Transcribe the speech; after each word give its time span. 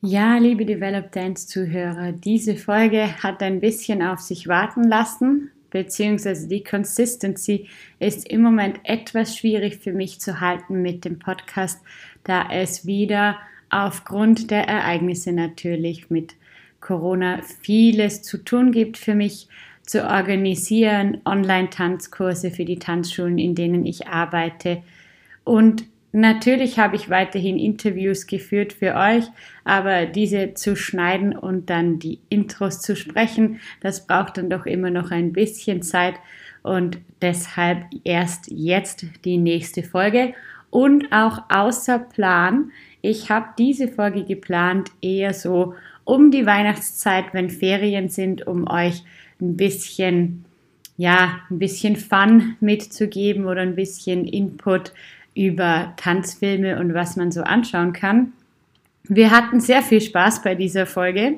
Ja, 0.00 0.38
liebe 0.38 0.64
Develop 0.64 1.10
Dance 1.10 1.48
Zuhörer, 1.48 2.12
diese 2.12 2.54
Folge 2.54 3.20
hat 3.20 3.42
ein 3.42 3.58
bisschen 3.58 4.00
auf 4.00 4.20
sich 4.20 4.46
warten 4.46 4.84
lassen, 4.84 5.50
beziehungsweise 5.70 6.46
die 6.46 6.62
Consistency 6.62 7.66
ist 7.98 8.28
im 8.28 8.42
Moment 8.42 8.78
etwas 8.84 9.36
schwierig 9.36 9.78
für 9.78 9.92
mich 9.92 10.20
zu 10.20 10.40
halten 10.40 10.82
mit 10.82 11.04
dem 11.04 11.18
Podcast, 11.18 11.80
da 12.22 12.46
es 12.48 12.86
wieder 12.86 13.38
aufgrund 13.70 14.52
der 14.52 14.68
Ereignisse 14.68 15.32
natürlich 15.32 16.10
mit 16.10 16.36
Corona 16.80 17.42
vieles 17.60 18.22
zu 18.22 18.38
tun 18.38 18.70
gibt 18.70 18.98
für 18.98 19.16
mich 19.16 19.48
zu 19.82 20.06
organisieren, 20.06 21.22
Online-Tanzkurse 21.24 22.52
für 22.52 22.64
die 22.64 22.78
Tanzschulen, 22.78 23.38
in 23.38 23.56
denen 23.56 23.84
ich 23.84 24.06
arbeite 24.06 24.80
und 25.42 25.86
Natürlich 26.12 26.78
habe 26.78 26.96
ich 26.96 27.10
weiterhin 27.10 27.58
Interviews 27.58 28.26
geführt 28.26 28.72
für 28.72 28.94
euch, 28.94 29.24
aber 29.64 30.06
diese 30.06 30.54
zu 30.54 30.74
schneiden 30.74 31.36
und 31.36 31.68
dann 31.68 31.98
die 31.98 32.18
Intros 32.30 32.80
zu 32.80 32.96
sprechen, 32.96 33.60
das 33.82 34.06
braucht 34.06 34.38
dann 34.38 34.48
doch 34.48 34.64
immer 34.64 34.90
noch 34.90 35.10
ein 35.10 35.34
bisschen 35.34 35.82
Zeit 35.82 36.14
und 36.62 36.98
deshalb 37.20 37.84
erst 38.04 38.50
jetzt 38.50 39.04
die 39.26 39.36
nächste 39.36 39.82
Folge 39.82 40.32
und 40.70 41.12
auch 41.12 41.42
außer 41.50 41.98
Plan. 41.98 42.72
Ich 43.02 43.30
habe 43.30 43.48
diese 43.58 43.88
Folge 43.88 44.24
geplant 44.24 44.90
eher 45.02 45.34
so 45.34 45.74
um 46.04 46.30
die 46.30 46.46
Weihnachtszeit, 46.46 47.26
wenn 47.32 47.50
Ferien 47.50 48.08
sind, 48.08 48.46
um 48.46 48.66
euch 48.68 49.02
ein 49.40 49.58
bisschen 49.58 50.46
ja, 50.98 51.38
ein 51.48 51.60
bisschen 51.60 51.94
Fun 51.94 52.56
mitzugeben 52.58 53.46
oder 53.46 53.62
ein 53.62 53.76
bisschen 53.76 54.26
Input 54.26 54.92
über 55.38 55.94
Tanzfilme 55.96 56.80
und 56.80 56.94
was 56.94 57.14
man 57.14 57.30
so 57.30 57.42
anschauen 57.42 57.92
kann. 57.92 58.32
Wir 59.04 59.30
hatten 59.30 59.60
sehr 59.60 59.82
viel 59.82 60.00
Spaß 60.00 60.42
bei 60.42 60.56
dieser 60.56 60.84
Folge 60.84 61.36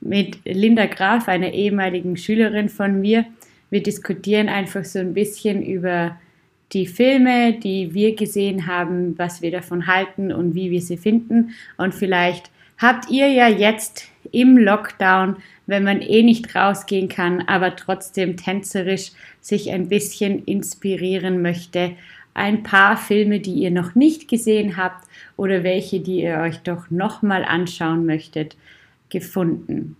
mit 0.00 0.38
Linda 0.44 0.86
Graf, 0.86 1.28
einer 1.28 1.52
ehemaligen 1.52 2.16
Schülerin 2.16 2.68
von 2.68 3.00
mir. 3.00 3.24
Wir 3.70 3.82
diskutieren 3.82 4.48
einfach 4.48 4.84
so 4.84 5.00
ein 5.00 5.14
bisschen 5.14 5.64
über 5.64 6.16
die 6.72 6.86
Filme, 6.86 7.54
die 7.54 7.92
wir 7.92 8.14
gesehen 8.14 8.68
haben, 8.68 9.18
was 9.18 9.42
wir 9.42 9.50
davon 9.50 9.88
halten 9.88 10.32
und 10.32 10.54
wie 10.54 10.70
wir 10.70 10.80
sie 10.80 10.96
finden. 10.96 11.50
Und 11.76 11.92
vielleicht 11.92 12.50
habt 12.78 13.10
ihr 13.10 13.28
ja 13.28 13.48
jetzt 13.48 14.08
im 14.30 14.56
Lockdown, 14.56 15.36
wenn 15.66 15.82
man 15.82 16.02
eh 16.02 16.22
nicht 16.22 16.54
rausgehen 16.54 17.08
kann, 17.08 17.42
aber 17.42 17.74
trotzdem 17.74 18.36
tänzerisch 18.36 19.10
sich 19.40 19.72
ein 19.72 19.88
bisschen 19.88 20.44
inspirieren 20.44 21.42
möchte, 21.42 21.92
ein 22.34 22.62
paar 22.64 22.96
Filme, 22.96 23.40
die 23.40 23.54
ihr 23.54 23.70
noch 23.70 23.94
nicht 23.94 24.28
gesehen 24.28 24.76
habt 24.76 25.06
oder 25.36 25.62
welche, 25.62 26.00
die 26.00 26.22
ihr 26.22 26.38
euch 26.38 26.58
doch 26.58 26.90
nochmal 26.90 27.44
anschauen 27.44 28.04
möchtet, 28.04 28.56
gefunden. 29.08 29.96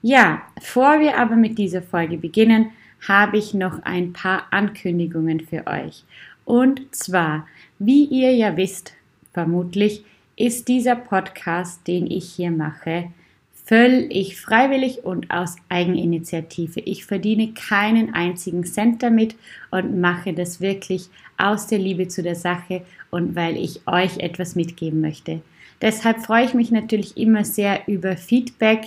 Ja, 0.00 0.42
bevor 0.54 1.00
wir 1.00 1.18
aber 1.18 1.36
mit 1.36 1.58
dieser 1.58 1.82
Folge 1.82 2.16
beginnen, 2.16 2.70
habe 3.06 3.38
ich 3.38 3.54
noch 3.54 3.82
ein 3.82 4.12
paar 4.12 4.46
Ankündigungen 4.50 5.40
für 5.40 5.66
euch. 5.66 6.04
Und 6.44 6.94
zwar, 6.94 7.46
wie 7.78 8.04
ihr 8.04 8.32
ja 8.34 8.56
wisst, 8.56 8.94
vermutlich, 9.32 10.04
ist 10.36 10.68
dieser 10.68 10.96
Podcast, 10.96 11.86
den 11.86 12.10
ich 12.10 12.32
hier 12.32 12.50
mache, 12.50 13.10
völlig 13.64 14.40
freiwillig 14.40 15.04
und 15.04 15.30
aus 15.30 15.56
Eigeninitiative. 15.68 16.80
Ich 16.80 17.04
verdiene 17.04 17.52
keinen 17.52 18.14
einzigen 18.14 18.64
Cent 18.64 19.02
damit 19.02 19.36
und 19.70 20.00
mache 20.00 20.32
das 20.32 20.60
wirklich 20.62 21.10
aus 21.38 21.66
der 21.66 21.78
Liebe 21.78 22.08
zu 22.08 22.22
der 22.22 22.34
Sache 22.34 22.82
und 23.10 23.34
weil 23.34 23.56
ich 23.56 23.86
euch 23.86 24.18
etwas 24.18 24.54
mitgeben 24.54 25.00
möchte. 25.00 25.40
Deshalb 25.80 26.18
freue 26.18 26.44
ich 26.44 26.54
mich 26.54 26.72
natürlich 26.72 27.16
immer 27.16 27.44
sehr 27.44 27.86
über 27.86 28.16
Feedback, 28.16 28.84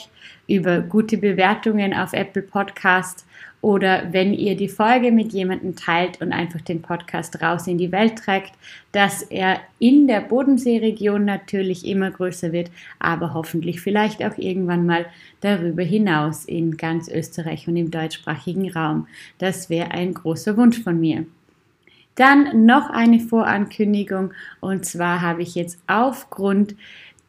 über 0.47 0.81
gute 0.81 1.17
Bewertungen 1.17 1.93
auf 1.93 2.11
Apple 2.11 2.41
Podcast 2.41 3.25
oder 3.61 4.11
wenn 4.11 4.33
ihr 4.33 4.57
die 4.57 4.67
Folge 4.67 5.11
mit 5.11 5.33
jemandem 5.33 5.75
teilt 5.75 6.19
und 6.19 6.33
einfach 6.33 6.61
den 6.61 6.81
Podcast 6.81 7.41
raus 7.41 7.67
in 7.67 7.77
die 7.77 7.91
Welt 7.91 8.17
trägt, 8.17 8.53
dass 8.91 9.21
er 9.21 9.59
in 9.77 10.07
der 10.07 10.21
Bodenseeregion 10.21 11.23
natürlich 11.25 11.85
immer 11.85 12.09
größer 12.09 12.51
wird, 12.51 12.71
aber 12.99 13.33
hoffentlich 13.33 13.79
vielleicht 13.79 14.23
auch 14.23 14.37
irgendwann 14.37 14.85
mal 14.85 15.05
darüber 15.41 15.83
hinaus 15.83 16.45
in 16.45 16.75
ganz 16.75 17.07
Österreich 17.07 17.67
und 17.67 17.77
im 17.77 17.91
deutschsprachigen 17.91 18.71
Raum. 18.71 19.07
Das 19.37 19.69
wäre 19.69 19.91
ein 19.91 20.13
großer 20.13 20.57
Wunsch 20.57 20.81
von 20.81 20.99
mir. 20.99 21.25
Dann 22.15 22.65
noch 22.65 22.89
eine 22.89 23.19
Vorankündigung. 23.19 24.33
Und 24.59 24.85
zwar 24.85 25.21
habe 25.21 25.41
ich 25.41 25.55
jetzt 25.55 25.79
aufgrund 25.87 26.75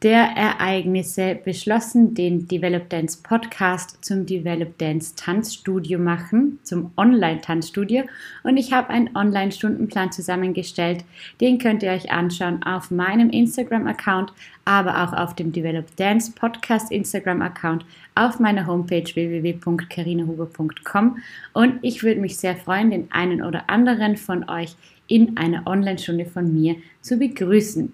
der 0.03 0.35
Ereignisse 0.35 1.39
beschlossen, 1.45 2.13
den 2.13 2.47
Develop 2.49 2.89
Dance 2.89 3.19
Podcast 3.23 4.03
zum 4.03 4.25
Develop 4.25 4.77
Dance 4.77 5.15
Tanzstudio 5.15 5.97
machen, 5.97 6.59
zum 6.63 6.91
Online-Tanzstudio. 6.97 8.03
Und 8.43 8.57
ich 8.57 8.73
habe 8.73 8.89
einen 8.89 9.15
Online-Stundenplan 9.15 10.11
zusammengestellt. 10.11 11.05
Den 11.39 11.57
könnt 11.57 11.83
ihr 11.83 11.91
euch 11.91 12.11
anschauen 12.11 12.61
auf 12.63 12.91
meinem 12.91 13.29
Instagram-Account, 13.29 14.33
aber 14.65 15.03
auch 15.03 15.13
auf 15.13 15.35
dem 15.35 15.53
Develop 15.53 15.95
Dance 15.95 16.33
Podcast 16.35 16.91
Instagram-Account, 16.91 17.85
auf 18.15 18.41
meiner 18.41 18.67
Homepage 18.67 19.05
www.carinahuber.com. 19.05 21.17
Und 21.53 21.79
ich 21.81 22.03
würde 22.03 22.19
mich 22.19 22.35
sehr 22.37 22.57
freuen, 22.57 22.91
den 22.91 23.09
einen 23.13 23.41
oder 23.41 23.69
anderen 23.69 24.17
von 24.17 24.49
euch 24.49 24.75
in 25.07 25.37
einer 25.37 25.65
Online-Stunde 25.65 26.25
von 26.25 26.53
mir 26.53 26.75
zu 26.99 27.17
begrüßen. 27.17 27.93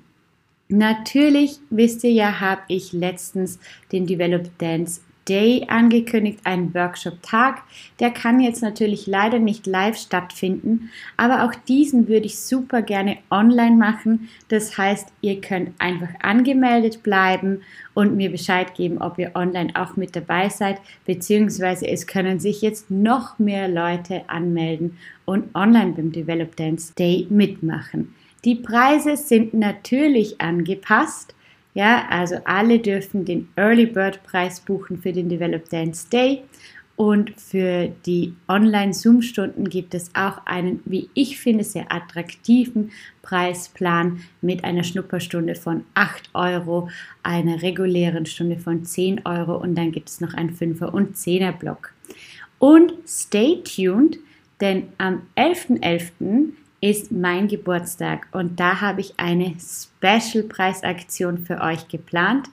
Natürlich, 0.71 1.57
wisst 1.71 2.03
ihr 2.03 2.11
ja, 2.11 2.39
habe 2.39 2.61
ich 2.67 2.93
letztens 2.93 3.57
den 3.91 4.05
Develop 4.05 4.55
Dance 4.59 5.01
Day 5.27 5.65
angekündigt, 5.67 6.41
einen 6.43 6.75
Workshop-Tag. 6.75 7.63
Der 7.99 8.11
kann 8.11 8.39
jetzt 8.39 8.61
natürlich 8.61 9.07
leider 9.07 9.39
nicht 9.39 9.65
live 9.65 9.97
stattfinden, 9.97 10.91
aber 11.17 11.43
auch 11.43 11.55
diesen 11.55 12.07
würde 12.07 12.27
ich 12.27 12.39
super 12.39 12.83
gerne 12.83 13.17
online 13.31 13.77
machen. 13.77 14.29
Das 14.49 14.77
heißt, 14.77 15.07
ihr 15.21 15.41
könnt 15.41 15.71
einfach 15.79 16.09
angemeldet 16.21 17.01
bleiben 17.01 17.61
und 17.95 18.15
mir 18.15 18.29
Bescheid 18.29 18.75
geben, 18.75 18.99
ob 18.99 19.17
ihr 19.17 19.31
online 19.33 19.73
auch 19.75 19.95
mit 19.95 20.15
dabei 20.15 20.49
seid, 20.49 20.79
beziehungsweise 21.03 21.87
es 21.87 22.05
können 22.05 22.39
sich 22.39 22.61
jetzt 22.61 22.91
noch 22.91 23.39
mehr 23.39 23.67
Leute 23.67 24.21
anmelden 24.27 24.99
und 25.25 25.55
online 25.55 25.93
beim 25.93 26.11
Develop 26.11 26.55
Dance 26.55 26.93
Day 26.93 27.25
mitmachen. 27.31 28.13
Die 28.45 28.55
Preise 28.55 29.17
sind 29.17 29.53
natürlich 29.53 30.39
angepasst. 30.39 31.35
Ja, 31.73 32.07
also 32.09 32.37
alle 32.45 32.79
dürfen 32.79 33.25
den 33.25 33.49
Early 33.55 33.85
Bird 33.85 34.23
Preis 34.23 34.59
buchen 34.59 34.97
für 34.97 35.11
den 35.11 35.29
Develop 35.29 35.69
Dance 35.69 36.09
Day. 36.09 36.43
Und 36.95 37.39
für 37.39 37.89
die 38.05 38.33
Online-Zoom-Stunden 38.49 39.69
gibt 39.69 39.93
es 39.93 40.13
auch 40.15 40.45
einen, 40.45 40.81
wie 40.83 41.09
ich 41.13 41.39
finde, 41.39 41.63
sehr 41.63 41.89
attraktiven 41.93 42.91
Preisplan 43.21 44.19
mit 44.41 44.65
einer 44.65 44.83
Schnupperstunde 44.83 45.55
von 45.55 45.85
8 45.93 46.31
Euro, 46.33 46.89
einer 47.23 47.61
regulären 47.61 48.25
Stunde 48.25 48.57
von 48.57 48.83
10 48.83 49.25
Euro 49.25 49.55
und 49.55 49.75
dann 49.75 49.93
gibt 49.93 50.09
es 50.09 50.19
noch 50.19 50.33
einen 50.33 50.53
5er 50.53 50.87
und 50.87 51.15
10er 51.15 51.53
Block. 51.53 51.93
Und 52.57 52.91
stay 53.07 53.63
tuned, 53.63 54.17
denn 54.59 54.89
am 54.97 55.21
11.11. 55.37 55.79
.11 55.79 56.49
ist 56.81 57.11
mein 57.11 57.47
Geburtstag 57.47 58.27
und 58.31 58.59
da 58.59 58.81
habe 58.81 59.01
ich 59.01 59.13
eine 59.17 59.55
Special-Preisaktion 59.59 61.39
für 61.39 61.61
euch 61.61 61.87
geplant. 61.87 62.49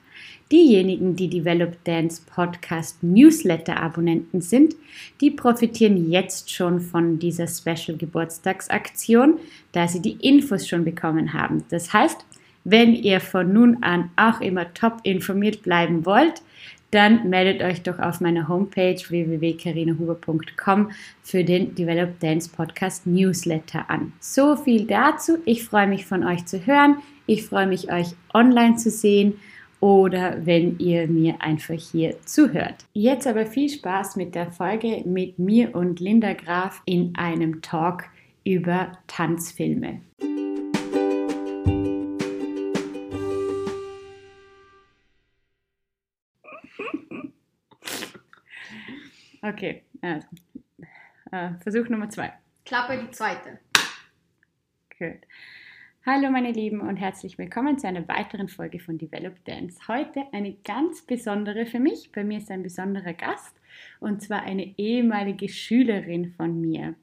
Diejenigen, 0.50 1.16
die 1.16 1.28
Develop 1.28 1.82
Dance 1.84 2.22
Podcast 2.24 3.02
Newsletter 3.02 3.80
Abonnenten 3.82 4.40
sind, 4.40 4.76
die 5.20 5.32
profitieren 5.32 6.10
jetzt 6.10 6.52
schon 6.52 6.80
von 6.80 7.18
dieser 7.18 7.48
Special 7.48 7.96
Geburtstagsaktion, 7.96 9.38
da 9.72 9.88
sie 9.88 10.00
die 10.00 10.12
Infos 10.12 10.68
schon 10.68 10.84
bekommen 10.84 11.32
haben. 11.32 11.64
Das 11.70 11.92
heißt, 11.92 12.24
wenn 12.62 12.94
ihr 12.94 13.20
von 13.20 13.52
nun 13.52 13.82
an 13.82 14.10
auch 14.16 14.40
immer 14.40 14.72
top 14.74 14.98
informiert 15.04 15.62
bleiben 15.62 16.04
wollt, 16.04 16.42
dann 16.96 17.28
meldet 17.28 17.62
euch 17.62 17.82
doch 17.82 17.98
auf 17.98 18.20
meiner 18.20 18.48
Homepage 18.48 18.96
www.carinahuber.com 18.96 20.90
für 21.22 21.44
den 21.44 21.74
Develop 21.74 22.18
Dance 22.20 22.50
Podcast 22.50 23.06
Newsletter 23.06 23.88
an. 23.88 24.12
So 24.18 24.56
viel 24.56 24.86
dazu. 24.86 25.38
Ich 25.44 25.62
freue 25.64 25.86
mich 25.86 26.06
von 26.06 26.24
euch 26.24 26.46
zu 26.46 26.66
hören. 26.66 26.96
Ich 27.26 27.44
freue 27.44 27.66
mich, 27.66 27.92
euch 27.92 28.08
online 28.32 28.76
zu 28.76 28.90
sehen 28.90 29.34
oder 29.80 30.46
wenn 30.46 30.78
ihr 30.78 31.06
mir 31.06 31.42
einfach 31.42 31.74
hier 31.74 32.16
zuhört. 32.24 32.86
Jetzt 32.94 33.26
aber 33.26 33.46
viel 33.46 33.68
Spaß 33.68 34.16
mit 34.16 34.34
der 34.34 34.50
Folge 34.50 35.02
mit 35.04 35.38
mir 35.38 35.74
und 35.74 36.00
Linda 36.00 36.32
Graf 36.32 36.80
in 36.86 37.14
einem 37.16 37.60
Talk 37.60 38.04
über 38.44 38.92
Tanzfilme. 39.06 40.00
Okay, 49.46 49.84
also, 50.00 50.26
äh, 51.30 51.50
Versuch 51.60 51.88
Nummer 51.88 52.10
zwei. 52.10 52.32
Klappe 52.64 52.98
die 52.98 53.12
zweite. 53.12 53.60
Gut. 54.98 55.20
Hallo 56.04 56.30
meine 56.32 56.50
Lieben 56.50 56.80
und 56.80 56.96
herzlich 56.96 57.38
willkommen 57.38 57.78
zu 57.78 57.86
einer 57.86 58.08
weiteren 58.08 58.48
Folge 58.48 58.80
von 58.80 58.98
Develop 58.98 59.44
Dance. 59.44 59.78
Heute 59.86 60.24
eine 60.32 60.54
ganz 60.64 61.02
besondere 61.02 61.64
für 61.66 61.78
mich. 61.78 62.10
Bei 62.10 62.24
mir 62.24 62.38
ist 62.38 62.50
ein 62.50 62.64
besonderer 62.64 63.12
Gast 63.12 63.54
und 64.00 64.20
zwar 64.20 64.42
eine 64.42 64.76
ehemalige 64.78 65.48
Schülerin 65.48 66.32
von 66.32 66.60
mir. 66.60 66.96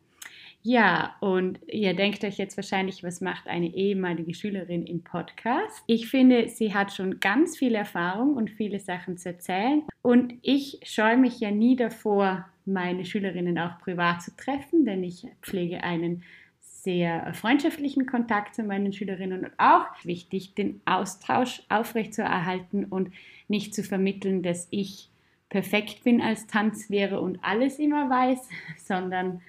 Ja, 0.65 1.17
und 1.19 1.59
ihr 1.67 1.93
denkt 1.93 2.23
euch 2.23 2.37
jetzt 2.37 2.55
wahrscheinlich, 2.55 3.03
was 3.03 3.19
macht 3.19 3.47
eine 3.47 3.67
ehemalige 3.75 4.33
Schülerin 4.33 4.85
im 4.85 5.03
Podcast? 5.03 5.83
Ich 5.87 6.07
finde, 6.07 6.47
sie 6.47 6.73
hat 6.73 6.93
schon 6.93 7.19
ganz 7.19 7.57
viel 7.57 7.75
Erfahrung 7.75 8.35
und 8.35 8.49
viele 8.49 8.79
Sachen 8.79 9.17
zu 9.17 9.27
erzählen. 9.27 9.83
Und 10.01 10.35
ich 10.41 10.79
scheue 10.83 11.17
mich 11.17 11.41
ja 11.41 11.51
nie 11.51 11.75
davor, 11.75 12.45
meine 12.65 13.03
Schülerinnen 13.03 13.59
auch 13.59 13.77
privat 13.79 14.21
zu 14.21 14.33
treffen, 14.37 14.85
denn 14.85 15.03
ich 15.03 15.27
pflege 15.41 15.83
einen 15.83 16.23
sehr 16.61 17.33
freundschaftlichen 17.33 18.05
Kontakt 18.05 18.55
zu 18.55 18.63
meinen 18.63 18.93
Schülerinnen 18.93 19.43
und 19.43 19.51
auch 19.57 19.87
wichtig, 20.03 20.55
den 20.55 20.79
Austausch 20.85 21.61
aufrechtzuerhalten 21.67 22.85
und 22.85 23.11
nicht 23.49 23.75
zu 23.75 23.83
vermitteln, 23.83 24.43
dass 24.43 24.69
ich 24.71 25.09
perfekt 25.49 26.05
bin 26.05 26.21
als 26.21 26.47
Tanzlehrer 26.47 27.21
und 27.21 27.39
alles 27.41 27.79
immer 27.79 28.09
weiß, 28.09 28.47
sondern 28.77 29.41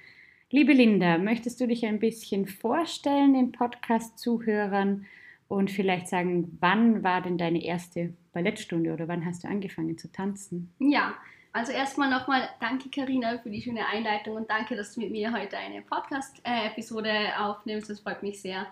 liebe 0.51 0.73
Linda, 0.73 1.19
möchtest 1.19 1.61
du 1.61 1.67
dich 1.67 1.85
ein 1.87 1.99
bisschen 1.99 2.47
vorstellen 2.47 3.35
den 3.35 3.53
Podcast-Zuhörern 3.53 5.07
und 5.49 5.71
vielleicht 5.71 6.09
sagen, 6.09 6.57
wann 6.61 7.03
war 7.03 7.21
denn 7.21 7.39
deine 7.39 7.63
erste 7.63 8.15
Ballettstunde 8.33 8.93
oder 8.93 9.09
wann 9.09 9.25
hast 9.25 9.45
du 9.45 9.49
angefangen 9.49 9.99
zu 9.99 10.11
tanzen? 10.11 10.73
Ja, 10.79 11.15
also 11.53 11.73
erstmal 11.73 12.11
nochmal 12.11 12.49
danke 12.61 12.91
Karina 12.91 13.39
für 13.39 13.51
die 13.51 13.63
schöne 13.63 13.87
Einleitung 13.87 14.37
und 14.37 14.51
danke, 14.51 14.75
dass 14.75 14.95
du 14.95 15.01
mit 15.01 15.13
mir 15.13 15.33
heute 15.33 15.57
eine 15.57 15.83
Podcast-Episode 15.83 17.11
aufnimmst. 17.39 17.89
Das 17.89 18.01
freut 18.01 18.23
mich 18.23 18.41
sehr. 18.41 18.67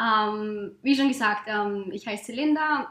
Ähm, 0.00 0.72
wie 0.82 0.94
schon 0.94 1.08
gesagt, 1.08 1.42
ähm, 1.46 1.90
ich 1.92 2.06
heiße 2.06 2.32
Linda, 2.32 2.88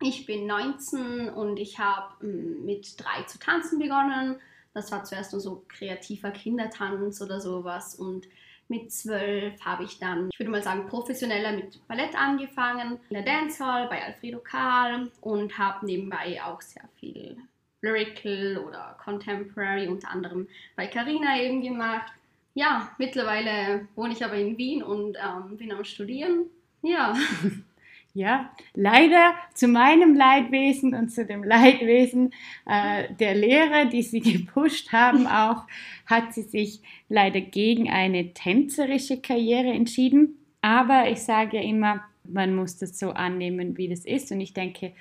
ich 0.00 0.26
bin 0.26 0.46
19 0.46 1.30
und 1.30 1.58
ich 1.58 1.78
habe 1.78 2.12
ähm, 2.22 2.64
mit 2.64 2.94
drei 2.98 3.22
zu 3.22 3.38
tanzen 3.38 3.78
begonnen. 3.78 4.36
Das 4.74 4.90
war 4.92 5.04
zuerst 5.04 5.32
nur 5.32 5.40
so 5.40 5.64
kreativer 5.68 6.30
Kindertanz 6.30 7.22
oder 7.22 7.40
sowas 7.40 7.94
und 7.94 8.26
mit 8.68 8.90
zwölf 8.92 9.60
habe 9.64 9.84
ich 9.84 9.98
dann, 9.98 10.30
ich 10.32 10.38
würde 10.38 10.50
mal 10.50 10.62
sagen, 10.62 10.86
professioneller 10.86 11.52
mit 11.52 11.86
Ballett 11.86 12.14
angefangen 12.18 12.98
in 13.10 13.14
der 13.14 13.22
Dancehall 13.22 13.88
bei 13.88 14.02
Alfredo 14.02 14.38
Karl 14.38 15.10
und 15.20 15.58
habe 15.58 15.84
nebenbei 15.86 16.42
auch 16.42 16.60
sehr 16.60 16.88
viel 16.98 17.36
Lyrical 17.82 18.58
oder 18.66 18.96
Contemporary, 19.02 19.86
unter 19.88 20.10
anderem 20.10 20.48
bei 20.76 20.86
Carina 20.86 21.38
eben 21.38 21.60
gemacht. 21.60 22.12
Ja, 22.54 22.90
mittlerweile 22.98 23.88
wohne 23.94 24.14
ich 24.14 24.24
aber 24.24 24.36
in 24.36 24.56
Wien 24.56 24.82
und 24.82 25.16
ähm, 25.16 25.56
bin 25.56 25.72
am 25.72 25.84
Studieren. 25.84 26.46
Ja. 26.82 27.14
Ja, 28.16 28.54
leider 28.74 29.34
zu 29.54 29.66
meinem 29.66 30.14
Leidwesen 30.14 30.94
und 30.94 31.08
zu 31.08 31.26
dem 31.26 31.42
Leidwesen 31.42 32.32
äh, 32.64 33.12
der 33.12 33.34
Lehrer, 33.34 33.86
die 33.86 34.02
sie 34.02 34.20
gepusht 34.20 34.92
haben, 34.92 35.26
auch 35.26 35.64
hat 36.06 36.32
sie 36.32 36.42
sich 36.42 36.80
leider 37.08 37.40
gegen 37.40 37.90
eine 37.90 38.32
tänzerische 38.32 39.20
Karriere 39.20 39.72
entschieden. 39.72 40.38
Aber 40.62 41.10
ich 41.10 41.22
sage 41.22 41.56
ja 41.56 41.64
immer, 41.64 42.04
man 42.22 42.54
muss 42.54 42.76
das 42.76 43.00
so 43.00 43.10
annehmen, 43.10 43.76
wie 43.76 43.88
das 43.88 44.04
ist. 44.04 44.30
Und 44.30 44.40
ich 44.40 44.54
denke, 44.54 44.92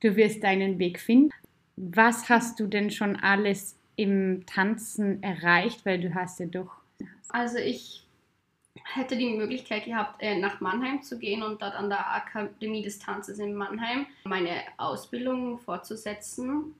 du 0.00 0.14
wirst 0.14 0.44
deinen 0.44 0.78
Weg 0.78 1.00
finden. 1.00 1.30
Was 1.74 2.28
hast 2.28 2.60
du 2.60 2.68
denn 2.68 2.92
schon 2.92 3.16
alles 3.16 3.76
im 3.96 4.46
Tanzen 4.46 5.20
erreicht? 5.20 5.84
Weil 5.84 6.00
du 6.00 6.14
hast 6.14 6.38
ja 6.38 6.46
doch. 6.46 6.70
Also 7.28 7.58
ich 7.58 8.06
hätte 8.94 9.16
die 9.16 9.34
Möglichkeit 9.34 9.84
gehabt, 9.84 10.22
äh, 10.22 10.38
nach 10.38 10.60
Mannheim 10.60 11.02
zu 11.02 11.18
gehen 11.18 11.42
und 11.42 11.62
dort 11.62 11.74
an 11.74 11.88
der 11.88 12.10
Akademie 12.14 12.82
des 12.82 12.98
Tanzes 12.98 13.38
in 13.38 13.54
Mannheim 13.54 14.06
meine 14.24 14.62
Ausbildung 14.78 15.58
fortzusetzen. 15.58 16.74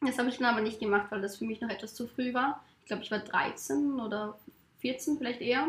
Das 0.00 0.18
habe 0.18 0.28
ich 0.28 0.38
dann 0.38 0.46
aber 0.46 0.60
nicht 0.60 0.80
gemacht, 0.80 1.06
weil 1.10 1.20
das 1.20 1.36
für 1.36 1.44
mich 1.44 1.60
noch 1.60 1.70
etwas 1.70 1.94
zu 1.94 2.06
früh 2.06 2.34
war. 2.34 2.62
Ich 2.82 2.86
glaube, 2.86 3.02
ich 3.02 3.10
war 3.10 3.20
13 3.20 4.00
oder 4.00 4.38
14 4.80 5.18
vielleicht 5.18 5.40
eher. 5.40 5.66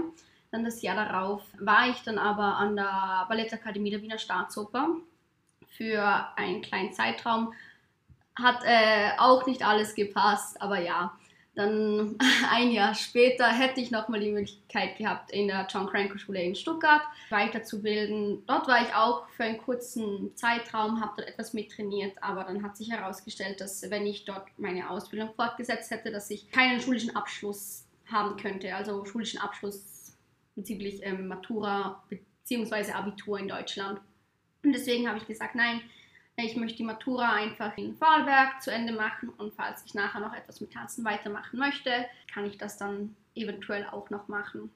Dann 0.51 0.63
das 0.63 0.81
Jahr 0.81 0.95
darauf 0.95 1.41
war 1.59 1.89
ich 1.89 2.01
dann 2.03 2.17
aber 2.17 2.57
an 2.57 2.75
der 2.75 3.25
Ballettakademie 3.27 3.91
der 3.91 4.01
Wiener 4.01 4.17
Staatsoper 4.17 4.95
für 5.69 6.27
einen 6.35 6.61
kleinen 6.61 6.93
Zeitraum. 6.93 7.53
Hat 8.35 8.63
äh, 8.65 9.11
auch 9.17 9.45
nicht 9.45 9.65
alles 9.65 9.95
gepasst, 9.95 10.61
aber 10.61 10.79
ja, 10.79 11.17
dann 11.55 12.17
ein 12.51 12.71
Jahr 12.71 12.93
später 12.93 13.47
hätte 13.47 13.81
ich 13.81 13.91
nochmal 13.91 14.19
die 14.19 14.31
Möglichkeit 14.31 14.97
gehabt, 14.97 15.31
in 15.31 15.47
der 15.47 15.67
John 15.69 15.87
Cranko 15.87 16.17
Schule 16.17 16.43
in 16.43 16.55
Stuttgart 16.55 17.01
weiterzubilden. 17.29 18.45
Dort 18.45 18.67
war 18.67 18.81
ich 18.81 18.93
auch 18.93 19.27
für 19.29 19.43
einen 19.43 19.57
kurzen 19.57 20.35
Zeitraum, 20.35 21.01
habe 21.01 21.13
dort 21.17 21.29
etwas 21.29 21.53
mittrainiert, 21.53 22.21
aber 22.21 22.43
dann 22.43 22.63
hat 22.63 22.77
sich 22.77 22.91
herausgestellt, 22.91 23.61
dass 23.61 23.89
wenn 23.89 24.05
ich 24.05 24.25
dort 24.25 24.47
meine 24.57 24.89
Ausbildung 24.89 25.33
fortgesetzt 25.35 25.91
hätte, 25.91 26.11
dass 26.11 26.29
ich 26.29 26.51
keinen 26.51 26.81
schulischen 26.81 27.15
Abschluss 27.15 27.85
haben 28.11 28.37
könnte, 28.37 28.75
also 28.75 29.05
schulischen 29.05 29.39
Abschluss 29.39 30.13
bezüglich 30.55 31.01
ähm, 31.03 31.27
Matura 31.27 32.03
bzw. 32.09 32.91
Abitur 32.91 33.39
in 33.39 33.47
Deutschland. 33.47 33.99
Und 34.63 34.73
deswegen 34.73 35.07
habe 35.07 35.17
ich 35.17 35.27
gesagt, 35.27 35.55
nein, 35.55 35.81
ich 36.37 36.55
möchte 36.55 36.77
die 36.77 36.83
Matura 36.83 37.33
einfach 37.33 37.77
in 37.77 37.95
Vorarlberg 37.95 38.61
zu 38.61 38.71
Ende 38.71 38.93
machen 38.93 39.29
und 39.29 39.53
falls 39.53 39.83
ich 39.85 39.93
nachher 39.93 40.19
noch 40.19 40.33
etwas 40.33 40.59
mit 40.59 40.73
Tanzen 40.73 41.05
weitermachen 41.05 41.57
möchte, 41.57 42.05
kann 42.33 42.45
ich 42.45 42.57
das 42.57 42.77
dann 42.77 43.15
eventuell 43.35 43.85
auch 43.85 44.09
noch 44.09 44.27
machen. 44.27 44.69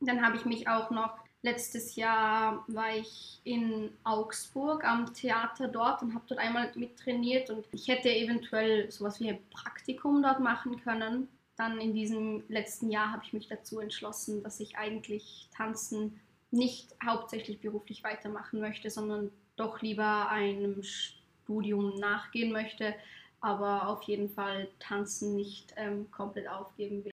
Dann 0.00 0.24
habe 0.24 0.36
ich 0.36 0.44
mich 0.44 0.68
auch 0.68 0.90
noch 0.90 1.18
letztes 1.42 1.96
Jahr 1.96 2.64
war 2.68 2.96
ich 2.96 3.40
in 3.44 3.90
Augsburg 4.02 4.84
am 4.84 5.12
Theater 5.12 5.68
dort 5.68 6.00
und 6.02 6.14
habe 6.14 6.24
dort 6.26 6.40
einmal 6.40 6.72
mittrainiert 6.74 7.50
und 7.50 7.66
ich 7.70 7.86
hätte 7.88 8.08
eventuell 8.08 8.90
sowas 8.90 9.20
wie 9.20 9.28
ein 9.28 9.50
Praktikum 9.50 10.22
dort 10.22 10.40
machen 10.40 10.80
können. 10.82 11.28
Dann 11.56 11.80
in 11.80 11.92
diesem 11.92 12.44
letzten 12.48 12.90
Jahr 12.90 13.12
habe 13.12 13.22
ich 13.26 13.34
mich 13.34 13.46
dazu 13.46 13.78
entschlossen, 13.78 14.42
dass 14.42 14.58
ich 14.58 14.78
eigentlich 14.78 15.50
Tanzen 15.54 16.18
nicht 16.50 16.94
hauptsächlich 17.04 17.60
beruflich 17.60 18.02
weitermachen 18.04 18.60
möchte, 18.60 18.88
sondern 18.88 19.30
doch 19.56 19.82
lieber 19.82 20.28
einem 20.28 20.82
Studium 20.82 21.98
nachgehen 21.98 22.52
möchte, 22.52 22.94
aber 23.40 23.88
auf 23.88 24.02
jeden 24.04 24.30
Fall 24.30 24.68
Tanzen 24.78 25.36
nicht 25.36 25.74
ähm, 25.76 26.10
komplett 26.10 26.48
aufgeben 26.48 27.04
will. 27.04 27.10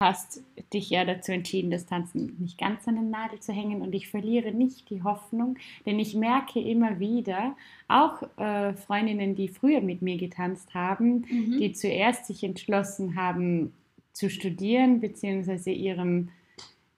Du 0.00 0.06
hast 0.06 0.42
dich 0.72 0.90
ja 0.90 1.04
dazu 1.04 1.32
entschieden, 1.32 1.70
das 1.70 1.86
Tanzen 1.86 2.36
nicht 2.38 2.58
ganz 2.58 2.86
an 2.88 2.96
den 2.96 3.10
Nadel 3.10 3.40
zu 3.40 3.52
hängen 3.52 3.80
und 3.80 3.94
ich 3.94 4.08
verliere 4.08 4.52
nicht 4.52 4.90
die 4.90 5.02
Hoffnung, 5.02 5.56
denn 5.86 5.98
ich 5.98 6.14
merke 6.14 6.60
immer 6.60 6.98
wieder, 6.98 7.56
auch 7.88 8.22
äh, 8.36 8.74
Freundinnen, 8.74 9.34
die 9.34 9.48
früher 9.48 9.80
mit 9.80 10.02
mir 10.02 10.16
getanzt 10.16 10.74
haben, 10.74 11.24
mhm. 11.28 11.58
die 11.58 11.72
zuerst 11.72 12.26
sich 12.26 12.44
entschlossen 12.44 13.16
haben 13.16 13.72
zu 14.12 14.30
studieren, 14.30 15.00
beziehungsweise 15.00 15.70
ihrem, 15.70 16.28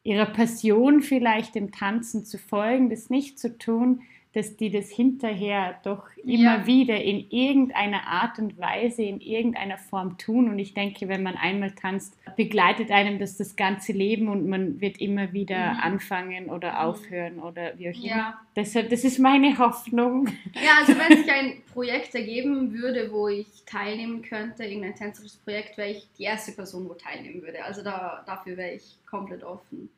ihrer 0.03 0.27
Passion 0.27 1.01
vielleicht 1.03 1.55
dem 1.55 1.73
Tanzen 1.73 2.25
zu 2.25 2.39
folgen, 2.39 2.91
das 2.91 3.11
nicht 3.11 3.39
zu 3.39 3.57
tun, 3.59 4.03
dass 4.37 4.55
die 4.55 4.71
das 4.71 4.91
hinterher 4.91 5.81
doch 5.83 6.05
immer 6.19 6.59
ja. 6.59 6.67
wieder 6.67 7.03
in 7.03 7.31
irgendeiner 7.31 8.07
Art 8.07 8.39
und 8.39 8.59
Weise, 8.59 9.03
in 9.03 9.23
irgendeiner 9.23 9.79
Form 9.79 10.19
tun. 10.19 10.51
Und 10.51 10.59
ich 10.59 10.75
denke, 10.75 11.09
wenn 11.09 11.23
man 11.23 11.37
einmal 11.37 11.71
tanzt, 11.71 12.19
begleitet 12.37 12.91
einem 12.91 13.19
das 13.19 13.39
das 13.39 13.57
ganze 13.57 13.93
Leben 13.93 14.29
und 14.29 14.47
man 14.47 14.79
wird 14.79 15.01
immer 15.01 15.33
wieder 15.33 15.73
mhm. 15.73 15.81
anfangen 15.81 16.51
oder 16.51 16.73
mhm. 16.73 16.77
aufhören 16.77 17.39
oder 17.39 17.79
wie 17.79 17.89
auch 17.89 17.95
ja. 17.95 18.15
immer. 18.15 18.41
Deshalb, 18.55 18.91
das 18.91 19.05
ist 19.05 19.19
meine 19.19 19.57
Hoffnung. 19.57 20.29
Ja, 20.53 20.81
also 20.81 20.93
wenn 20.99 21.17
sich 21.23 21.33
ein 21.33 21.63
Projekt 21.73 22.15
ergeben 22.15 22.75
würde, 22.75 23.11
wo 23.11 23.29
ich 23.29 23.47
teilnehmen 23.65 24.21
könnte, 24.21 24.65
irgendein 24.65 24.95
tänzerisches 24.95 25.39
Projekt, 25.39 25.79
wäre 25.79 25.93
ich 25.93 26.07
die 26.19 26.25
erste 26.25 26.53
Person, 26.53 26.87
wo 26.87 26.93
teilnehmen 26.93 27.41
würde. 27.41 27.65
Also 27.65 27.83
da, 27.83 28.23
dafür 28.27 28.59
wäre 28.59 28.75
ich 28.75 28.99
komplett 29.07 29.43
offen. 29.43 29.89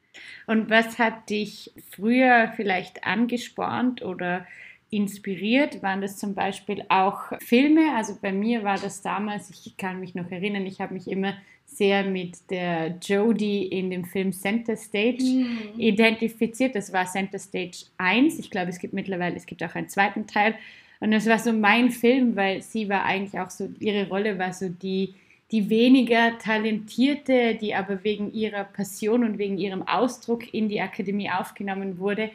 Und 0.47 0.71
was 0.71 0.99
hat 0.99 1.31
dich 1.31 1.73
früher 1.91 2.53
vielleicht 2.57 3.05
angespornt 3.05 4.03
oder 4.03 4.47
inspiriert? 4.91 5.83
Waren 5.83 6.00
das 6.00 6.17
zum 6.17 6.35
Beispiel 6.35 6.85
auch 6.88 7.33
Filme? 7.41 7.95
Also 7.97 8.17
bei 8.21 8.33
mir 8.33 8.65
war 8.65 8.79
das 8.79 9.03
damals, 9.03 9.50
ich 9.50 9.77
kann 9.77 10.00
mich 10.00 10.15
noch 10.15 10.31
erinnern, 10.31 10.67
ich 10.67 10.81
habe 10.81 10.95
mich 10.95 11.09
immer 11.09 11.35
sehr 11.65 12.03
mit 12.03 12.50
der 12.50 12.99
Jodie 13.03 13.67
in 13.67 13.91
dem 13.91 14.05
Film 14.05 14.33
Center 14.33 14.77
Stage 14.77 15.23
mhm. 15.23 15.79
identifiziert. 15.79 16.75
Das 16.75 16.93
war 16.93 17.05
Center 17.05 17.38
Stage 17.38 17.85
1. 17.99 18.38
Ich 18.38 18.50
glaube, 18.50 18.71
es 18.71 18.79
gibt 18.79 18.95
mittlerweile, 18.95 19.37
es 19.37 19.47
gibt 19.47 19.62
auch 19.62 19.75
einen 19.75 19.88
zweiten 19.88 20.27
Teil. 20.27 20.55
Und 21.00 21.12
das 21.12 21.27
war 21.27 21.38
so 21.38 21.53
mein 21.53 21.91
Film, 21.91 22.35
weil 22.35 22.62
sie 22.62 22.88
war 22.88 23.05
eigentlich 23.05 23.38
auch 23.38 23.50
so, 23.50 23.69
ihre 23.79 24.09
Rolle 24.09 24.38
war 24.38 24.53
so 24.53 24.69
die, 24.69 25.15
die 25.50 25.71
weniger 25.71 26.38
talentierte, 26.38 27.55
die 27.55 27.75
aber 27.75 28.05
wegen 28.05 28.33
ihrer 28.33 28.64
Passion 28.64 29.25
und 29.25 29.38
wegen 29.38 29.59
ihrem 29.59 29.87
Ausdruck 29.87 30.52
in 30.52 30.69
die 30.69 30.81
Akademie 30.81 31.31
aufgenommen 31.31 31.99
wurde 31.99 32.31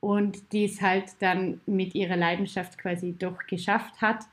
und 0.00 0.52
die 0.52 0.64
es 0.64 0.80
halt 0.82 1.04
dann 1.20 1.60
mit 1.66 1.94
ihrer 1.94 2.16
Leidenschaft 2.16 2.78
quasi 2.78 3.14
doch 3.18 3.46
geschafft 3.46 4.00
hat. 4.00 4.24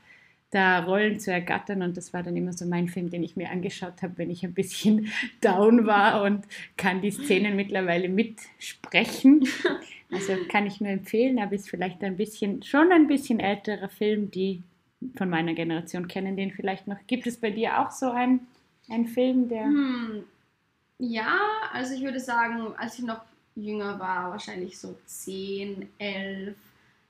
da 0.50 0.80
Rollen 0.80 1.20
zu 1.20 1.30
ergattern. 1.30 1.82
Und 1.82 1.98
das 1.98 2.14
war 2.14 2.22
dann 2.22 2.34
immer 2.34 2.54
so 2.54 2.64
mein 2.64 2.88
Film, 2.88 3.10
den 3.10 3.22
ich 3.22 3.36
mir 3.36 3.50
angeschaut 3.50 4.00
habe, 4.00 4.16
wenn 4.16 4.30
ich 4.30 4.44
ein 4.44 4.54
bisschen 4.54 5.08
down 5.42 5.86
war 5.86 6.22
und 6.22 6.46
kann 6.78 7.02
die 7.02 7.10
Szenen 7.10 7.54
mittlerweile 7.56 8.08
mitsprechen. 8.08 9.46
Also 10.10 10.32
kann 10.48 10.66
ich 10.66 10.80
nur 10.80 10.88
empfehlen, 10.88 11.38
aber 11.38 11.52
ist 11.52 11.68
vielleicht 11.68 12.02
ein 12.02 12.16
bisschen, 12.16 12.62
schon 12.62 12.92
ein 12.92 13.08
bisschen 13.08 13.40
älterer 13.40 13.90
Film, 13.90 14.30
die 14.30 14.62
von 15.16 15.30
meiner 15.30 15.54
Generation 15.54 16.08
kennen 16.08 16.36
den 16.36 16.52
vielleicht 16.52 16.86
noch. 16.86 16.96
Gibt 17.06 17.26
es 17.26 17.36
bei 17.36 17.50
dir 17.50 17.80
auch 17.80 17.90
so 17.90 18.10
einen, 18.10 18.46
einen 18.88 19.06
Film, 19.06 19.48
der. 19.48 19.64
Hm. 19.64 20.24
Ja, 20.98 21.38
also 21.72 21.94
ich 21.94 22.02
würde 22.02 22.18
sagen, 22.18 22.74
als 22.76 22.98
ich 22.98 23.04
noch 23.04 23.20
jünger 23.54 23.98
war, 23.98 24.30
wahrscheinlich 24.30 24.78
so 24.78 24.96
10, 25.06 25.88
11, 25.98 26.56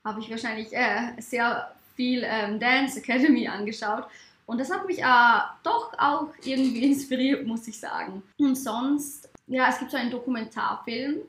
habe 0.03 0.19
ich 0.19 0.29
wahrscheinlich 0.29 0.71
äh, 0.73 1.19
sehr 1.19 1.71
viel 1.95 2.23
ähm, 2.25 2.59
Dance 2.59 2.99
Academy 2.99 3.47
angeschaut. 3.47 4.05
Und 4.45 4.59
das 4.59 4.71
hat 4.71 4.87
mich 4.87 4.99
äh, 4.99 5.39
doch 5.63 5.91
auch 5.97 6.29
irgendwie 6.43 6.83
inspiriert, 6.91 7.45
muss 7.45 7.67
ich 7.67 7.79
sagen. 7.79 8.23
Und 8.37 8.55
sonst, 8.55 9.29
ja, 9.47 9.69
es 9.69 9.79
gibt 9.79 9.91
so 9.91 9.97
einen 9.97 10.11
Dokumentarfilm 10.11 11.21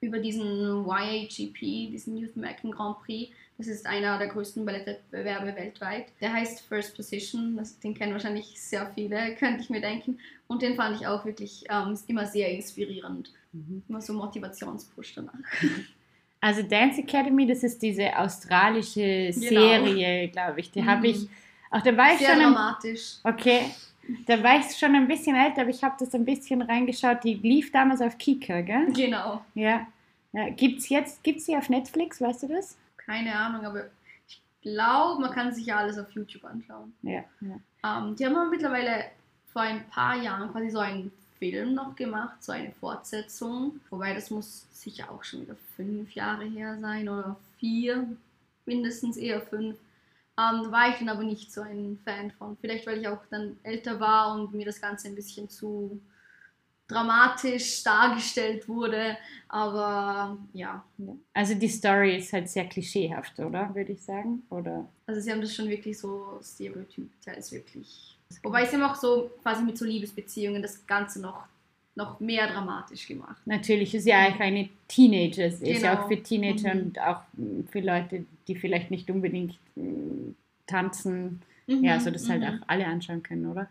über 0.00 0.18
diesen 0.18 0.86
YAGP, 0.86 1.60
diesen 1.90 2.16
Youth 2.16 2.36
American 2.36 2.70
Grand 2.70 2.98
Prix. 3.00 3.32
Das 3.58 3.66
ist 3.66 3.86
einer 3.86 4.18
der 4.18 4.28
größten 4.28 4.64
Ballettwettbewerbe 4.64 5.56
weltweit. 5.56 6.06
Der 6.20 6.32
heißt 6.32 6.60
First 6.68 6.94
Position. 6.94 7.56
Das, 7.56 7.78
den 7.80 7.92
kennen 7.92 8.12
wahrscheinlich 8.12 8.58
sehr 8.60 8.90
viele, 8.94 9.34
könnte 9.38 9.60
ich 9.60 9.68
mir 9.68 9.80
denken. 9.80 10.20
Und 10.46 10.62
den 10.62 10.76
fand 10.76 11.00
ich 11.00 11.06
auch 11.08 11.24
wirklich 11.24 11.64
ähm, 11.68 11.98
immer 12.06 12.24
sehr 12.24 12.50
inspirierend. 12.52 13.32
Mhm. 13.52 13.82
Immer 13.88 14.00
so 14.00 14.12
Motivationspush 14.14 15.14
danach. 15.14 15.34
Also 16.40 16.62
Dance 16.62 17.00
Academy, 17.00 17.48
das 17.48 17.64
ist 17.64 17.82
diese 17.82 18.16
australische 18.16 19.00
genau. 19.00 19.34
Serie, 19.34 20.20
genau. 20.20 20.32
glaube 20.32 20.60
ich. 20.60 20.70
Die 20.70 20.82
mhm. 20.82 20.86
habe 20.86 21.08
ich. 21.08 21.28
Auch 21.68 21.82
da 21.82 21.96
war 21.96 22.12
ich 22.12 22.18
Sehr 22.18 22.28
schon. 22.28 22.38
dramatisch. 22.38 23.16
okay. 23.24 23.62
Da 24.24 24.40
war 24.40 24.60
ich 24.60 24.76
schon 24.76 24.94
ein 24.94 25.08
bisschen 25.08 25.34
älter, 25.34 25.62
aber 25.62 25.70
ich 25.70 25.82
habe 25.82 25.96
das 25.98 26.14
ein 26.14 26.24
bisschen 26.24 26.62
reingeschaut. 26.62 27.24
Die 27.24 27.34
lief 27.34 27.72
damals 27.72 28.00
auf 28.00 28.16
Kika, 28.16 28.60
gell? 28.60 28.86
Genau. 28.92 29.44
Ja. 29.54 29.86
ja. 30.32 30.48
Gibt 30.50 30.78
es 30.78 30.88
jetzt, 30.88 31.24
gibt 31.24 31.40
sie 31.40 31.56
auf 31.56 31.68
Netflix, 31.68 32.20
weißt 32.20 32.44
du 32.44 32.46
das? 32.46 32.78
Keine 33.08 33.34
Ahnung, 33.34 33.64
aber 33.64 33.86
ich 34.28 34.42
glaube, 34.60 35.22
man 35.22 35.32
kann 35.32 35.54
sich 35.54 35.64
ja 35.64 35.78
alles 35.78 35.98
auf 35.98 36.10
YouTube 36.12 36.44
anschauen. 36.44 36.92
Ja. 37.02 37.24
ja. 37.40 37.58
Ähm, 37.82 38.14
die 38.14 38.26
haben 38.26 38.36
aber 38.36 38.50
mittlerweile 38.50 39.06
vor 39.50 39.62
ein 39.62 39.88
paar 39.88 40.14
Jahren 40.16 40.52
quasi 40.52 40.68
so 40.68 40.78
einen 40.78 41.10
Film 41.38 41.72
noch 41.72 41.96
gemacht, 41.96 42.44
so 42.44 42.52
eine 42.52 42.70
Fortsetzung. 42.72 43.80
Wobei 43.88 44.12
das 44.12 44.30
muss 44.30 44.66
sicher 44.72 45.10
auch 45.10 45.24
schon 45.24 45.40
wieder 45.40 45.56
fünf 45.74 46.12
Jahre 46.12 46.44
her 46.44 46.76
sein 46.78 47.08
oder 47.08 47.36
vier, 47.58 48.06
mindestens 48.66 49.16
eher 49.16 49.40
fünf. 49.40 49.78
Ähm, 50.38 50.70
war 50.70 50.90
ich 50.90 50.96
dann 50.98 51.08
aber 51.08 51.24
nicht 51.24 51.50
so 51.50 51.62
ein 51.62 51.98
Fan 52.04 52.30
von. 52.32 52.58
Vielleicht 52.60 52.86
weil 52.86 52.98
ich 52.98 53.08
auch 53.08 53.24
dann 53.30 53.56
älter 53.62 54.00
war 54.00 54.34
und 54.34 54.52
mir 54.52 54.66
das 54.66 54.82
Ganze 54.82 55.08
ein 55.08 55.14
bisschen 55.14 55.48
zu 55.48 55.98
dramatisch 56.88 57.82
dargestellt 57.84 58.68
wurde. 58.68 59.16
Aber 59.48 60.36
ja. 60.52 60.84
Also 61.34 61.54
die 61.54 61.68
Story 61.68 62.16
ist 62.16 62.32
halt 62.32 62.48
sehr 62.48 62.66
klischeehaft, 62.66 63.38
oder? 63.38 63.74
Würde 63.74 63.92
ich 63.92 64.02
sagen. 64.02 64.42
Oder? 64.50 64.88
Also 65.06 65.20
sie 65.20 65.30
haben 65.30 65.40
das 65.40 65.54
schon 65.54 65.68
wirklich 65.68 65.98
so 65.98 66.40
stereotyp, 66.42 67.08
teils 67.22 67.52
wirklich 67.52 68.18
Wobei 68.42 68.66
sie 68.66 68.76
haben 68.76 68.82
auch 68.82 68.94
so 68.94 69.30
quasi 69.42 69.62
mit 69.62 69.78
so 69.78 69.84
Liebesbeziehungen 69.84 70.62
das 70.62 70.86
Ganze 70.86 71.20
noch, 71.20 71.46
noch 71.94 72.20
mehr 72.20 72.46
dramatisch 72.46 73.06
gemacht. 73.06 73.40
Natürlich 73.46 73.94
ist 73.94 74.06
ja 74.06 74.18
eigentlich 74.18 74.40
eine 74.40 74.68
Teenager, 74.86 75.46
es 75.46 75.60
genau. 75.60 75.72
ist 75.72 75.82
ja 75.82 75.98
auch 75.98 76.08
für 76.08 76.22
Teenager 76.22 76.74
mhm. 76.74 76.80
und 76.80 77.00
auch 77.00 77.22
für 77.70 77.80
Leute, 77.80 78.24
die 78.46 78.54
vielleicht 78.54 78.90
nicht 78.90 79.10
unbedingt 79.10 79.58
äh, 79.76 79.82
tanzen, 80.66 81.42
mhm. 81.66 81.84
ja, 81.84 81.98
so 82.00 82.10
das 82.10 82.28
halt 82.28 82.42
mhm. 82.42 82.48
auch 82.48 82.68
alle 82.68 82.86
anschauen 82.86 83.22
können, 83.22 83.46
oder? 83.46 83.68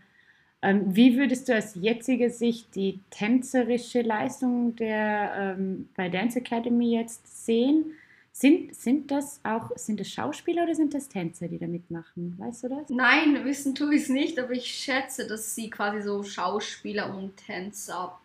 Ähm, 0.61 0.95
wie 0.95 1.17
würdest 1.17 1.47
du 1.47 1.57
aus 1.57 1.75
jetziger 1.75 2.29
Sicht 2.29 2.75
die 2.75 2.99
tänzerische 3.11 4.01
Leistung 4.01 4.75
der 4.75 5.55
ähm, 5.57 5.89
bei 5.95 6.09
Dance 6.09 6.39
Academy 6.39 6.95
jetzt 6.95 7.45
sehen? 7.45 7.93
Sind, 8.31 8.75
sind 8.75 9.09
das 9.09 9.39
auch, 9.43 9.71
sind 9.75 9.99
das 9.99 10.09
Schauspieler 10.09 10.63
oder 10.63 10.75
sind 10.75 10.93
das 10.93 11.09
Tänzer, 11.09 11.47
die 11.47 11.57
da 11.57 11.65
mitmachen? 11.65 12.35
Weißt 12.37 12.63
du 12.63 12.69
das? 12.69 12.89
Nein, 12.89 13.43
wissen 13.45 13.73
tue 13.73 13.95
ich 13.95 14.03
es 14.03 14.09
nicht, 14.09 14.37
aber 14.37 14.51
ich 14.51 14.67
schätze, 14.67 15.25
dass 15.27 15.55
sie 15.55 15.71
quasi 15.71 16.01
so 16.01 16.21
Schauspieler 16.21 17.15
und 17.15 17.35
Tänzer 17.37 18.15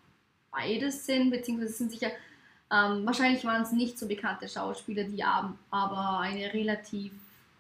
beides 0.51 1.07
sind, 1.07 1.31
beziehungsweise 1.31 1.73
sind 1.73 1.93
sicher, 1.93 2.11
ähm, 2.71 3.07
wahrscheinlich 3.07 3.45
waren 3.45 3.63
es 3.63 3.73
nicht 3.73 3.99
so 3.99 4.07
bekannte 4.07 4.49
Schauspieler, 4.49 5.05
die 5.05 5.23
aber 5.25 6.21
eine 6.21 6.53
relativ 6.53 7.13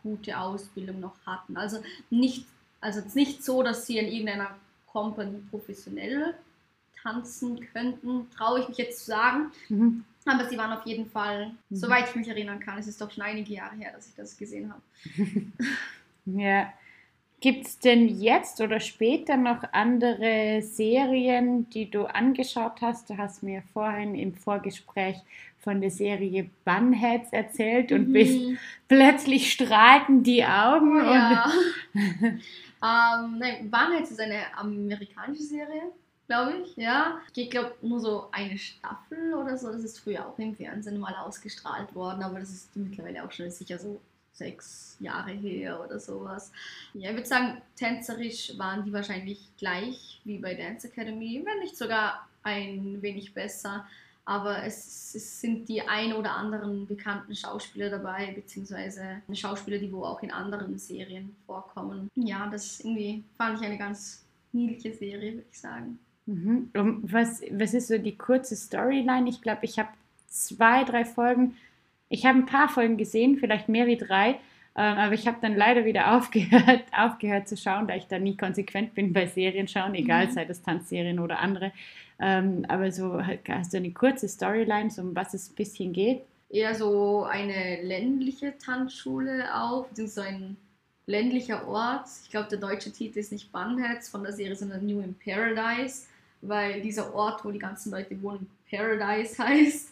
gute 0.02 0.38
Ausbildung 0.38 1.00
noch 1.00 1.16
hatten. 1.26 1.56
Also 1.56 1.78
nicht, 2.10 2.46
also 2.80 3.00
nicht 3.14 3.44
so, 3.44 3.62
dass 3.62 3.86
sie 3.86 3.98
in 3.98 4.08
irgendeiner 4.08 4.56
Company 4.92 5.38
professionell 5.50 6.34
tanzen 7.02 7.66
könnten, 7.72 8.30
traue 8.30 8.60
ich 8.60 8.68
mich 8.68 8.78
jetzt 8.78 9.00
zu 9.00 9.06
sagen. 9.06 9.50
Mhm. 9.68 10.04
Aber 10.24 10.48
sie 10.48 10.56
waren 10.56 10.72
auf 10.72 10.86
jeden 10.86 11.06
Fall, 11.06 11.50
mhm. 11.68 11.76
soweit 11.76 12.08
ich 12.08 12.14
mich 12.14 12.28
erinnern 12.28 12.60
kann, 12.60 12.78
es 12.78 12.86
ist 12.86 13.00
doch 13.00 13.10
schon 13.10 13.24
einige 13.24 13.54
Jahre 13.54 13.74
her, 13.74 13.92
dass 13.92 14.06
ich 14.08 14.14
das 14.14 14.36
gesehen 14.36 14.72
habe. 14.72 14.82
ja. 16.40 16.72
Gibt 17.40 17.66
es 17.66 17.80
denn 17.80 18.06
jetzt 18.20 18.60
oder 18.60 18.78
später 18.78 19.36
noch 19.36 19.64
andere 19.72 20.62
Serien, 20.62 21.68
die 21.70 21.90
du 21.90 22.04
angeschaut 22.04 22.80
hast? 22.80 23.10
Du 23.10 23.18
hast 23.18 23.42
mir 23.42 23.64
vorhin 23.72 24.14
im 24.14 24.32
Vorgespräch 24.32 25.16
von 25.58 25.80
der 25.80 25.90
Serie 25.90 26.48
Bunheads 26.64 27.32
erzählt 27.32 27.90
und 27.90 28.10
mhm. 28.10 28.12
bist 28.12 28.40
plötzlich 28.86 29.50
strahlten 29.50 30.22
die 30.22 30.44
Augen. 30.44 31.00
Oh, 31.00 31.04
ja. 31.04 31.50
ähm, 32.82 33.38
nein, 33.38 33.70
Bunheads 33.70 34.10
ist 34.10 34.20
eine 34.20 34.56
amerikanische 34.56 35.42
Serie 35.42 35.92
glaube 36.32 36.62
ich, 36.64 36.76
ja. 36.76 37.20
Ich 37.34 37.50
glaube 37.50 37.74
nur 37.82 38.00
so 38.00 38.28
eine 38.32 38.56
Staffel 38.56 39.34
oder 39.34 39.56
so. 39.58 39.70
Das 39.70 39.84
ist 39.84 39.98
früher 39.98 40.26
auch 40.26 40.38
im 40.38 40.54
Fernsehen 40.54 40.98
mal 40.98 41.14
ausgestrahlt 41.14 41.94
worden, 41.94 42.22
aber 42.22 42.40
das 42.40 42.50
ist 42.50 42.74
mittlerweile 42.74 43.24
auch 43.24 43.32
schon 43.32 43.50
sicher 43.50 43.78
so 43.78 44.00
sechs 44.32 44.96
Jahre 44.98 45.32
her 45.32 45.84
oder 45.84 46.00
sowas. 46.00 46.50
Ja, 46.94 47.10
ich 47.10 47.16
würde 47.16 47.28
sagen, 47.28 47.60
tänzerisch 47.76 48.56
waren 48.56 48.82
die 48.84 48.92
wahrscheinlich 48.92 49.50
gleich 49.58 50.22
wie 50.24 50.38
bei 50.38 50.54
Dance 50.54 50.88
Academy, 50.88 51.42
wenn 51.44 51.58
nicht 51.58 51.76
sogar 51.76 52.26
ein 52.42 53.02
wenig 53.02 53.34
besser. 53.34 53.86
Aber 54.24 54.62
es, 54.62 55.14
es, 55.14 55.40
sind 55.40 55.68
die 55.68 55.82
ein 55.82 56.12
oder 56.12 56.36
anderen 56.36 56.86
bekannten 56.86 57.34
Schauspieler 57.34 57.90
dabei, 57.90 58.32
beziehungsweise 58.32 59.22
Schauspieler, 59.32 59.78
die 59.78 59.92
wo 59.92 60.04
auch 60.04 60.22
in 60.22 60.30
anderen 60.30 60.78
Serien 60.78 61.34
vorkommen. 61.44 62.08
Ja, 62.14 62.48
das 62.48 62.80
irgendwie 62.80 63.24
fand 63.36 63.60
ich 63.60 63.66
eine 63.66 63.78
ganz 63.78 64.24
niedliche 64.52 64.94
Serie, 64.94 65.34
würde 65.34 65.46
ich 65.50 65.58
sagen. 65.58 65.98
Mhm. 66.26 66.70
Was, 67.02 67.42
was 67.50 67.74
ist 67.74 67.88
so 67.88 67.98
die 67.98 68.16
kurze 68.16 68.54
Storyline? 68.54 69.28
Ich 69.28 69.42
glaube, 69.42 69.64
ich 69.64 69.78
habe 69.78 69.88
zwei, 70.28 70.84
drei 70.84 71.04
Folgen. 71.04 71.56
Ich 72.08 72.26
habe 72.26 72.38
ein 72.38 72.46
paar 72.46 72.68
Folgen 72.68 72.96
gesehen, 72.96 73.38
vielleicht 73.38 73.68
mehr 73.68 73.86
wie 73.86 73.96
drei, 73.96 74.38
ähm, 74.76 74.98
aber 74.98 75.14
ich 75.14 75.26
habe 75.26 75.38
dann 75.40 75.56
leider 75.56 75.84
wieder 75.84 76.12
aufgehört, 76.16 76.84
aufgehört 76.92 77.48
zu 77.48 77.56
schauen, 77.56 77.88
da 77.88 77.96
ich 77.96 78.06
da 78.06 78.18
nie 78.18 78.36
konsequent 78.36 78.94
bin 78.94 79.12
bei 79.12 79.26
Serien 79.26 79.68
schauen, 79.68 79.94
egal, 79.94 80.26
mhm. 80.26 80.32
sei 80.32 80.44
das 80.44 80.62
Tanzserien 80.62 81.18
oder 81.18 81.40
andere. 81.40 81.72
Ähm, 82.22 82.64
aber 82.68 82.90
so 82.90 83.20
hast 83.20 83.72
du 83.72 83.76
eine 83.76 83.90
kurze 83.90 84.28
Storyline, 84.28 84.90
so 84.90 85.02
um 85.02 85.14
was 85.14 85.34
es 85.34 85.50
ein 85.50 85.54
bisschen 85.54 85.92
geht? 85.92 86.22
Eher 86.48 86.74
so 86.74 87.24
eine 87.24 87.82
ländliche 87.82 88.56
Tanzschule 88.58 89.44
auch, 89.54 89.86
beziehungsweise 89.88 90.28
ein 90.28 90.56
ländlicher 91.06 91.66
Ort. 91.66 92.06
Ich 92.24 92.30
glaube, 92.30 92.48
der 92.48 92.58
deutsche 92.58 92.92
Titel 92.92 93.18
ist 93.18 93.32
nicht 93.32 93.52
Bunheads 93.52 94.08
von 94.08 94.22
der 94.22 94.32
Serie, 94.32 94.56
sondern 94.56 94.86
New 94.86 95.00
in 95.00 95.14
Paradise 95.14 96.06
weil 96.42 96.82
dieser 96.82 97.14
Ort, 97.14 97.44
wo 97.44 97.50
die 97.50 97.58
ganzen 97.58 97.92
Leute 97.92 98.20
wohnen, 98.20 98.50
Paradise 98.70 99.38
heißt. 99.42 99.90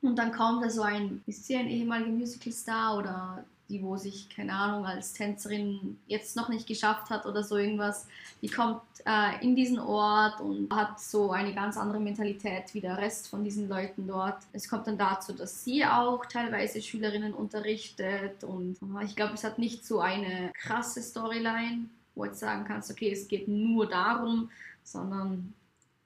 Und 0.00 0.16
dann 0.16 0.32
kommt 0.32 0.64
da 0.64 0.70
so 0.70 0.82
ein, 0.82 1.22
ist 1.26 1.44
sie 1.44 1.56
ein 1.56 1.68
ehemaliger 1.68 2.10
Musical-Star 2.10 2.98
oder 2.98 3.44
die, 3.68 3.82
wo 3.82 3.96
sich, 3.96 4.28
keine 4.30 4.52
Ahnung, 4.52 4.86
als 4.86 5.12
Tänzerin 5.12 5.98
jetzt 6.06 6.36
noch 6.36 6.48
nicht 6.48 6.66
geschafft 6.66 7.10
hat 7.10 7.26
oder 7.26 7.42
so 7.42 7.56
irgendwas, 7.56 8.06
die 8.40 8.48
kommt 8.48 8.82
äh, 9.04 9.44
in 9.44 9.54
diesen 9.54 9.78
Ort 9.78 10.40
und 10.40 10.74
hat 10.74 10.98
so 11.00 11.30
eine 11.32 11.54
ganz 11.54 11.76
andere 11.76 12.00
Mentalität 12.00 12.72
wie 12.72 12.80
der 12.80 12.96
Rest 12.96 13.28
von 13.28 13.44
diesen 13.44 13.68
Leuten 13.68 14.06
dort. 14.06 14.38
Es 14.52 14.68
kommt 14.68 14.86
dann 14.86 14.96
dazu, 14.96 15.32
dass 15.32 15.64
sie 15.64 15.84
auch 15.84 16.24
teilweise 16.26 16.80
Schülerinnen 16.80 17.34
unterrichtet 17.34 18.42
und 18.44 18.78
äh, 18.82 19.04
ich 19.04 19.16
glaube, 19.16 19.34
es 19.34 19.44
hat 19.44 19.58
nicht 19.58 19.84
so 19.84 20.00
eine 20.00 20.50
krasse 20.54 21.02
Storyline, 21.02 21.88
wo 22.14 22.24
du 22.24 22.34
sagen 22.34 22.64
kannst, 22.64 22.90
okay, 22.90 23.12
es 23.12 23.28
geht 23.28 23.48
nur 23.48 23.86
darum, 23.86 24.50
sondern 24.82 25.52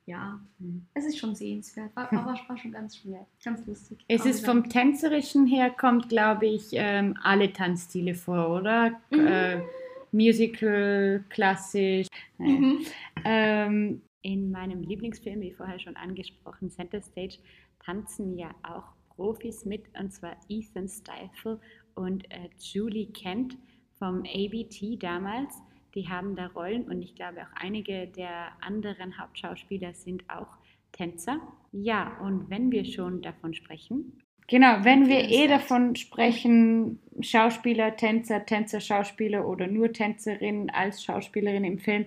ja, 0.07 0.41
mhm. 0.59 0.87
es 0.95 1.05
ist 1.05 1.19
schon 1.19 1.35
sehenswert, 1.35 1.95
war, 1.95 2.13
aber 2.13 2.27
war 2.27 2.57
schon 2.57 2.73
ganz 2.73 2.97
schwer, 2.97 3.27
ganz 3.45 3.65
lustig. 3.67 4.05
Es 4.09 4.27
ist 4.27 4.45
vom 4.45 4.69
Tänzerischen 4.69 5.47
her, 5.47 5.71
kommt, 5.71 6.09
glaube 6.09 6.47
ich, 6.47 6.69
ähm, 6.73 7.17
alle 7.23 7.53
Tanzstile 7.53 8.15
vor, 8.15 8.51
oder? 8.51 9.01
Mhm. 9.11 9.27
Äh, 9.27 9.63
Musical, 10.11 11.25
klassisch. 11.31 12.07
Mhm. 12.39 12.81
Ähm, 13.25 14.03
in 14.23 14.51
meinem 14.51 14.83
Lieblingsfilm, 14.83 15.41
wie 15.41 15.53
vorher 15.53 15.79
schon 15.79 15.97
angesprochen, 15.97 16.71
Center 16.71 17.01
Stage, 17.01 17.39
tanzen 17.85 18.37
ja 18.37 18.51
auch 18.63 18.85
Profis 19.17 19.65
mit, 19.65 19.85
und 19.99 20.13
zwar 20.13 20.37
Ethan 20.49 20.89
Stifle 20.89 21.61
und 21.95 22.31
äh, 22.31 22.49
Julie 22.59 23.07
Kent 23.07 23.57
vom 23.99 24.25
ABT 24.25 25.03
damals. 25.03 25.55
Die 25.95 26.09
haben 26.09 26.37
da 26.37 26.47
Rollen 26.49 26.85
und 26.85 27.03
ich 27.03 27.15
glaube 27.15 27.43
auch 27.43 27.61
einige 27.61 28.07
der 28.07 28.53
anderen 28.61 29.19
Hauptschauspieler 29.19 29.95
sind 29.95 30.29
auch 30.31 30.59
Tänzer. 30.93 31.41
Ja, 31.73 32.19
und 32.19 32.51
wenn 32.51 32.71
wir 32.71 32.85
schon 32.85 33.23
davon 33.23 33.55
sprechen, 33.55 34.23
Genau, 34.49 34.85
wenn 34.85 35.09
wir 35.09 35.31
eh 35.31 35.47
davon 35.47 35.97
sprechen, 35.97 36.99
Schauspieler, 37.21 37.97
Tänzer, 37.97 38.45
Tänzer, 38.45 38.81
Schauspieler 38.81 39.47
oder 39.47 39.67
nur 39.67 39.93
Tänzerin 39.93 40.69
als 40.69 41.03
Schauspielerin 41.03 41.65
im 41.65 41.79
Film, 41.79 42.07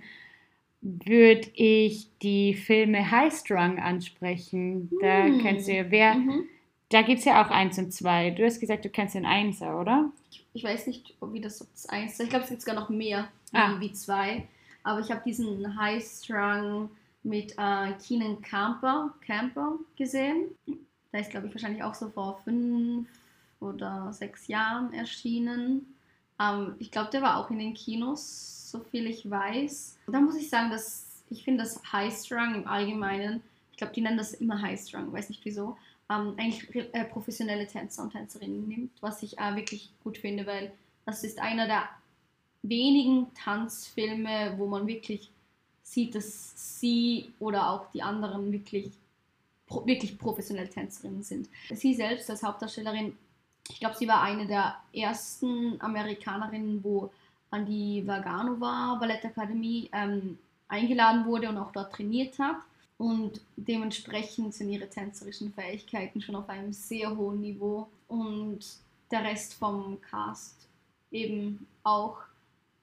würde 0.81 1.49
ich 1.55 2.09
die 2.21 2.53
Filme 2.53 3.09
High 3.09 3.33
Strung 3.33 3.79
ansprechen. 3.79 4.91
Da 5.01 5.25
hm. 5.25 5.39
kennst 5.39 5.67
du 5.67 5.73
ja, 5.73 5.89
wer, 5.89 6.13
mhm. 6.13 6.43
da 6.89 7.01
gibt 7.01 7.19
es 7.19 7.25
ja 7.25 7.43
auch 7.43 7.49
eins 7.49 7.79
und 7.79 7.91
zwei. 7.91 8.29
Du 8.29 8.45
hast 8.45 8.59
gesagt, 8.59 8.85
du 8.85 8.89
kennst 8.89 9.15
den 9.15 9.25
Einser, 9.25 9.79
oder? 9.79 10.11
Ich 10.53 10.63
weiß 10.63 10.85
nicht, 10.85 11.15
wie 11.33 11.41
das, 11.41 11.59
das 11.59 11.89
eins 11.89 12.19
Ich 12.19 12.29
glaube, 12.29 12.43
es 12.43 12.49
gibt 12.49 12.61
sogar 12.61 12.75
noch 12.75 12.89
mehr 12.89 13.27
ah. 13.55 13.79
wie 13.79 13.93
zwei. 13.93 14.47
Aber 14.83 14.99
ich 14.99 15.11
habe 15.11 15.21
diesen 15.25 15.79
High 15.79 16.03
Strung 16.03 16.89
mit 17.23 17.53
äh, 17.57 17.93
Keenan 17.93 18.41
Camper, 18.41 19.13
Camper 19.25 19.79
gesehen. 19.95 20.51
Der 21.11 21.21
ist, 21.21 21.31
glaube 21.31 21.47
ich, 21.47 21.53
wahrscheinlich 21.53 21.83
auch 21.83 21.95
so 21.95 22.09
vor 22.09 22.39
fünf 22.43 23.07
oder 23.59 24.13
sechs 24.13 24.47
Jahren 24.47 24.93
erschienen. 24.93 25.95
Ähm, 26.39 26.75
ich 26.79 26.91
glaube, 26.91 27.09
der 27.09 27.21
war 27.21 27.37
auch 27.37 27.49
in 27.49 27.59
den 27.59 27.73
Kinos, 27.73 28.69
so 28.71 28.79
viel 28.79 29.07
ich 29.07 29.29
weiß. 29.29 29.97
Da 30.07 30.19
muss 30.19 30.35
ich 30.35 30.49
sagen, 30.49 30.69
dass 30.69 31.23
ich 31.29 31.43
finde, 31.43 31.63
dass 31.63 31.81
High 31.91 32.15
Strung 32.15 32.55
im 32.55 32.67
Allgemeinen, 32.67 33.41
ich 33.71 33.77
glaube, 33.77 33.93
die 33.93 34.01
nennen 34.01 34.17
das 34.17 34.33
immer 34.35 34.61
High 34.61 34.79
Strung, 34.79 35.11
weiß 35.11 35.29
nicht 35.29 35.43
wieso, 35.45 35.77
ähm, 36.09 36.35
eigentlich 36.37 36.93
äh, 36.93 37.05
professionelle 37.05 37.65
Tänzer 37.65 38.03
und 38.03 38.11
Tänzerinnen 38.11 38.67
nimmt, 38.67 38.91
was 39.01 39.23
ich 39.23 39.39
äh, 39.39 39.55
wirklich 39.55 39.91
gut 40.03 40.17
finde, 40.17 40.45
weil 40.45 40.71
das 41.05 41.23
ist 41.23 41.39
einer 41.39 41.65
der 41.65 41.89
wenigen 42.69 43.33
Tanzfilme, 43.33 44.55
wo 44.57 44.67
man 44.67 44.87
wirklich 44.87 45.31
sieht, 45.83 46.15
dass 46.15 46.79
sie 46.81 47.31
oder 47.39 47.69
auch 47.69 47.91
die 47.91 48.01
anderen 48.01 48.51
wirklich 48.51 48.91
pro, 49.67 49.85
wirklich 49.85 50.17
professionelle 50.17 50.69
Tänzerinnen 50.69 51.23
sind. 51.23 51.49
Sie 51.73 51.93
selbst 51.93 52.29
als 52.29 52.43
Hauptdarstellerin, 52.43 53.17
ich 53.69 53.79
glaube, 53.79 53.95
sie 53.95 54.07
war 54.07 54.21
eine 54.21 54.45
der 54.45 54.75
ersten 54.93 55.79
Amerikanerinnen, 55.81 56.83
wo 56.83 57.11
an 57.49 57.65
die 57.65 58.05
Vaganova 58.05 58.97
Ballettakademie 58.99 59.89
ähm, 59.93 60.37
eingeladen 60.67 61.25
wurde 61.25 61.49
und 61.49 61.57
auch 61.57 61.71
dort 61.71 61.93
trainiert 61.93 62.37
hat. 62.39 62.57
Und 62.97 63.41
dementsprechend 63.57 64.53
sind 64.53 64.69
ihre 64.69 64.89
tänzerischen 64.89 65.53
Fähigkeiten 65.53 66.21
schon 66.21 66.35
auf 66.35 66.47
einem 66.49 66.71
sehr 66.71 67.15
hohen 67.15 67.41
Niveau. 67.41 67.87
Und 68.07 68.65
der 69.11 69.23
Rest 69.23 69.53
vom 69.55 69.99
Cast 70.01 70.67
eben 71.11 71.67
auch. 71.83 72.17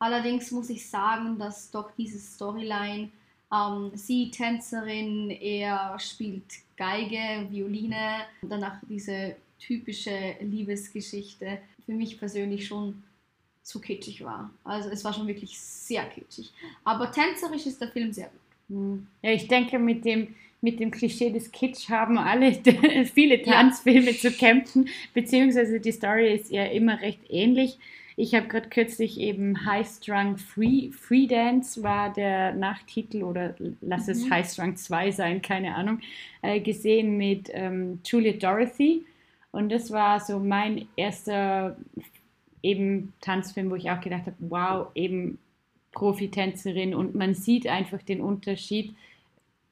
Allerdings 0.02 0.50
muss 0.50 0.68
ich 0.68 0.90
sagen, 0.90 1.38
dass 1.38 1.70
doch 1.70 1.92
diese 1.96 2.18
Storyline 2.18 3.08
ähm, 3.54 3.92
sie 3.94 4.32
Tänzerin, 4.32 5.30
er 5.30 5.96
spielt 6.00 6.42
Geige, 6.76 7.46
Violine. 7.48 8.22
Danach 8.42 8.80
diese 8.88 9.36
typische 9.60 10.34
Liebesgeschichte 10.40 11.58
für 11.86 11.92
mich 11.92 12.18
persönlich 12.18 12.66
schon 12.66 13.00
zu 13.62 13.80
kitschig 13.80 14.24
war. 14.24 14.50
Also 14.64 14.88
es 14.88 15.04
war 15.04 15.12
schon 15.12 15.28
wirklich 15.28 15.56
sehr 15.60 16.04
kitschig. 16.06 16.52
Aber 16.82 17.12
tänzerisch 17.12 17.66
ist 17.66 17.80
der 17.80 17.92
Film 17.92 18.12
sehr 18.12 18.26
gut. 18.26 18.76
Hm. 18.76 19.06
Ja, 19.22 19.30
ich 19.30 19.46
denke, 19.46 19.78
mit 19.78 20.04
dem, 20.04 20.34
mit 20.60 20.80
dem 20.80 20.90
Klischee 20.90 21.30
des 21.30 21.52
Kitsch 21.52 21.88
haben 21.88 22.18
alle 22.18 22.52
viele 23.14 23.40
Tanzfilme 23.40 24.10
ja. 24.10 24.18
zu 24.18 24.32
kämpfen, 24.32 24.88
beziehungsweise 25.14 25.78
die 25.78 25.92
Story 25.92 26.34
ist 26.34 26.50
ja 26.50 26.64
immer 26.64 27.00
recht 27.00 27.20
ähnlich. 27.28 27.78
Ich 28.16 28.34
habe 28.34 28.48
gerade 28.48 28.68
kürzlich 28.68 29.18
eben 29.18 29.64
High 29.64 29.86
Strung 29.86 30.36
Free, 30.36 30.90
Free 30.92 31.26
Dance 31.26 31.82
war 31.82 32.12
der 32.12 32.54
Nachtitel 32.54 33.22
oder 33.22 33.54
lass 33.80 34.08
es 34.08 34.24
mhm. 34.24 34.30
High 34.30 34.50
Strung 34.50 34.76
2 34.76 35.10
sein, 35.12 35.42
keine 35.42 35.74
Ahnung, 35.74 36.00
äh, 36.42 36.60
gesehen 36.60 37.16
mit 37.16 37.50
ähm, 37.52 38.00
Juliet 38.04 38.42
Dorothy. 38.42 39.04
Und 39.50 39.70
das 39.70 39.90
war 39.90 40.20
so 40.20 40.38
mein 40.38 40.88
erster 40.96 41.76
eben 42.62 43.12
Tanzfilm, 43.20 43.70
wo 43.70 43.74
ich 43.74 43.90
auch 43.90 44.00
gedacht 44.00 44.26
habe, 44.26 44.36
wow, 44.40 44.88
eben 44.94 45.38
Profitänzerin 45.92 46.94
und 46.94 47.14
man 47.14 47.34
sieht 47.34 47.66
einfach 47.66 48.02
den 48.02 48.20
Unterschied 48.20 48.94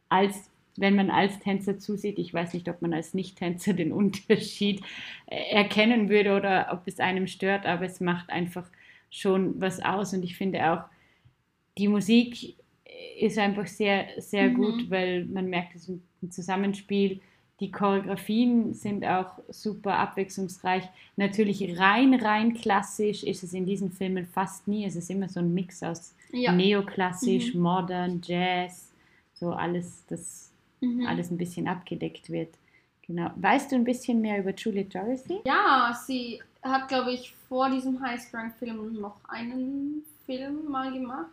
als 0.08 0.49
wenn 0.76 0.94
man 0.94 1.10
als 1.10 1.38
Tänzer 1.40 1.78
zusieht, 1.78 2.18
ich 2.18 2.32
weiß 2.32 2.54
nicht, 2.54 2.68
ob 2.68 2.82
man 2.82 2.92
als 2.92 3.14
Nicht-Tänzer 3.14 3.74
den 3.74 3.92
Unterschied 3.92 4.82
äh, 5.26 5.54
erkennen 5.54 6.08
würde 6.08 6.34
oder 6.34 6.68
ob 6.72 6.82
es 6.86 7.00
einem 7.00 7.26
stört, 7.26 7.66
aber 7.66 7.84
es 7.84 8.00
macht 8.00 8.30
einfach 8.30 8.66
schon 9.10 9.60
was 9.60 9.82
aus 9.82 10.14
und 10.14 10.22
ich 10.22 10.36
finde 10.36 10.72
auch, 10.72 10.84
die 11.78 11.88
Musik 11.88 12.54
ist 13.18 13.38
einfach 13.38 13.66
sehr, 13.66 14.06
sehr 14.18 14.50
mhm. 14.50 14.54
gut, 14.54 14.90
weil 14.90 15.24
man 15.26 15.46
merkt, 15.46 15.74
es 15.74 15.88
ist 15.88 16.00
ein 16.22 16.30
Zusammenspiel. 16.30 17.20
Die 17.60 17.70
Choreografien 17.70 18.72
sind 18.72 19.04
auch 19.04 19.32
super 19.48 19.98
abwechslungsreich. 19.98 20.84
Natürlich 21.16 21.78
rein, 21.78 22.14
rein 22.14 22.54
klassisch 22.54 23.22
ist 23.22 23.42
es 23.42 23.52
in 23.52 23.66
diesen 23.66 23.92
Filmen 23.92 24.26
fast 24.26 24.66
nie. 24.66 24.86
Es 24.86 24.96
ist 24.96 25.10
immer 25.10 25.28
so 25.28 25.40
ein 25.40 25.52
Mix 25.52 25.82
aus 25.82 26.14
ja. 26.32 26.52
neoklassisch, 26.52 27.54
mhm. 27.54 27.60
modern, 27.60 28.20
Jazz, 28.24 28.90
so 29.34 29.50
alles, 29.52 30.04
das 30.08 30.49
mhm. 30.80 31.06
alles 31.06 31.30
ein 31.30 31.38
bisschen 31.38 31.68
abgedeckt 31.68 32.30
wird. 32.30 32.54
Genau. 33.06 33.30
Weißt 33.36 33.72
du 33.72 33.76
ein 33.76 33.84
bisschen 33.84 34.20
mehr 34.20 34.38
über 34.38 34.54
Julie 34.54 34.84
Dorothy? 34.84 35.40
Ja, 35.44 35.98
sie 36.06 36.40
hat, 36.62 36.88
glaube 36.88 37.12
ich, 37.12 37.34
vor 37.48 37.68
diesem 37.70 38.00
High 38.00 38.20
Strung-Film 38.20 39.00
noch 39.00 39.20
einen 39.28 40.04
Film 40.26 40.70
mal 40.70 40.92
gemacht. 40.92 41.30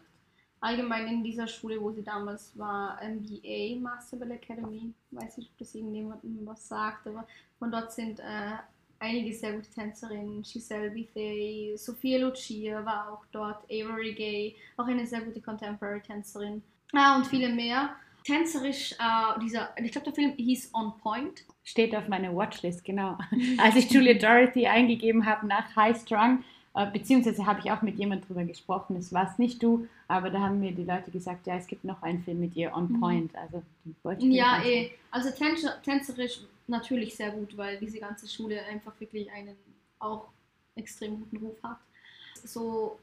Allgemein 0.60 1.08
in 1.08 1.24
dieser 1.24 1.48
Schule, 1.48 1.80
wo 1.80 1.92
sie 1.92 2.02
damals 2.02 2.58
war, 2.58 3.00
MBA, 3.04 3.80
Master 3.80 4.18
Ball 4.18 4.32
Academy. 4.32 4.92
Weiß 5.12 5.38
nicht, 5.38 5.52
ob 5.52 5.58
das 5.60 5.76
irgendjemandem 5.76 6.40
was 6.46 6.68
sagt, 6.68 7.06
aber 7.06 7.28
von 7.60 7.70
dort 7.70 7.92
sind 7.92 8.20
äh, 8.20 8.56
einige 8.98 9.34
sehr 9.34 9.54
gute 9.54 9.70
Tänzerinnen. 9.70 10.42
Giselle 10.42 10.90
Bithay, 10.90 11.76
Sophia 11.78 12.20
Lucia 12.20 12.84
war 12.84 13.12
auch 13.12 13.24
dort, 13.32 13.64
Avery 13.66 14.14
Gay, 14.14 14.56
auch 14.78 14.88
eine 14.88 15.06
sehr 15.06 15.22
gute 15.22 15.42
Contemporary-Tänzerin. 15.42 16.64
Ah, 16.94 17.18
und 17.18 17.28
viele 17.28 17.54
mehr 17.54 17.96
tänzerisch, 18.28 18.92
äh, 18.94 19.40
dieser, 19.42 19.70
ich 19.82 19.92
glaube, 19.92 20.06
der 20.06 20.14
Film 20.14 20.34
hieß 20.36 20.72
On 20.74 20.98
Point. 20.98 21.46
Steht 21.64 21.96
auf 21.96 22.08
meiner 22.08 22.36
Watchlist, 22.36 22.84
genau. 22.84 23.18
Als 23.58 23.76
ich 23.76 23.90
Julia 23.90 24.16
Dorothy 24.16 24.68
eingegeben 24.68 25.26
habe 25.26 25.48
nach 25.48 25.76
High 25.76 26.00
Strung, 26.00 26.44
äh, 26.76 26.92
beziehungsweise 26.92 27.46
habe 27.46 27.62
ich 27.64 27.72
auch 27.72 27.82
mit 27.82 27.98
jemand 27.98 28.28
drüber 28.28 28.44
gesprochen, 28.44 28.98
es 28.98 29.14
war 29.14 29.32
es 29.32 29.40
nicht 29.40 29.64
du, 29.64 29.88
aber 30.10 30.30
da 30.30 30.42
haben 30.42 30.60
mir 30.60 30.74
die 30.74 30.84
Leute 30.84 31.10
gesagt, 31.10 31.48
ja, 31.48 31.56
es 31.56 31.68
gibt 31.68 31.86
noch 31.86 32.04
einen 32.04 32.22
Film 32.22 32.42
mit 32.42 32.56
ihr, 32.56 32.76
On 32.76 32.92
mhm. 32.92 33.00
Point. 33.00 33.36
Also, 33.36 33.64
ja, 34.20 34.62
eh, 34.64 34.92
also 35.10 35.30
tänzerisch 35.84 36.42
natürlich 36.68 37.16
sehr 37.16 37.32
gut, 37.32 37.56
weil 37.56 37.78
diese 37.78 38.00
ganze 38.00 38.28
Schule 38.28 38.62
einfach 38.66 38.92
wirklich 39.00 39.32
einen 39.32 39.56
auch 40.00 40.28
extrem 40.76 41.20
guten 41.22 41.38
Ruf 41.38 41.56
hat. 41.64 41.78
So 42.44 43.00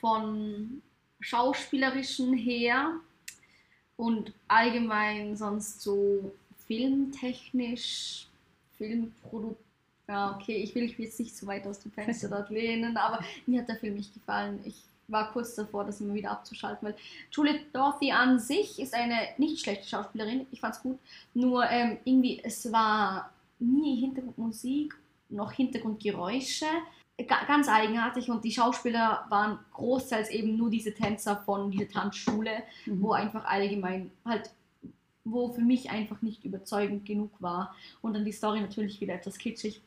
von 0.00 0.82
schauspielerischen 1.20 2.34
her 2.34 2.94
und 3.96 4.32
allgemein 4.48 5.36
sonst 5.36 5.80
so 5.80 6.32
filmtechnisch, 6.66 8.26
Filmprodukt. 8.76 9.60
Ja, 10.08 10.36
okay, 10.36 10.56
ich 10.56 10.74
will 10.74 10.82
mich 10.82 10.98
jetzt 10.98 11.18
nicht 11.18 11.36
so 11.36 11.46
weit 11.46 11.66
aus 11.66 11.80
dem 11.80 11.92
Fenster 11.92 12.28
dort 12.28 12.50
lehnen, 12.50 12.96
aber 12.96 13.24
mir 13.46 13.60
hat 13.60 13.68
der 13.68 13.76
Film 13.76 13.94
nicht 13.94 14.12
gefallen. 14.12 14.60
Ich 14.64 14.82
war 15.08 15.32
kurz 15.32 15.54
davor, 15.54 15.84
das 15.84 16.00
immer 16.00 16.14
wieder 16.14 16.30
abzuschalten, 16.30 16.88
weil 16.88 16.96
Juliette 17.30 17.64
Dorothy 17.72 18.12
an 18.12 18.38
sich 18.38 18.78
ist 18.80 18.94
eine 18.94 19.16
nicht 19.38 19.60
schlechte 19.60 19.88
Schauspielerin. 19.88 20.46
Ich 20.50 20.60
fand's 20.60 20.82
gut. 20.82 20.98
Nur 21.32 21.64
ähm, 21.70 21.98
irgendwie, 22.04 22.40
es 22.42 22.70
war 22.72 23.30
nie 23.58 24.00
Hintergrundmusik, 24.00 24.94
noch 25.30 25.52
Hintergrundgeräusche 25.52 26.66
ganz 27.46 27.68
eigenartig 27.68 28.30
und 28.30 28.44
die 28.44 28.50
Schauspieler 28.50 29.26
waren 29.28 29.58
großteils 29.72 30.30
eben 30.30 30.56
nur 30.56 30.70
diese 30.70 30.94
Tänzer 30.94 31.36
von 31.44 31.70
dieser 31.70 31.88
Tanzschule, 31.88 32.62
mhm. 32.86 33.02
wo 33.02 33.12
einfach 33.12 33.44
allgemein 33.44 34.10
halt, 34.24 34.50
wo 35.24 35.52
für 35.52 35.60
mich 35.60 35.90
einfach 35.90 36.20
nicht 36.22 36.44
überzeugend 36.44 37.06
genug 37.06 37.30
war. 37.40 37.74
Und 38.02 38.14
dann 38.14 38.24
die 38.24 38.32
Story 38.32 38.60
natürlich 38.60 39.00
wieder 39.00 39.14
etwas 39.14 39.38
kitschig. 39.38 39.80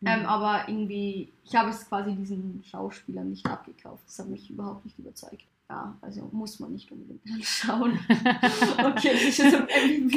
Mhm. 0.00 0.08
Ähm, 0.08 0.26
aber 0.26 0.68
irgendwie, 0.68 1.32
ich 1.44 1.54
habe 1.54 1.70
es 1.70 1.88
quasi 1.88 2.14
diesen 2.14 2.62
Schauspielern 2.64 3.30
nicht 3.30 3.44
abgekauft. 3.46 4.02
Das 4.06 4.20
hat 4.20 4.28
mich 4.28 4.48
überhaupt 4.48 4.84
nicht 4.84 4.98
überzeugt. 4.98 5.44
Ja, 5.68 5.96
also 6.00 6.28
muss 6.32 6.58
man 6.58 6.72
nicht 6.72 6.90
unbedingt 6.90 7.22
anschauen. 7.32 7.98
okay, 8.08 9.10
das 9.12 9.22
ist 9.22 9.38
jetzt 9.38 9.54
ein 9.54 10.10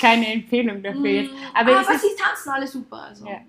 Keine 0.00 0.32
Empfehlung 0.32 0.82
dafür 0.82 1.06
jetzt. 1.06 1.30
Mm, 1.30 1.36
aber, 1.54 1.80
aber 1.80 1.98
sie 1.98 2.08
tanzen 2.18 2.48
alle 2.50 2.66
super. 2.66 3.02
Also. 3.02 3.26
Ja. 3.26 3.40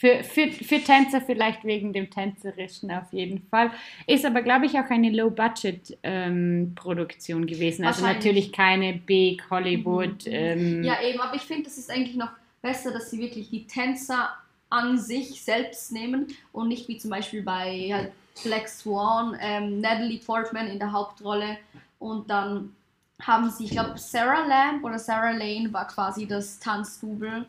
Für, 0.00 0.24
für, 0.24 0.50
für 0.50 0.82
Tänzer 0.82 1.20
vielleicht 1.20 1.62
wegen 1.62 1.92
dem 1.92 2.08
Tänzerischen 2.08 2.90
auf 2.90 3.12
jeden 3.12 3.46
Fall. 3.50 3.70
Ist 4.06 4.24
aber, 4.24 4.40
glaube 4.40 4.64
ich, 4.64 4.78
auch 4.78 4.88
eine 4.88 5.10
Low-Budget-Produktion 5.10 7.42
ähm, 7.42 7.46
gewesen. 7.46 7.84
Also 7.84 8.06
natürlich 8.06 8.50
keine 8.50 8.94
Big 8.94 9.42
Hollywood. 9.50 10.24
Mhm. 10.24 10.32
Ähm, 10.32 10.82
ja, 10.84 11.02
eben, 11.02 11.20
aber 11.20 11.34
ich 11.34 11.42
finde, 11.42 11.64
das 11.64 11.76
ist 11.76 11.90
eigentlich 11.90 12.16
noch 12.16 12.30
besser, 12.62 12.92
dass 12.92 13.10
sie 13.10 13.18
wirklich 13.18 13.50
die 13.50 13.66
Tänzer 13.66 14.30
an 14.70 14.96
sich 14.96 15.42
selbst 15.42 15.92
nehmen 15.92 16.28
und 16.52 16.68
nicht 16.68 16.88
wie 16.88 16.96
zum 16.96 17.10
Beispiel 17.10 17.42
bei 17.42 17.90
halt 17.92 18.12
Black 18.42 18.70
Swan, 18.70 19.36
ähm, 19.38 19.80
Natalie 19.80 20.20
Portman 20.20 20.68
in 20.68 20.78
der 20.78 20.92
Hauptrolle 20.92 21.58
und 21.98 22.30
dann 22.30 22.74
haben 23.20 23.50
sie, 23.50 23.64
ich 23.64 23.72
glaube, 23.72 23.98
Sarah 23.98 24.46
Lamb 24.46 24.82
oder 24.82 24.98
Sarah 24.98 25.32
Lane 25.32 25.70
war 25.74 25.86
quasi 25.86 26.26
das 26.26 26.58
Tanzdouble 26.58 27.44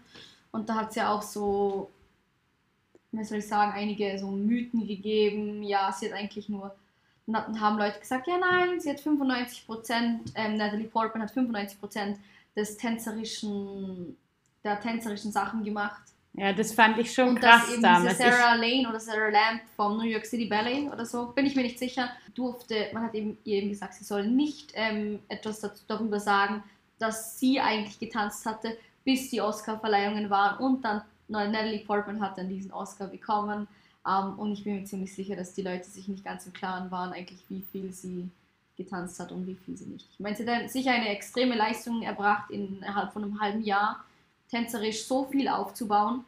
und 0.52 0.68
da 0.68 0.76
hat 0.76 0.90
es 0.90 0.96
ja 0.96 1.14
auch 1.14 1.22
so, 1.22 1.90
wie 3.12 3.24
soll 3.24 3.40
ich 3.40 3.48
sagen, 3.48 3.74
einige 3.74 4.18
so 4.18 4.28
Mythen 4.28 4.88
gegeben. 4.88 5.64
Ja, 5.64 5.92
sie 5.92 6.08
hat 6.08 6.14
eigentlich 6.18 6.50
nur, 6.50 6.74
dann 7.28 7.60
haben 7.60 7.78
Leute 7.78 8.00
gesagt, 8.00 8.28
ja 8.28 8.38
nein, 8.38 8.80
sie 8.80 8.90
hat 8.90 9.00
95 9.00 9.66
Prozent, 9.66 10.32
ähm, 10.36 10.58
Natalie 10.58 10.88
Portman 10.88 11.24
hat 11.24 11.32
95 11.32 11.80
Prozent 11.80 12.18
des 12.56 12.78
tänzerischen, 12.78 14.18
der 14.64 14.80
tänzerischen 14.80 15.32
Sachen 15.32 15.64
gemacht. 15.64 16.02
Ja, 16.34 16.54
das 16.54 16.72
fand 16.72 16.98
ich 16.98 17.14
schon 17.14 17.30
und 17.30 17.40
krass 17.42 17.64
dass 17.64 17.74
eben 17.74 17.82
damals. 17.82 18.18
Sarah 18.18 18.56
Lane 18.56 18.88
oder 18.88 19.00
Sarah 19.00 19.30
Lamb 19.30 19.62
vom 19.76 19.98
New 19.98 20.06
York 20.06 20.26
City 20.26 20.46
Ballet 20.46 20.90
oder 20.90 21.06
so, 21.06 21.28
bin 21.28 21.46
ich 21.46 21.56
mir 21.56 21.64
nicht 21.64 21.78
sicher, 21.78 22.10
durfte, 22.34 22.88
man 22.94 23.04
hat 23.04 23.14
eben 23.14 23.38
ihr 23.44 23.58
eben 23.58 23.70
gesagt, 23.70 23.96
sie 23.96 24.06
soll 24.06 24.28
nicht 24.28 24.72
ähm, 24.76 25.20
etwas 25.28 25.60
dazu, 25.60 25.84
darüber 25.88 26.22
sagen, 26.22 26.64
dass 27.00 27.38
sie 27.38 27.60
eigentlich 27.60 28.00
getanzt 28.00 28.46
hatte, 28.46 28.78
bis 29.04 29.30
die 29.30 29.42
Oscar-Verleihungen 29.42 30.30
waren 30.30 30.64
und 30.64 30.86
dann 30.86 31.02
Natalie 31.32 31.86
Portman 31.86 32.22
hat 32.22 32.38
dann 32.38 32.50
diesen 32.50 32.72
Oscar 32.72 33.08
bekommen. 33.08 33.68
Ähm, 34.08 34.40
und 34.40 34.52
ich 34.52 34.64
bin 34.64 34.76
mir 34.76 34.86
ziemlich 34.86 35.14
sicher, 35.14 35.36
dass 35.36 35.54
die 35.54 35.62
Leute 35.62 35.86
sich 35.86 36.08
nicht 36.08 36.24
ganz 36.24 36.46
im 36.46 36.54
Klaren 36.54 36.92
waren, 36.92 37.14
eigentlich 37.14 37.44
wie 37.50 37.64
viel 37.72 37.92
sie 37.92 38.30
getanzt 38.78 39.20
hat 39.20 39.32
und 39.32 39.46
wie 39.48 39.56
viel 39.56 39.78
sie 39.78 39.86
nicht. 39.86 40.08
Ich 40.12 40.20
meine, 40.20 40.36
sie 40.36 40.48
hat 40.50 40.70
sicher 40.70 40.92
eine 40.92 41.10
extreme 41.10 41.56
Leistung 41.56 42.02
erbracht, 42.02 42.50
innerhalb 42.50 43.14
von 43.14 43.24
einem 43.24 43.40
halben 43.40 43.64
Jahr 43.64 44.04
tänzerisch 44.50 45.06
so 45.06 45.26
viel 45.26 45.48
aufzubauen. 45.48 46.26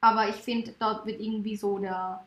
Aber 0.00 0.28
ich 0.28 0.36
finde, 0.36 0.74
dort 0.78 1.06
wird 1.06 1.20
irgendwie 1.20 1.56
so 1.56 1.78
der 1.78 2.24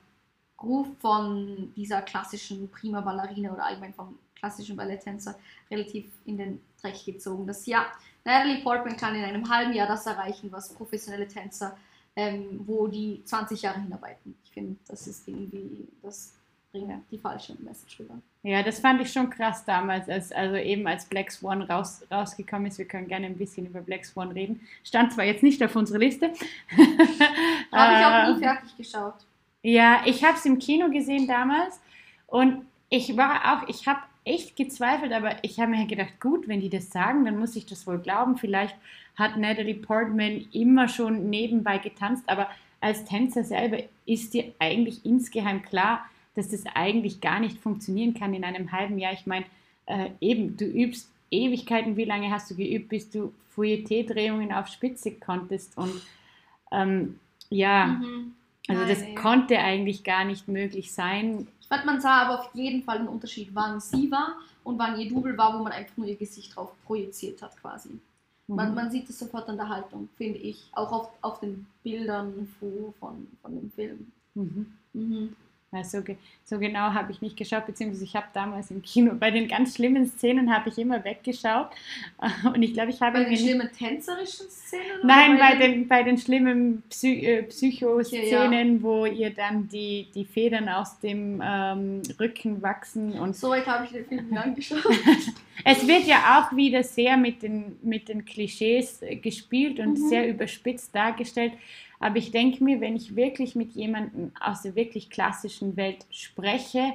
Ruf 0.62 0.88
von 1.00 1.72
dieser 1.76 2.02
klassischen 2.02 2.70
Prima 2.70 3.02
Ballerina 3.02 3.54
oder 3.54 3.66
allgemein 3.66 3.94
vom 3.94 4.18
klassischen 4.36 4.76
Balletttänzer 4.76 5.36
relativ 5.70 6.06
in 6.26 6.38
den 6.38 6.62
Dreck 6.82 7.06
gezogen. 7.06 7.46
Das 7.46 7.66
ja, 7.66 7.86
Natalie 8.26 8.62
Portman 8.62 8.98
kann 8.98 9.16
in 9.16 9.24
einem 9.24 9.50
halben 9.50 9.74
Jahr 9.74 9.88
das 9.88 10.06
erreichen, 10.06 10.52
was 10.52 10.74
professionelle 10.74 11.28
Tänzer, 11.28 11.78
ähm, 12.20 12.60
wo 12.66 12.88
die 12.88 13.22
20 13.24 13.62
Jahre 13.62 13.82
hinarbeiten. 13.82 14.36
Ich 14.44 14.52
finde, 14.52 14.76
das 14.88 15.08
ist 15.08 15.26
irgendwie, 15.28 15.88
das 16.02 16.34
bringt 16.72 16.92
die 17.10 17.18
falsche 17.18 17.56
Message 17.62 18.02
rüber. 18.02 18.16
Ja, 18.44 18.62
das 18.62 18.80
fand 18.80 19.02
ich 19.02 19.12
schon 19.12 19.30
krass 19.30 19.64
damals, 19.64 20.10
als, 20.10 20.32
also 20.32 20.56
eben 20.56 20.86
als 20.86 21.06
Black 21.06 21.32
Swan 21.32 21.62
raus, 21.62 22.06
rausgekommen 22.12 22.68
ist. 22.68 22.78
Wir 22.78 22.86
können 22.86 23.08
gerne 23.08 23.28
ein 23.28 23.38
bisschen 23.38 23.68
über 23.68 23.80
Black 23.80 24.06
Swan 24.06 24.32
reden. 24.32 24.60
Stand 24.84 25.14
zwar 25.14 25.24
jetzt 25.26 25.44
nicht 25.44 25.64
auf 25.64 25.76
unserer 25.76 26.00
Liste. 26.00 26.28
Habe 27.72 27.94
ich 27.94 28.06
auch 28.06 28.36
nie 28.36 28.44
fertig 28.44 28.78
geschaut. 28.78 29.16
Ja, 29.62 30.02
ich 30.06 30.24
habe 30.24 30.38
es 30.38 30.46
im 30.46 30.58
Kino 30.58 30.90
gesehen 30.90 31.28
damals 31.28 31.82
und 32.28 32.66
ich 32.90 33.18
war 33.18 33.42
auch, 33.54 33.68
ich 33.68 33.88
habe 33.88 34.00
echt 34.26 34.56
gezweifelt, 34.56 35.12
aber 35.12 35.44
ich 35.44 35.60
habe 35.60 35.72
mir 35.72 35.86
gedacht, 35.86 36.20
gut, 36.20 36.48
wenn 36.48 36.62
die 36.62 36.70
das 36.70 36.92
sagen, 36.92 37.26
dann 37.26 37.40
muss 37.40 37.56
ich 37.56 37.66
das 37.66 37.88
wohl 37.88 38.00
glauben. 38.00 38.38
Vielleicht 38.38 38.76
hat 39.16 39.38
Natalie 39.38 39.76
Portman 39.76 40.46
immer 40.52 40.88
schon 40.88 41.30
nebenbei 41.30 41.78
getanzt, 41.78 42.24
aber 42.28 42.50
als 42.82 43.06
Tänzer 43.06 43.44
selber 43.44 43.80
ist 44.06 44.34
dir 44.34 44.54
eigentlich 44.60 45.06
insgeheim 45.06 45.62
klar, 45.64 46.06
dass 46.36 46.50
das 46.50 46.64
eigentlich 46.74 47.22
gar 47.22 47.40
nicht 47.40 47.58
funktionieren 47.60 48.14
kann 48.14 48.34
in 48.34 48.44
einem 48.44 48.72
halben 48.72 48.98
Jahr. 48.98 49.14
Ich 49.14 49.26
meine, 49.26 49.46
äh, 49.88 50.10
eben, 50.22 50.56
du 50.56 50.66
übst 50.66 51.10
Ewigkeiten, 51.32 51.98
wie 51.98 52.06
lange 52.06 52.32
hast 52.32 52.50
du 52.50 52.56
geübt, 52.56 52.90
bis 52.90 53.10
du 53.10 53.34
Fouilleté-Drehungen 53.56 54.54
auf 54.54 54.68
Spitze 54.68 55.12
konntest 55.12 55.78
und 55.78 56.02
ähm, 56.72 57.20
ja, 57.50 57.88
mhm. 57.88 58.34
also 58.68 58.86
das 58.86 59.02
Nein, 59.02 59.16
konnte 59.16 59.60
eigentlich 59.60 60.04
gar 60.04 60.24
nicht 60.24 60.48
möglich 60.48 60.94
sein. 60.94 61.48
Fand, 61.70 61.86
man 61.86 62.02
sah 62.02 62.24
aber 62.24 62.40
auf 62.40 62.50
jeden 62.56 62.84
Fall 62.84 62.98
einen 62.98 63.08
Unterschied, 63.08 63.50
wann 63.54 63.80
sie 63.80 64.12
war 64.12 64.38
und 64.64 64.80
wann 64.80 65.00
ihr 65.00 65.08
Double 65.08 65.38
war, 65.38 65.58
wo 65.58 65.64
man 65.64 65.72
einfach 65.72 65.96
nur 65.98 66.08
ihr 66.08 66.16
Gesicht 66.16 66.56
drauf 66.56 66.74
projiziert 66.86 67.42
hat 67.42 67.56
quasi. 67.62 68.00
Mhm. 68.48 68.56
Man, 68.56 68.74
man 68.74 68.92
sieht 68.92 69.10
es 69.10 69.20
sofort 69.20 69.48
an 69.48 69.58
der 69.58 69.70
Haltung, 69.70 70.10
finde 70.18 70.40
ich, 70.40 70.68
auch 70.72 70.92
auf, 70.92 71.10
auf 71.22 71.40
den 71.40 71.68
Bildern 71.84 72.48
von, 72.60 73.28
von 73.42 73.56
dem 73.56 73.72
Film. 73.72 74.12
Mhm. 74.34 74.74
Mhm. 74.94 75.36
Ja, 75.72 75.84
so, 75.84 76.02
so, 76.46 76.58
genau 76.58 76.94
habe 76.94 77.12
ich 77.12 77.22
nicht 77.22 77.38
geschaut, 77.38 77.68
beziehungsweise 77.68 78.04
ich 78.04 78.16
habe 78.16 78.26
damals 78.34 78.72
im 78.72 78.82
Kino 78.82 79.14
bei 79.14 79.30
den 79.30 79.48
ganz 79.48 79.76
schlimmen 79.76 80.08
Szenen 80.08 80.52
habe 80.52 80.70
ich 80.70 80.80
immer 80.80 81.04
weggeschaut. 81.04 81.70
Und 82.44 82.64
ich 82.64 82.74
glaube, 82.74 82.90
ich 82.90 83.00
habe. 83.02 83.20
Bei 83.20 83.30
den 83.30 83.38
schlimmen 83.38 83.70
tänzerischen 83.72 84.50
Szenen? 84.50 84.84
Nein, 85.04 85.38
bei, 85.38 85.56
den, 85.58 85.88
bei 85.88 86.02
den 86.02 86.18
schlimmen 86.18 86.82
Psy 86.90 87.24
äh, 87.24 87.44
Psycho-Szenen, 87.44 88.78
ja. 88.78 88.82
wo 88.82 89.06
ihr 89.06 89.30
dann 89.30 89.68
die, 89.68 90.08
die 90.16 90.26
Federn 90.26 90.70
aus 90.70 91.00
dem 91.02 91.40
ähm, 91.46 92.02
Rücken 92.20 92.64
wachsen. 92.64 93.14
Und 93.20 93.36
so 93.36 93.50
weit 93.50 93.68
habe 93.68 93.86
ich 93.86 93.92
den 93.92 94.06
Film 94.06 94.28
nicht 94.28 94.40
angeschaut. 94.40 94.84
es 95.64 95.88
wird 95.88 96.08
ja 96.08 96.40
auch 96.40 96.56
wieder 96.56 96.82
sehr 96.82 97.16
mit 97.16 97.44
den, 97.44 97.78
mit 97.84 98.10
den 98.10 98.26
Klischees 98.26 99.04
äh, 99.04 99.18
gespielt 99.18 99.80
und 99.80 100.00
mhm. 100.00 100.10
sehr 100.10 100.28
überspitzt 100.28 100.96
dargestellt. 100.96 101.54
Aber 102.00 102.18
ich 102.18 102.32
denke 102.32 102.64
mir, 102.64 102.80
wenn 102.80 102.96
ich 102.96 103.16
wirklich 103.16 103.56
mit 103.56 103.74
jemandem 103.74 104.32
aus 104.40 104.62
der 104.62 104.76
wirklich 104.76 105.10
klassischen 105.10 105.76
Welt 105.76 106.06
spreche, 106.10 106.94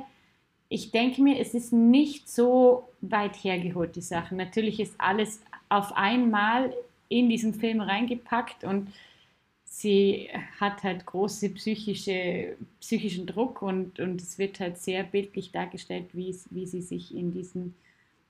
ich 0.68 0.90
denke 0.90 1.22
mir, 1.22 1.38
es 1.38 1.54
ist 1.54 1.72
nicht 1.72 2.28
so 2.28 2.88
weit 3.00 3.36
hergeholt, 3.36 3.96
die 3.96 4.00
Sache. 4.00 4.34
Natürlich 4.34 4.80
ist 4.80 4.94
alles 4.98 5.42
auf 5.68 5.92
einmal 5.96 6.72
in 7.08 7.28
diesen 7.28 7.54
Film 7.54 7.80
reingepackt 7.80 8.64
und 8.64 8.88
sie 9.64 10.28
hat 10.58 10.82
halt 10.82 11.04
große 11.04 11.50
psychische, 11.50 12.56
psychischen 12.80 13.26
Druck 13.26 13.60
und, 13.60 14.00
und 14.00 14.22
es 14.22 14.38
wird 14.38 14.58
halt 14.60 14.78
sehr 14.78 15.04
bildlich 15.04 15.52
dargestellt, 15.52 16.06
wie, 16.12 16.34
wie 16.50 16.66
sie 16.66 16.80
sich 16.80 17.14
in 17.14 17.32
diesem, 17.32 17.74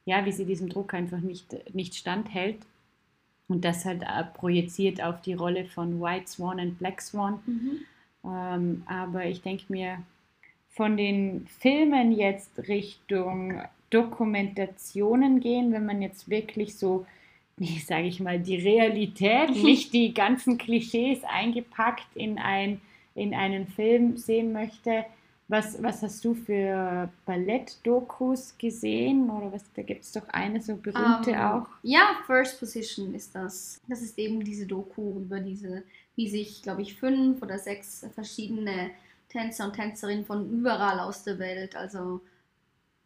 ja, 0.06 0.24
wie 0.24 0.32
sie 0.32 0.44
diesem 0.44 0.68
Druck 0.68 0.92
einfach 0.94 1.20
nicht, 1.20 1.54
nicht 1.74 1.94
standhält. 1.94 2.58
Und 3.48 3.64
das 3.64 3.84
halt 3.84 4.02
äh, 4.02 4.24
projiziert 4.32 5.02
auf 5.02 5.20
die 5.20 5.34
Rolle 5.34 5.66
von 5.66 6.00
White 6.00 6.28
Swan 6.28 6.60
und 6.60 6.78
Black 6.78 7.00
Swan. 7.00 7.40
Mhm. 7.46 7.80
Ähm, 8.24 8.82
aber 8.86 9.26
ich 9.26 9.42
denke 9.42 9.64
mir, 9.68 9.98
von 10.70 10.96
den 10.96 11.46
Filmen 11.46 12.12
jetzt 12.12 12.50
Richtung 12.68 13.60
Dokumentationen 13.90 15.40
gehen, 15.40 15.72
wenn 15.72 15.86
man 15.86 16.02
jetzt 16.02 16.28
wirklich 16.28 16.76
so, 16.76 17.06
sage 17.86 18.06
ich 18.06 18.20
mal, 18.20 18.40
die 18.40 18.56
Realität, 18.56 19.50
nicht 19.62 19.92
die 19.92 20.14
ganzen 20.14 20.58
Klischees 20.58 21.22
eingepackt 21.24 22.08
in, 22.14 22.38
ein, 22.38 22.80
in 23.14 23.34
einen 23.34 23.68
Film 23.68 24.16
sehen 24.16 24.52
möchte, 24.52 25.04
was, 25.48 25.82
was 25.82 26.02
hast 26.02 26.24
du 26.24 26.34
für 26.34 27.08
Ballett-Dokus 27.26 28.56
gesehen? 28.56 29.28
Oder 29.30 29.52
was, 29.52 29.64
da 29.74 29.82
gibt 29.82 30.04
es 30.04 30.12
doch 30.12 30.26
eine 30.28 30.60
so 30.60 30.76
berühmte 30.76 31.30
um, 31.30 31.36
ähm, 31.36 31.40
auch. 31.40 31.66
Ja, 31.82 32.16
First 32.26 32.58
Position 32.58 33.14
ist 33.14 33.34
das. 33.34 33.80
Das 33.88 34.00
ist 34.00 34.18
eben 34.18 34.42
diese 34.42 34.66
Doku 34.66 35.18
über 35.20 35.40
diese, 35.40 35.82
wie 36.16 36.28
sich, 36.28 36.62
glaube 36.62 36.82
ich, 36.82 36.98
fünf 36.98 37.42
oder 37.42 37.58
sechs 37.58 38.06
verschiedene 38.14 38.90
Tänzer 39.28 39.66
und 39.66 39.74
Tänzerinnen 39.74 40.24
von 40.24 40.50
überall 40.50 41.00
aus 41.00 41.24
der 41.24 41.38
Welt, 41.38 41.74
also 41.74 42.20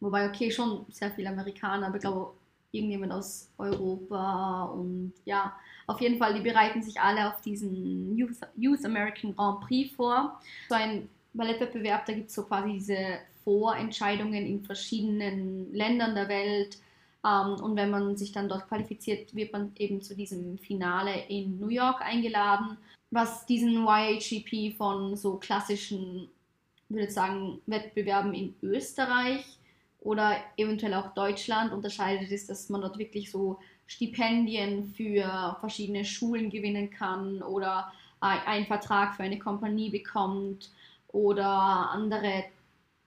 wobei, 0.01 0.29
okay, 0.29 0.51
schon 0.51 0.85
sehr 0.90 1.11
viele 1.11 1.31
Amerikaner, 1.31 1.87
aber 1.87 1.96
ich 1.96 2.03
glaube, 2.03 2.33
irgendjemand 2.70 3.12
aus 3.12 3.48
Europa 3.57 4.64
und 4.64 5.14
ja, 5.24 5.57
auf 5.87 6.03
jeden 6.03 6.18
Fall, 6.18 6.35
die 6.35 6.42
bereiten 6.42 6.83
sich 6.83 7.01
alle 7.01 7.29
auf 7.29 7.40
diesen 7.40 8.14
Youth, 8.14 8.37
Youth 8.57 8.85
American 8.85 9.35
Grand 9.35 9.61
Prix 9.61 9.94
vor. 9.96 10.38
So 10.68 10.74
ein 10.74 11.09
Ballettwettbewerb, 11.38 12.05
da 12.05 12.12
gibt 12.12 12.29
es 12.29 12.35
so 12.35 12.42
quasi 12.44 12.72
diese 12.74 13.18
Vorentscheidungen 13.44 14.44
in 14.44 14.62
verschiedenen 14.62 15.72
Ländern 15.72 16.14
der 16.14 16.29
Welt. 16.29 16.77
Ähm, 17.24 17.55
und 17.62 17.77
wenn 17.77 17.90
man 17.90 18.16
sich 18.18 18.33
dann 18.33 18.48
dort 18.48 18.68
qualifiziert, 18.68 19.35
wird 19.35 19.53
man 19.55 19.72
eben 19.77 20.03
zu 20.03 20.14
diesem 20.14 20.59
Finale 20.59 21.24
in 21.29 21.59
New 21.59 21.68
York 21.68 22.03
eingeladen, 22.03 22.77
was 23.11 23.46
diesen 23.46 23.87
YHGP 23.87 24.77
von 24.77 25.16
so 25.16 25.37
klassischen, 25.37 26.29
würde 26.90 27.07
ich 27.07 27.14
sagen, 27.14 27.62
Wettbewerben 27.66 28.35
in 28.35 28.55
Österreich 28.62 29.46
oder 30.01 30.37
eventuell 30.59 30.94
auch 30.94 31.14
Deutschland 31.14 31.72
unterscheidet, 31.72 32.31
ist, 32.31 32.51
dass 32.51 32.68
man 32.68 32.83
dort 32.83 32.98
wirklich 32.98 33.31
so 33.31 33.59
Stipendien 33.87 34.92
für 34.94 35.57
verschiedene 35.61 36.05
Schulen 36.05 36.51
gewinnen 36.51 36.90
kann 36.90 37.42
oder 37.42 37.90
einen 38.20 38.66
Vertrag 38.66 39.14
für 39.14 39.22
eine 39.22 39.38
Kompanie 39.38 39.90
bekommt 39.90 40.70
oder 41.12 41.90
andere 41.90 42.44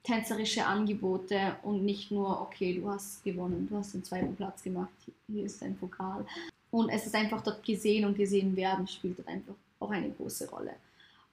tänzerische 0.04 0.66
Angebote 0.66 1.56
und 1.64 1.86
nicht 1.86 2.12
nur, 2.12 2.42
okay, 2.42 2.74
du 2.74 2.90
hast 2.90 3.24
gewonnen, 3.24 3.68
du 3.70 3.78
hast 3.78 3.94
den 3.94 4.04
zweiten 4.04 4.36
Platz 4.36 4.64
gemacht, 4.64 4.90
hier 5.28 5.46
ist 5.46 5.62
dein 5.62 5.78
Pokal. 5.78 6.26
Und 6.72 6.90
es 6.90 7.06
ist 7.06 7.16
einfach 7.16 7.42
dort 7.42 7.64
gesehen 7.64 8.06
und 8.06 8.18
gesehen 8.18 8.56
werden, 8.56 8.88
spielt 8.88 9.20
dort 9.20 9.28
einfach 9.28 9.54
auch 9.80 9.92
eine 9.92 10.10
große 10.10 10.50
Rolle. 10.50 10.74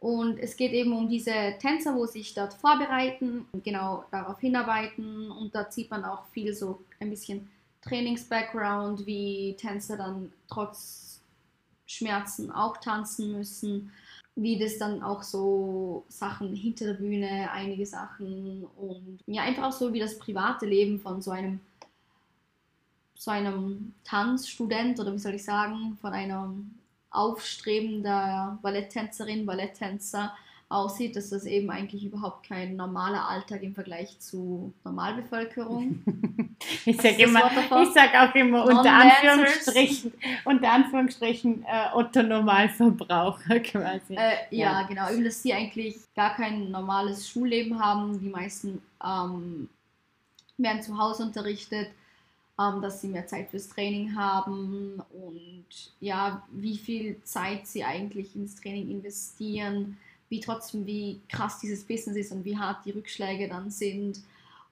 Und 0.00 0.38
es 0.38 0.56
geht 0.56 0.72
eben 0.72 0.92
um 0.92 1.08
diese 1.08 1.56
Tänzer, 1.60 1.94
wo 1.94 2.06
sich 2.06 2.34
dort 2.34 2.54
vorbereiten 2.54 3.46
und 3.52 3.64
genau 3.64 4.04
darauf 4.10 4.38
hinarbeiten. 4.38 5.30
Und 5.30 5.54
da 5.54 5.70
sieht 5.70 5.90
man 5.90 6.04
auch 6.04 6.26
viel 6.26 6.54
so 6.54 6.80
ein 7.00 7.10
bisschen 7.10 7.48
Trainings-Background, 7.82 9.06
wie 9.06 9.56
Tänzer 9.58 9.96
dann 9.96 10.32
trotz 10.48 11.20
Schmerzen 11.86 12.50
auch 12.50 12.76
tanzen 12.76 13.32
müssen 13.32 13.90
wie 14.40 14.56
das 14.56 14.78
dann 14.78 15.02
auch 15.02 15.24
so 15.24 16.04
Sachen 16.08 16.54
hinter 16.54 16.86
der 16.86 16.94
Bühne, 16.94 17.50
einige 17.50 17.84
Sachen 17.84 18.64
und 18.76 19.18
ja, 19.26 19.42
einfach 19.42 19.64
auch 19.64 19.72
so 19.72 19.92
wie 19.92 19.98
das 19.98 20.16
private 20.16 20.64
Leben 20.64 21.00
von 21.00 21.20
so 21.20 21.32
einem 21.32 21.60
so 23.16 23.32
einem 23.32 23.94
Tanzstudent 24.04 25.00
oder 25.00 25.12
wie 25.12 25.18
soll 25.18 25.34
ich 25.34 25.42
sagen, 25.42 25.98
von 26.00 26.12
einer 26.12 26.54
aufstrebender 27.10 28.60
Balletttänzerin, 28.62 29.44
Balletttänzer 29.44 30.32
aussieht, 30.70 31.16
dass 31.16 31.30
das 31.30 31.46
eben 31.46 31.70
eigentlich 31.70 32.04
überhaupt 32.04 32.46
kein 32.46 32.76
normaler 32.76 33.26
Alltag 33.26 33.62
im 33.62 33.74
Vergleich 33.74 34.18
zu 34.18 34.74
Normalbevölkerung. 34.84 36.02
ich 36.84 37.00
sage 37.00 37.22
sage 37.94 38.20
auch 38.20 38.34
immer 38.34 38.64
unter 38.64 38.92
Anführungsstrichen, 38.92 40.12
unter 40.44 40.70
Anführungsstrichen 40.70 41.64
äh, 41.64 41.94
Otto 41.94 42.22
Normalverbraucher 42.22 43.60
quasi. 43.64 44.14
Äh, 44.14 44.34
ja, 44.50 44.80
ja, 44.80 44.82
genau, 44.82 45.10
eben, 45.10 45.24
dass 45.24 45.42
sie 45.42 45.54
eigentlich 45.54 45.96
gar 46.14 46.34
kein 46.34 46.70
normales 46.70 47.26
Schulleben 47.26 47.82
haben. 47.82 48.20
Die 48.20 48.28
meisten 48.28 48.82
ähm, 49.02 49.70
werden 50.58 50.82
zu 50.82 50.98
Hause 50.98 51.22
unterrichtet, 51.22 51.88
ähm, 52.60 52.82
dass 52.82 53.00
sie 53.00 53.08
mehr 53.08 53.26
Zeit 53.26 53.48
fürs 53.48 53.70
Training 53.70 54.14
haben 54.14 55.02
und 55.14 55.64
ja, 56.00 56.42
wie 56.50 56.76
viel 56.76 57.22
Zeit 57.22 57.66
sie 57.66 57.84
eigentlich 57.84 58.36
ins 58.36 58.56
Training 58.56 58.90
investieren 58.90 59.96
wie 60.28 60.40
trotzdem, 60.40 60.86
wie 60.86 61.20
krass 61.28 61.58
dieses 61.58 61.84
Business 61.84 62.16
ist 62.16 62.32
und 62.32 62.44
wie 62.44 62.56
hart 62.56 62.84
die 62.84 62.90
Rückschläge 62.90 63.48
dann 63.48 63.70
sind. 63.70 64.20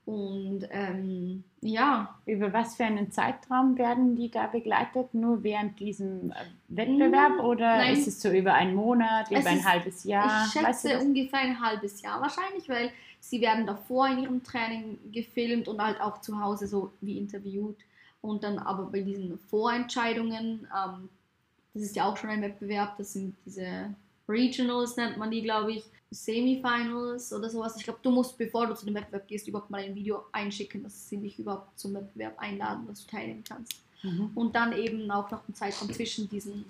Und 0.07 0.69
ähm, 0.71 1.43
ja. 1.61 2.15
Über 2.27 2.53
was 2.53 2.77
für 2.77 2.85
einen 2.85 3.11
Zeitraum 3.11 3.77
werden 3.77 4.15
die 4.15 4.31
da 4.31 4.47
begleitet? 4.47 5.13
Nur 5.13 5.43
während 5.43 5.81
diesem 5.81 6.31
äh, 6.31 6.35
Wettbewerb 6.69 7.41
oder 7.41 7.79
Nein. 7.79 7.95
ist 7.95 8.07
es 8.07 8.23
so 8.23 8.31
über 8.31 8.55
einen 8.55 8.77
Monat, 8.77 9.31
über 9.31 9.41
es 9.41 9.47
ein 9.47 9.59
ist, 9.59 9.69
halbes 9.69 10.05
Jahr? 10.05 10.47
Ich 10.47 10.53
schätze 10.53 10.67
weißt 10.67 10.85
du 10.85 10.99
ungefähr 11.01 11.41
ein 11.41 11.61
halbes 11.61 12.01
Jahr 12.03 12.21
wahrscheinlich, 12.21 12.69
weil 12.69 12.93
sie 13.19 13.41
werden 13.41 13.67
davor 13.67 14.07
in 14.07 14.21
ihrem 14.21 14.43
Training 14.45 14.97
gefilmt 15.11 15.67
und 15.67 15.83
halt 15.83 16.01
auch 16.01 16.21
zu 16.21 16.41
Hause 16.41 16.69
so 16.69 16.93
wie 17.01 17.19
interviewt. 17.19 17.79
Und 18.21 18.45
dann 18.45 18.59
aber 18.59 18.85
bei 18.85 19.01
diesen 19.01 19.39
Vorentscheidungen, 19.51 20.69
ähm, 20.73 21.09
das 21.75 21.83
ist 21.83 21.97
ja 21.97 22.05
auch 22.05 22.17
schon 22.17 22.31
ein 22.31 22.43
Wettbewerb, 22.43 22.97
das 22.97 23.13
sind 23.13 23.35
diese 23.45 23.93
Regionals 24.29 24.97
nennt 24.97 25.17
man 25.17 25.31
die, 25.31 25.43
glaube 25.43 25.73
ich, 25.73 25.85
Semifinals 26.11 27.33
oder 27.33 27.51
sowas. 27.51 27.77
Ich 27.77 27.85
glaube, 27.85 27.99
du 28.03 28.11
musst, 28.11 28.39
bevor 28.39 28.67
du 28.67 28.75
zu 28.75 28.87
dem 28.87 28.95
Wettbewerb 28.95 29.27
gehst, 29.27 29.49
überhaupt 29.49 29.71
mal 29.71 29.83
ein 29.83 29.95
Video 29.95 30.25
einschicken, 30.33 30.83
dass 30.83 31.09
sie 31.09 31.17
dich 31.17 31.39
überhaupt 31.39 31.79
zum 31.79 31.95
Wettbewerb 31.95 32.39
einladen, 32.39 32.87
dass 32.87 33.05
du 33.05 33.11
teilnehmen 33.11 33.45
kannst. 33.47 33.75
Mhm. 34.03 34.31
Und 34.35 34.55
dann 34.55 34.73
eben 34.73 35.11
auch 35.11 35.31
noch 35.31 35.47
ein 35.49 35.55
Zeitraum 35.55 35.93
zwischen 35.93 36.29
diesem 36.29 36.65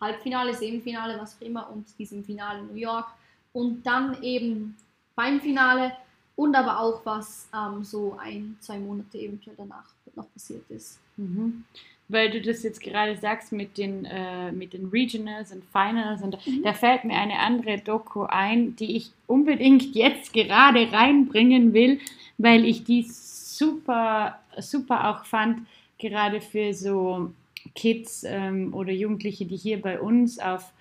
Halbfinale, 0.00 0.54
Semifinale, 0.54 1.18
was 1.20 1.36
auch 1.36 1.46
immer, 1.46 1.70
und 1.70 1.86
diesem 1.98 2.24
Finale 2.24 2.60
in 2.60 2.68
New 2.68 2.80
York. 2.80 3.06
Und 3.52 3.84
dann 3.86 4.20
eben 4.22 4.76
beim 5.14 5.40
Finale 5.40 5.92
und 6.34 6.54
aber 6.56 6.80
auch, 6.80 7.04
was 7.04 7.48
ähm, 7.54 7.84
so 7.84 8.16
ein, 8.18 8.56
zwei 8.60 8.78
Monate 8.78 9.18
eventuell 9.18 9.54
danach 9.56 9.84
noch 10.16 10.32
passiert 10.32 10.68
ist. 10.68 10.98
Mhm 11.16 11.64
weil 12.12 12.30
du 12.30 12.40
das 12.40 12.62
jetzt 12.62 12.80
gerade 12.80 13.16
sagst 13.16 13.52
mit 13.52 13.78
den, 13.78 14.04
äh, 14.04 14.52
mit 14.52 14.72
den 14.72 14.86
Regionals 14.88 15.52
und 15.52 15.64
Finals. 15.64 16.22
Und 16.22 16.46
mhm. 16.46 16.62
da 16.62 16.74
fällt 16.74 17.04
mir 17.04 17.14
eine 17.14 17.38
andere 17.38 17.78
Doku 17.78 18.24
ein, 18.24 18.76
die 18.76 18.96
ich 18.96 19.10
unbedingt 19.26 19.94
jetzt 19.94 20.32
gerade 20.32 20.92
reinbringen 20.92 21.72
will, 21.72 21.98
weil 22.38 22.64
ich 22.64 22.84
die 22.84 23.06
super, 23.08 24.38
super 24.58 25.10
auch 25.10 25.24
fand, 25.24 25.66
gerade 25.98 26.40
für 26.40 26.74
so 26.74 27.30
Kids 27.74 28.24
ähm, 28.26 28.74
oder 28.74 28.92
Jugendliche, 28.92 29.46
die 29.46 29.56
hier 29.56 29.80
bei 29.80 30.00
uns 30.00 30.38
auf 30.38 30.72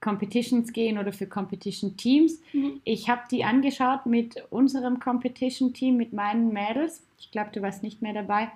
Competitions 0.00 0.72
gehen 0.72 0.98
oder 0.98 1.12
für 1.12 1.26
Competition 1.26 1.96
Teams. 1.96 2.40
Mhm. 2.52 2.80
Ich 2.84 3.08
habe 3.08 3.22
die 3.30 3.44
angeschaut 3.44 4.06
mit 4.06 4.44
unserem 4.50 5.00
Competition 5.00 5.72
Team, 5.72 5.96
mit 5.96 6.12
meinen 6.12 6.52
Mädels. 6.52 7.02
Ich 7.18 7.30
glaube, 7.30 7.50
du 7.52 7.62
warst 7.62 7.82
nicht 7.82 8.02
mehr 8.02 8.12
dabei. 8.12 8.50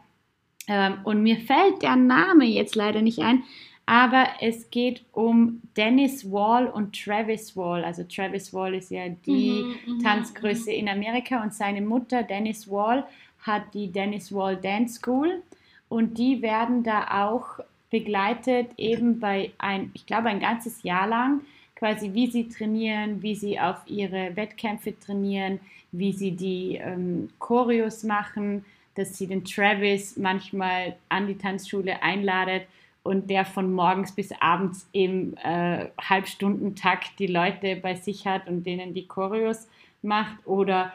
Ähm, 0.68 0.98
und 1.04 1.22
mir 1.22 1.36
fällt 1.36 1.82
der 1.82 1.96
Name 1.96 2.44
jetzt 2.44 2.74
leider 2.74 3.02
nicht 3.02 3.18
ein, 3.20 3.42
aber 3.86 4.26
es 4.40 4.70
geht 4.70 5.04
um 5.12 5.60
Dennis 5.76 6.30
Wall 6.30 6.68
und 6.68 6.98
Travis 6.98 7.56
Wall. 7.56 7.84
Also 7.84 8.04
Travis 8.04 8.54
Wall 8.54 8.74
ist 8.74 8.90
ja 8.90 9.08
die 9.08 9.64
mhm, 9.86 9.94
mhm 9.94 10.02
Tanzgröße 10.02 10.70
mhm. 10.70 10.76
in 10.76 10.88
Amerika 10.88 11.42
und 11.42 11.52
seine 11.52 11.80
Mutter 11.80 12.22
Dennis 12.22 12.70
Wall 12.70 13.04
hat 13.40 13.74
die 13.74 13.90
Dennis 13.90 14.32
Wall 14.32 14.56
Dance 14.56 15.00
School 15.00 15.42
und 15.88 16.16
die 16.16 16.42
werden 16.42 16.84
da 16.84 17.26
auch 17.26 17.58
begleitet 17.90 18.70
eben 18.78 19.20
bei 19.20 19.50
ein, 19.58 19.90
ich 19.94 20.06
glaube 20.06 20.28
ein 20.28 20.40
ganzes 20.40 20.82
Jahr 20.82 21.06
lang, 21.06 21.42
quasi 21.76 22.14
wie 22.14 22.28
sie 22.28 22.48
trainieren, 22.48 23.22
wie 23.22 23.34
sie 23.34 23.58
auf 23.58 23.76
ihre 23.86 24.34
Wettkämpfe 24.36 24.98
trainieren, 24.98 25.60
wie 25.90 26.12
sie 26.12 26.30
die 26.30 26.76
ähm, 26.76 27.28
Choreos 27.38 28.04
machen, 28.04 28.64
dass 28.94 29.16
sie 29.16 29.26
den 29.26 29.44
Travis 29.44 30.16
manchmal 30.16 30.96
an 31.08 31.26
die 31.26 31.38
Tanzschule 31.38 32.02
einladet 32.02 32.66
und 33.02 33.30
der 33.30 33.44
von 33.44 33.72
morgens 33.72 34.12
bis 34.12 34.32
abends 34.40 34.88
im 34.92 35.34
äh, 35.42 35.86
Halbstundentakt 36.00 37.18
die 37.18 37.26
Leute 37.26 37.76
bei 37.76 37.94
sich 37.94 38.26
hat 38.26 38.48
und 38.48 38.64
denen 38.64 38.94
die 38.94 39.06
Choreos 39.06 39.68
macht. 40.02 40.46
Oder 40.46 40.92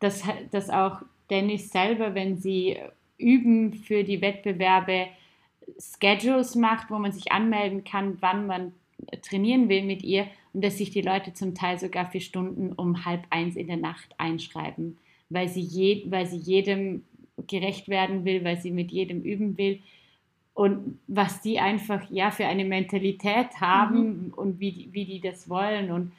dass, 0.00 0.22
dass 0.50 0.68
auch 0.70 1.02
Dennis 1.30 1.70
selber, 1.70 2.14
wenn 2.14 2.36
sie 2.36 2.78
üben 3.18 3.72
für 3.72 4.04
die 4.04 4.20
Wettbewerbe, 4.20 5.08
Schedules 5.78 6.54
macht, 6.54 6.90
wo 6.90 6.98
man 6.98 7.12
sich 7.12 7.32
anmelden 7.32 7.82
kann, 7.84 8.18
wann 8.20 8.46
man 8.46 8.72
trainieren 9.22 9.68
will 9.68 9.82
mit 9.82 10.02
ihr 10.02 10.28
und 10.52 10.64
dass 10.64 10.78
sich 10.78 10.90
die 10.90 11.02
Leute 11.02 11.32
zum 11.32 11.54
Teil 11.54 11.78
sogar 11.78 12.10
für 12.10 12.20
Stunden 12.20 12.72
um 12.72 13.04
halb 13.04 13.24
eins 13.30 13.56
in 13.56 13.66
der 13.66 13.76
Nacht 13.76 14.14
einschreiben, 14.18 14.98
weil 15.28 15.48
sie, 15.48 15.60
je, 15.60 16.04
weil 16.08 16.26
sie 16.26 16.36
jedem 16.36 17.04
gerecht 17.46 17.88
werden 17.88 18.24
will, 18.24 18.44
weil 18.44 18.60
sie 18.60 18.70
mit 18.70 18.90
jedem 18.90 19.22
üben 19.22 19.58
will. 19.58 19.80
Und 20.54 20.98
was 21.06 21.42
die 21.42 21.60
einfach 21.60 22.10
ja 22.10 22.30
für 22.30 22.46
eine 22.46 22.64
Mentalität 22.64 23.60
haben 23.60 24.26
mhm. 24.26 24.34
und 24.34 24.58
wie 24.58 24.72
die, 24.72 24.88
wie 24.92 25.04
die 25.04 25.20
das 25.20 25.48
wollen 25.50 25.90
und 25.90 26.12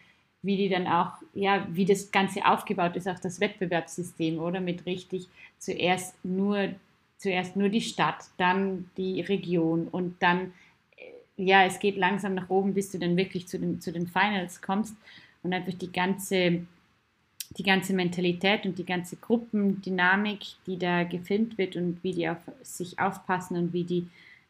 wie 0.43 0.57
die 0.57 0.69
dann 0.69 0.85
auch, 0.87 1.13
ja, 1.33 1.67
wie 1.71 1.85
das 1.85 2.11
Ganze 2.11 2.45
aufgebaut 2.45 2.95
ist, 2.95 3.07
auch 3.07 3.19
das 3.19 3.39
Wettbewerbssystem, 3.39 4.39
oder? 4.39 4.61
Mit 4.61 4.85
richtig 4.85 5.27
zuerst 5.57 6.23
nur, 6.23 6.69
zuerst 7.17 7.55
nur 7.55 7.69
die 7.69 7.81
Stadt, 7.81 8.25
dann 8.37 8.89
die 8.95 9.21
Region 9.21 9.87
und 9.87 10.15
dann, 10.21 10.53
äh, 10.97 11.43
ja, 11.43 11.65
es 11.65 11.79
geht 11.79 11.97
langsam 11.97 12.35
nach 12.35 12.49
oben, 12.49 12.75
bis 12.75 12.91
du 12.91 12.99
dann 12.99 13.17
wirklich 13.17 13.47
zu 13.47 13.57
den, 13.57 13.81
zu 13.81 13.91
den 13.91 14.07
Finals 14.07 14.61
kommst 14.61 14.95
und 15.41 15.51
einfach 15.51 15.73
die 15.73 15.91
ganze 15.91 16.61
die 17.57 17.63
ganze 17.63 17.93
Mentalität 17.93 18.65
und 18.65 18.77
die 18.77 18.85
ganze 18.85 19.15
Gruppendynamik, 19.15 20.39
die 20.65 20.77
da 20.77 21.03
gefilmt 21.03 21.57
wird 21.57 21.75
und 21.75 22.03
wie 22.03 22.13
die 22.13 22.29
auf 22.29 22.37
sich 22.61 22.99
aufpassen 22.99 23.57
und 23.57 23.73
wie 23.73 23.83
die, 23.83 24.07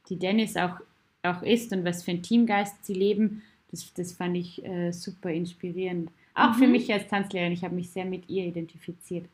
die 0.09 0.17
Dennis 0.17 0.57
auch, 0.57 0.75
auch 1.23 1.41
ist 1.41 1.71
und 1.71 1.85
was 1.85 2.03
für 2.03 2.11
ein 2.11 2.23
Teamgeist 2.23 2.85
sie 2.85 2.93
leben, 2.93 3.43
das, 3.71 3.93
das 3.93 4.13
fand 4.13 4.35
ich 4.37 4.63
äh, 4.65 4.91
super 4.91 5.29
inspirierend. 5.29 6.09
Auch 6.33 6.55
mhm. 6.55 6.59
für 6.59 6.67
mich 6.67 6.91
als 6.91 7.07
Tanzlehrerin, 7.07 7.53
ich 7.53 7.63
habe 7.63 7.75
mich 7.75 7.89
sehr 7.89 8.05
mit 8.05 8.29
ihr 8.29 8.45
identifiziert. 8.45 9.25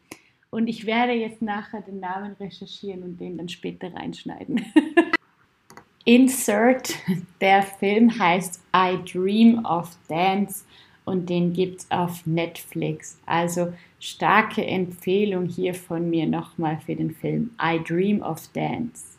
Und 0.50 0.68
ich 0.68 0.86
werde 0.86 1.14
jetzt 1.14 1.42
nachher 1.42 1.82
den 1.82 2.00
Namen 2.00 2.34
recherchieren 2.40 3.02
und 3.04 3.20
den 3.20 3.38
dann 3.38 3.50
später 3.50 3.94
reinschneiden. 3.94 4.64
Insert, 6.06 6.96
der 7.42 7.64
Film 7.64 8.18
heißt 8.20 8.62
I 8.76 8.98
Dream 9.04 9.66
of 9.66 9.98
Dance 10.08 10.66
und 11.06 11.30
den 11.30 11.54
gibt 11.54 11.82
es 11.82 11.92
auf 11.92 12.26
Netflix. 12.26 13.20
Also 13.26 13.74
starke 14.00 14.66
Empfehlung 14.66 15.46
hier 15.46 15.74
von 15.74 16.10
mir 16.10 16.28
nochmal 16.28 16.80
für 16.80 16.96
den 16.96 17.14
Film 17.14 17.52
I 17.62 17.82
Dream 17.84 18.22
of 18.22 18.48
Dance. 18.54 19.18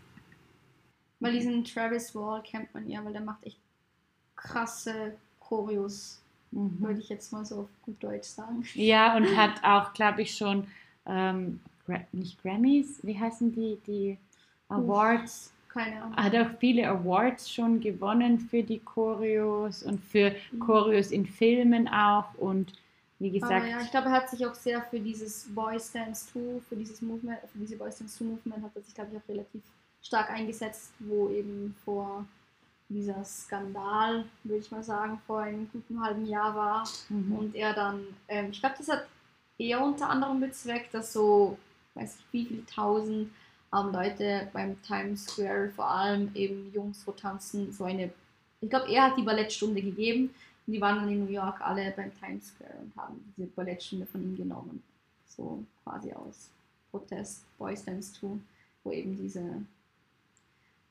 Weil 1.20 1.32
diesen 1.32 1.64
Travis 1.64 2.14
Wall 2.14 2.42
kennt 2.42 2.72
man 2.74 2.88
ja, 2.88 3.04
weil 3.04 3.12
der 3.12 3.22
macht 3.22 3.44
echt 3.44 3.58
krasse 4.36 5.14
Choreos, 5.40 6.20
mhm. 6.50 6.76
würde 6.80 7.00
ich 7.00 7.08
jetzt 7.08 7.32
mal 7.32 7.44
so 7.44 7.60
auf 7.60 7.68
gut 7.82 8.02
Deutsch 8.02 8.28
sagen. 8.28 8.64
Ja, 8.74 9.16
und 9.16 9.24
hat 9.36 9.62
auch, 9.62 9.92
glaube 9.94 10.22
ich, 10.22 10.36
schon 10.36 10.66
ähm, 11.06 11.60
nicht 12.12 12.42
Grammys, 12.42 13.00
wie 13.02 13.18
heißen 13.18 13.52
die, 13.52 13.78
die 13.86 14.18
Awards? 14.68 15.52
Keine 15.74 16.02
Ahnung. 16.02 16.16
Hat 16.16 16.34
auch 16.36 16.58
viele 16.60 16.88
Awards 16.88 17.50
schon 17.50 17.80
gewonnen 17.80 18.38
für 18.38 18.62
die 18.62 18.78
Choreos 18.78 19.82
und 19.82 20.00
für 20.00 20.30
mhm. 20.52 20.60
Choreos 20.60 21.10
in 21.10 21.26
Filmen 21.26 21.88
auch 21.88 22.32
und 22.34 22.72
wie 23.18 23.32
gesagt. 23.32 23.52
Aber 23.52 23.66
ja, 23.66 23.80
ich 23.80 23.90
glaube, 23.90 24.06
er 24.06 24.12
hat 24.12 24.30
sich 24.30 24.46
auch 24.46 24.54
sehr 24.54 24.80
für 24.82 25.00
dieses 25.00 25.52
Boys 25.52 25.90
Dance 25.90 26.28
2, 26.32 26.60
für 26.68 26.76
dieses 26.76 27.02
Movement, 27.02 27.40
für 27.52 27.58
diese 27.58 27.76
Boys 27.76 27.98
Dance 27.98 28.16
2 28.18 28.24
Movement 28.24 28.62
hat 28.62 28.70
er 28.76 28.82
sich, 28.82 28.94
glaube 28.94 29.10
ich, 29.12 29.18
auch 29.18 29.28
relativ 29.28 29.62
stark 30.00 30.30
eingesetzt, 30.30 30.92
wo 31.00 31.28
eben 31.30 31.74
vor 31.84 32.24
dieser 32.88 33.24
Skandal, 33.24 34.26
würde 34.44 34.60
ich 34.60 34.70
mal 34.70 34.82
sagen, 34.82 35.20
vor 35.26 35.40
einem 35.40 35.68
guten 35.72 36.00
halben 36.00 36.24
Jahr 36.26 36.54
war. 36.54 36.88
Mhm. 37.08 37.36
Und 37.36 37.54
er 37.56 37.72
dann, 37.72 38.04
ähm, 38.28 38.50
ich 38.52 38.60
glaube, 38.60 38.76
das 38.78 38.88
hat 38.88 39.06
eher 39.58 39.82
unter 39.82 40.08
anderem 40.08 40.38
bezweckt, 40.38 40.94
dass 40.94 41.12
so, 41.12 41.58
weiß 41.94 42.16
ich 42.16 42.24
wie 42.30 42.46
viele 42.46 42.66
tausend 42.66 43.30
haben 43.74 43.92
Leute 43.92 44.48
beim 44.52 44.80
Times 44.82 45.26
Square, 45.26 45.70
vor 45.74 45.90
allem 45.90 46.30
eben 46.34 46.72
Jungs, 46.72 47.04
wo 47.06 47.10
tanzen, 47.10 47.72
so 47.72 47.84
eine, 47.84 48.10
ich 48.60 48.70
glaube, 48.70 48.90
er 48.90 49.04
hat 49.04 49.18
die 49.18 49.22
Ballettstunde 49.22 49.82
gegeben, 49.82 50.32
Und 50.66 50.72
die 50.72 50.80
waren 50.80 50.96
dann 50.96 51.08
in 51.08 51.24
New 51.24 51.32
York 51.32 51.60
alle 51.60 51.90
beim 51.90 52.12
Times 52.20 52.48
Square 52.48 52.78
und 52.80 52.96
haben 52.96 53.34
diese 53.36 53.48
Ballettstunde 53.48 54.06
von 54.06 54.22
ihm 54.22 54.36
genommen. 54.36 54.82
So 55.26 55.64
quasi 55.82 56.12
aus 56.12 56.50
Protest, 56.92 57.44
Boys 57.58 57.84
Dance 57.84 58.14
2, 58.20 58.28
wo 58.84 58.92
eben 58.92 59.18
diese, 59.18 59.42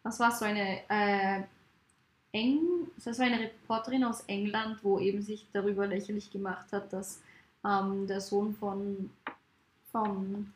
was 0.03 0.19
war 0.19 0.31
so 0.31 0.43
eine, 0.43 0.81
äh, 0.89 1.43
Eng, 2.33 2.87
das 3.03 3.19
war 3.19 3.27
eine 3.27 3.39
Reporterin 3.39 4.03
aus 4.03 4.21
England, 4.21 4.79
wo 4.83 4.99
eben 4.99 5.21
sich 5.21 5.45
darüber 5.53 5.85
lächerlich 5.85 6.31
gemacht 6.31 6.65
hat, 6.73 6.91
dass 6.91 7.21
ähm, 7.63 8.07
der 8.07 8.19
Sohn 8.19 8.55
von, 8.55 9.11
von 9.91 10.51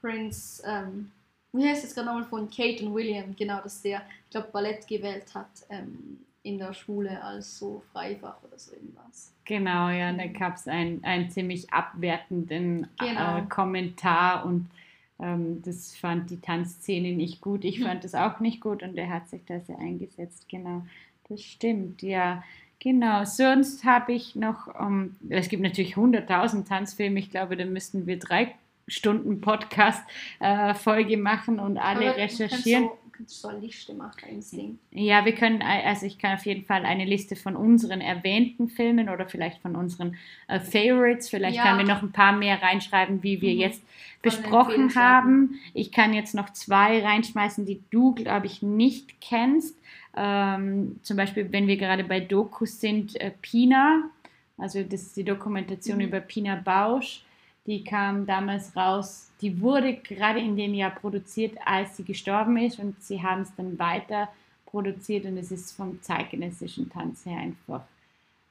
Prince, 0.00 0.60
ähm, 0.66 1.12
wie 1.52 1.68
heißt 1.68 1.84
es 1.84 1.94
gerade 1.94 2.06
nochmal, 2.08 2.24
von 2.24 2.50
Kate 2.50 2.84
und 2.86 2.94
William, 2.94 3.34
genau, 3.36 3.60
dass 3.62 3.82
der, 3.82 4.02
ich 4.24 4.30
glaube, 4.30 4.48
Ballett 4.52 4.86
gewählt 4.88 5.34
hat 5.34 5.50
ähm, 5.70 6.18
in 6.42 6.58
der 6.58 6.72
Schule 6.74 7.22
als 7.22 7.58
so 7.58 7.82
Freifach 7.92 8.42
oder 8.42 8.58
so 8.58 8.72
irgendwas. 8.72 9.32
Genau, 9.44 9.88
ja, 9.90 10.12
da 10.12 10.26
gab 10.26 10.56
es 10.56 10.66
einen, 10.68 11.30
ziemlich 11.30 11.72
abwertenden 11.72 12.88
Genau. 12.98 13.38
äh, 13.38 13.42
Kommentar 13.48 14.44
und 14.46 14.68
ähm, 15.20 15.62
das 15.62 15.96
fand 15.96 16.30
die 16.30 16.40
Tanzszene 16.40 17.12
nicht 17.12 17.40
gut. 17.40 17.64
Ich 17.64 17.78
Hm. 17.78 17.84
fand 17.84 18.04
es 18.04 18.14
auch 18.14 18.40
nicht 18.40 18.60
gut 18.60 18.82
und 18.82 18.96
er 18.96 19.10
hat 19.10 19.28
sich 19.28 19.42
da 19.46 19.60
sehr 19.60 19.78
eingesetzt. 19.78 20.48
Genau, 20.48 20.84
das 21.28 21.42
stimmt, 21.42 22.02
ja. 22.02 22.42
Genau, 22.80 23.24
sonst 23.24 23.84
habe 23.84 24.12
ich 24.12 24.34
noch, 24.34 24.68
ähm, 24.80 25.14
es 25.28 25.48
gibt 25.48 25.62
natürlich 25.62 25.96
100.000 25.96 26.66
Tanzfilme. 26.66 27.20
Ich 27.20 27.30
glaube, 27.30 27.56
da 27.56 27.64
müssten 27.64 28.06
wir 28.06 28.18
drei 28.18 28.54
Stunden 28.92 29.40
Podcast-Folge 29.40 31.16
machen 31.16 31.58
und 31.58 31.78
alle 31.78 32.10
Aber 32.10 32.14
du 32.14 32.22
recherchieren. 32.22 32.84
So, 32.84 32.98
kannst 33.12 33.40
so 33.42 33.48
eine 33.48 33.58
Liste 33.60 33.94
machen, 33.94 34.40
Ding. 34.52 34.78
Ja, 34.90 35.24
wir 35.24 35.34
können, 35.34 35.60
äh, 35.60 35.82
also 35.86 36.06
ich 36.06 36.18
kann 36.18 36.34
auf 36.34 36.46
jeden 36.46 36.64
Fall 36.64 36.84
eine 36.84 37.04
Liste 37.04 37.36
von 37.36 37.56
unseren 37.56 38.00
erwähnten 38.00 38.68
Filmen 38.68 39.08
oder 39.08 39.26
vielleicht 39.28 39.60
von 39.60 39.76
unseren 39.76 40.16
äh, 40.48 40.58
Favorites, 40.60 41.28
vielleicht 41.28 41.56
Ja. 41.56 41.64
können 41.64 41.86
wir 41.86 41.94
noch 41.94 42.02
ein 42.02 42.12
paar 42.12 42.32
mehr 42.32 42.60
reinschreiben, 42.62 43.22
wie 43.22 43.40
wir 43.40 43.52
Mhm. 43.54 43.60
jetzt 43.60 43.82
besprochen 44.22 44.94
haben. 44.94 45.60
Ich 45.74 45.90
kann 45.92 46.14
jetzt 46.14 46.34
noch 46.34 46.50
zwei 46.50 47.02
reinschmeißen, 47.04 47.66
die 47.66 47.82
du, 47.90 48.14
glaube 48.14 48.46
ich, 48.46 48.62
nicht 48.62 49.20
kennst. 49.20 49.76
Ähm, 50.16 50.96
zum 51.02 51.16
Beispiel, 51.16 51.50
wenn 51.52 51.66
wir 51.66 51.76
gerade 51.76 52.04
bei 52.04 52.20
Dokus 52.20 52.80
sind, 52.80 53.20
äh, 53.20 53.30
Pina, 53.42 54.10
also 54.58 54.82
das 54.82 55.02
ist 55.02 55.16
die 55.16 55.24
Dokumentation 55.24 55.98
Mhm. 55.98 56.04
über 56.04 56.20
Pina 56.20 56.54
Bausch. 56.56 57.24
Die 57.66 57.84
kam 57.84 58.26
damals 58.26 58.74
raus, 58.76 59.30
die 59.40 59.60
wurde 59.60 59.94
gerade 59.96 60.40
in 60.40 60.56
dem 60.56 60.74
Jahr 60.74 60.90
produziert, 60.90 61.56
als 61.64 61.96
sie 61.96 62.04
gestorben 62.04 62.56
ist 62.56 62.78
und 62.78 63.00
sie 63.02 63.22
haben 63.22 63.42
es 63.42 63.54
dann 63.56 63.78
weiter 63.78 64.28
produziert 64.66 65.26
und 65.26 65.36
es 65.36 65.52
ist 65.52 65.72
vom 65.72 66.00
zeitgenössischen 66.02 66.90
Tanz 66.90 67.24
her 67.26 67.38
einfach 67.38 67.82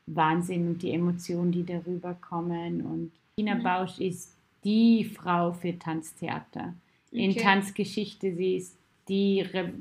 Wahnsinn 0.07 0.67
und 0.67 0.81
die 0.81 0.91
Emotionen, 0.91 1.51
die 1.51 1.65
darüber 1.65 2.13
kommen. 2.15 2.81
Und 2.85 3.11
Tina 3.35 3.55
Mhm. 3.55 3.63
Bausch 3.63 3.99
ist 3.99 4.31
die 4.63 5.05
Frau 5.05 5.53
für 5.53 5.77
Tanztheater. 5.77 6.73
In 7.11 7.31
Okay. 7.31 7.41
Tanzgeschichte, 7.41 8.33
sie 8.35 8.57
ist 8.57 8.77
die, 9.09 9.41
Re 9.41 9.73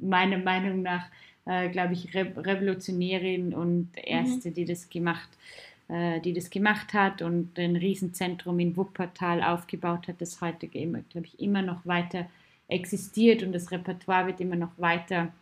meiner 0.00 0.38
Meinung 0.38 0.82
nach, 0.82 1.06
äh, 1.46 1.68
glaube 1.68 1.92
ich, 1.94 2.14
Re 2.14 2.32
Revolutionärin 2.36 3.54
und 3.54 3.90
erste, 3.94 4.50
die 4.50 4.64
das 4.64 4.88
gemacht 4.88 5.28
äh, 5.32 5.73
die 5.88 6.32
das 6.32 6.48
gemacht 6.48 6.94
hat 6.94 7.20
und 7.20 7.58
ein 7.58 7.76
Riesenzentrum 7.76 8.58
in 8.58 8.76
Wuppertal 8.76 9.42
aufgebaut 9.42 10.08
hat, 10.08 10.20
das 10.20 10.40
heute, 10.40 10.66
glaube 10.66 11.04
ich, 11.24 11.38
immer 11.38 11.60
noch 11.60 11.84
weiter 11.84 12.26
existiert 12.68 13.42
und 13.42 13.52
das 13.52 13.70
Repertoire 13.70 14.26
wird 14.26 14.40
immer 14.40 14.56
noch 14.56 14.72
weiter 14.78 15.32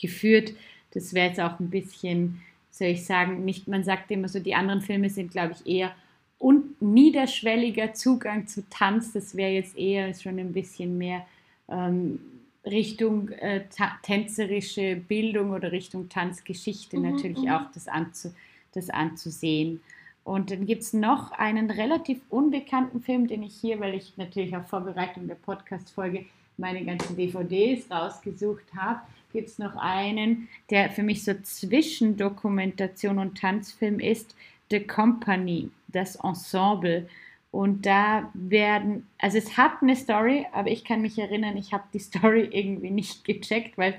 geführt. 0.00 0.52
Das 0.92 1.14
wäre 1.14 1.28
jetzt 1.28 1.40
auch 1.40 1.58
ein 1.58 1.70
bisschen, 1.70 2.42
soll 2.70 2.88
ich 2.88 3.04
sagen, 3.04 3.44
nicht, 3.44 3.66
man 3.68 3.84
sagt 3.84 4.10
immer 4.10 4.28
so, 4.28 4.40
die 4.40 4.54
anderen 4.54 4.82
Filme 4.82 5.10
sind, 5.10 5.30
glaube 5.30 5.54
ich, 5.58 5.66
eher 5.66 5.92
und 6.38 6.80
niederschwelliger 6.82 7.94
Zugang 7.94 8.46
zu 8.46 8.68
Tanz. 8.68 9.12
Das 9.12 9.36
wäre 9.36 9.52
jetzt 9.52 9.76
eher 9.76 10.12
schon 10.14 10.38
ein 10.38 10.52
bisschen 10.52 10.98
mehr 10.98 11.26
ähm, 11.68 12.20
Richtung 12.64 13.30
äh, 13.30 13.64
tänzerische 14.02 14.96
Bildung 14.96 15.52
oder 15.52 15.72
Richtung 15.72 16.08
Tanzgeschichte 16.08 16.98
Mhm, 16.98 17.10
natürlich 17.10 17.42
mhm. 17.42 17.48
auch 17.48 17.70
das, 17.72 17.88
anzu, 17.88 18.34
das 18.76 18.90
anzusehen. 18.90 19.80
Und 20.24 20.50
dann 20.50 20.66
gibt 20.66 20.82
es 20.82 20.92
noch 20.92 21.30
einen 21.32 21.70
relativ 21.70 22.20
unbekannten 22.30 23.00
Film, 23.00 23.28
den 23.28 23.42
ich 23.44 23.54
hier, 23.54 23.78
weil 23.78 23.94
ich 23.94 24.16
natürlich 24.16 24.56
auf 24.56 24.66
Vorbereitung 24.66 25.28
der 25.28 25.36
Podcast-Folge 25.36 26.26
meine 26.58 26.84
ganzen 26.84 27.16
DVDs 27.16 27.90
rausgesucht 27.90 28.64
habe, 28.76 29.00
gibt 29.32 29.48
es 29.48 29.58
noch 29.58 29.76
einen, 29.76 30.48
der 30.70 30.90
für 30.90 31.02
mich 31.02 31.24
so 31.24 31.34
zwischen 31.42 32.16
Dokumentation 32.16 33.18
und 33.18 33.38
Tanzfilm 33.38 34.00
ist, 34.00 34.34
The 34.70 34.80
Company, 34.80 35.70
das 35.88 36.16
Ensemble. 36.16 37.08
Und 37.52 37.86
da 37.86 38.30
werden, 38.34 39.06
also 39.18 39.38
es 39.38 39.56
hat 39.56 39.82
eine 39.82 39.94
Story, 39.94 40.46
aber 40.52 40.70
ich 40.70 40.84
kann 40.84 41.02
mich 41.02 41.18
erinnern, 41.18 41.56
ich 41.56 41.72
habe 41.72 41.84
die 41.92 41.98
Story 41.98 42.48
irgendwie 42.50 42.90
nicht 42.90 43.24
gecheckt, 43.24 43.78
weil 43.78 43.94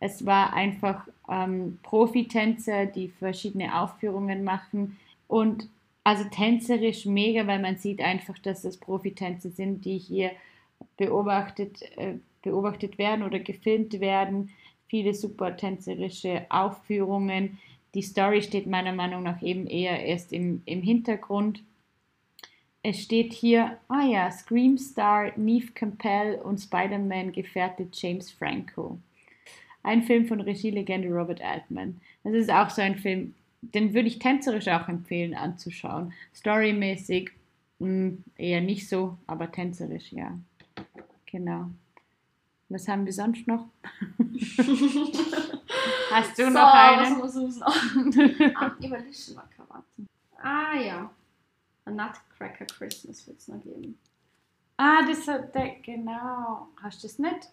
es 0.00 0.26
war 0.26 0.52
einfach 0.52 1.06
ähm, 1.32 1.78
Profitänzer, 1.82 2.86
die 2.86 3.08
verschiedene 3.08 3.80
Aufführungen 3.80 4.44
machen 4.44 4.98
und 5.28 5.68
also 6.04 6.24
tänzerisch 6.24 7.06
mega, 7.06 7.46
weil 7.46 7.60
man 7.60 7.76
sieht 7.76 8.00
einfach, 8.00 8.38
dass 8.38 8.62
das 8.62 8.76
Profitänzer 8.76 9.50
sind, 9.50 9.84
die 9.84 9.98
hier 9.98 10.32
beobachtet, 10.96 11.82
äh, 11.96 12.14
beobachtet 12.42 12.98
werden 12.98 13.22
oder 13.22 13.38
gefilmt 13.38 13.98
werden. 14.00 14.50
Viele 14.88 15.14
super 15.14 15.56
tänzerische 15.56 16.44
Aufführungen. 16.50 17.58
Die 17.94 18.02
Story 18.02 18.42
steht 18.42 18.66
meiner 18.66 18.92
Meinung 18.92 19.22
nach 19.22 19.40
eben 19.42 19.66
eher 19.66 20.04
erst 20.04 20.32
im, 20.32 20.62
im 20.66 20.82
Hintergrund. 20.82 21.62
Es 22.82 23.00
steht 23.00 23.32
hier, 23.32 23.78
ah 23.88 24.04
ja, 24.04 24.30
Screamstar, 24.30 25.38
Neve 25.38 25.70
Campbell 25.72 26.40
und 26.42 26.58
Spider-Man-Gefährte 26.58 27.86
James 27.92 28.32
Franco. 28.32 28.98
Ein 29.82 30.02
Film 30.02 30.26
von 30.26 30.40
Regielegende 30.40 31.08
Robert 31.08 31.40
Altman. 31.42 32.00
Das 32.24 32.34
ist 32.34 32.50
auch 32.50 32.70
so 32.70 32.82
ein 32.82 32.98
Film, 32.98 33.34
den 33.62 33.94
würde 33.94 34.08
ich 34.08 34.18
tänzerisch 34.18 34.68
auch 34.68 34.88
empfehlen 34.88 35.34
anzuschauen. 35.34 36.12
Storymäßig 36.34 37.30
mh, 37.78 38.12
eher 38.36 38.60
nicht 38.60 38.88
so, 38.88 39.18
aber 39.26 39.50
tänzerisch 39.50 40.12
ja. 40.12 40.38
Genau. 41.26 41.70
Was 42.68 42.88
haben 42.88 43.04
wir 43.04 43.12
sonst 43.12 43.46
noch? 43.46 43.66
Hast 46.10 46.38
du 46.38 46.44
so, 46.44 46.50
noch 46.50 46.72
Was 46.72 47.06
einen? 47.06 47.18
muss 47.18 47.36
ich 47.36 47.56
noch? 47.58 48.56
ah, 48.56 48.72
überlisten 48.82 49.36
wir 49.36 49.44
Krawatten. 49.56 50.08
Ah 50.42 50.78
ja. 50.78 51.10
A 51.84 51.90
Nutcracker 51.90 52.64
Christmas 52.66 53.26
wird 53.26 53.38
es 53.38 53.48
noch 53.48 53.62
geben. 53.62 53.98
Ah, 54.76 55.04
das 55.06 55.26
hat 55.28 55.54
der, 55.54 55.76
genau. 55.82 56.68
Hast 56.82 57.02
du 57.02 57.08
das 57.08 57.18
nicht? 57.18 57.50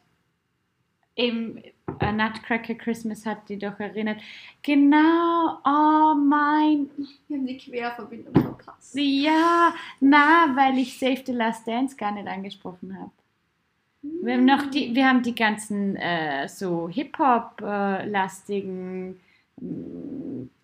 Im 1.20 1.62
A 2.00 2.12
Nutcracker 2.14 2.76
Christmas 2.76 3.26
hat 3.26 3.50
die 3.50 3.58
doch 3.58 3.78
erinnert. 3.78 4.22
Genau, 4.62 5.58
oh 5.66 6.16
mein. 6.16 6.90
Wir 7.28 7.38
haben 7.38 7.46
die 7.46 7.58
Querverbindung 7.58 8.34
verpasst. 8.34 8.96
Ja, 8.96 9.74
na, 10.00 10.54
weil 10.56 10.78
ich 10.78 10.98
Save 10.98 11.22
the 11.26 11.34
Last 11.34 11.68
Dance 11.68 11.98
gar 11.98 12.14
nicht 12.14 12.26
angesprochen 12.26 12.98
habe. 12.98 13.12
Wir 14.02 14.36
haben 14.36 14.46
noch 14.46 14.68
die, 14.68 14.96
wir 14.96 15.10
haben 15.10 15.22
die 15.22 15.36
ganzen 15.36 15.98
äh, 15.98 16.48
so 16.48 16.88
Hip-Hop-lastigen 16.88 19.20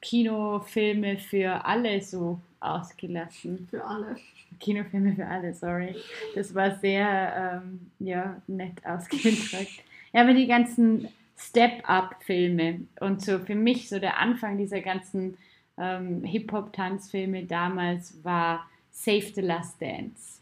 Kinofilme 0.01 1.17
für 1.17 1.65
alle 1.65 2.01
so 2.01 2.39
ausgelassen. 2.61 3.67
Für 3.69 3.83
alle. 3.83 4.15
Kinofilme 4.61 5.15
für 5.15 5.27
alle, 5.27 5.53
sorry. 5.53 5.97
Das 6.33 6.55
war 6.55 6.77
sehr 6.77 7.61
ähm, 7.61 7.91
ja, 7.99 8.41
nett 8.47 8.85
ausgedrückt. 8.85 9.83
Ja, 10.15 10.21
aber 10.21 10.33
die 10.33 10.47
ganzen 10.47 11.09
Step-Up-Filme 11.37 12.87
und 13.01 13.21
so 13.21 13.37
für 13.39 13.53
mich 13.53 13.89
so 13.89 13.99
der 13.99 14.17
Anfang 14.17 14.57
dieser 14.57 14.79
ganzen 14.79 15.37
ähm, 15.77 16.23
Hip-Hop-Tanzfilme 16.23 17.43
damals 17.43 18.23
war 18.23 18.65
Save 18.91 19.33
the 19.35 19.41
Last 19.41 19.81
Dance. 19.81 20.39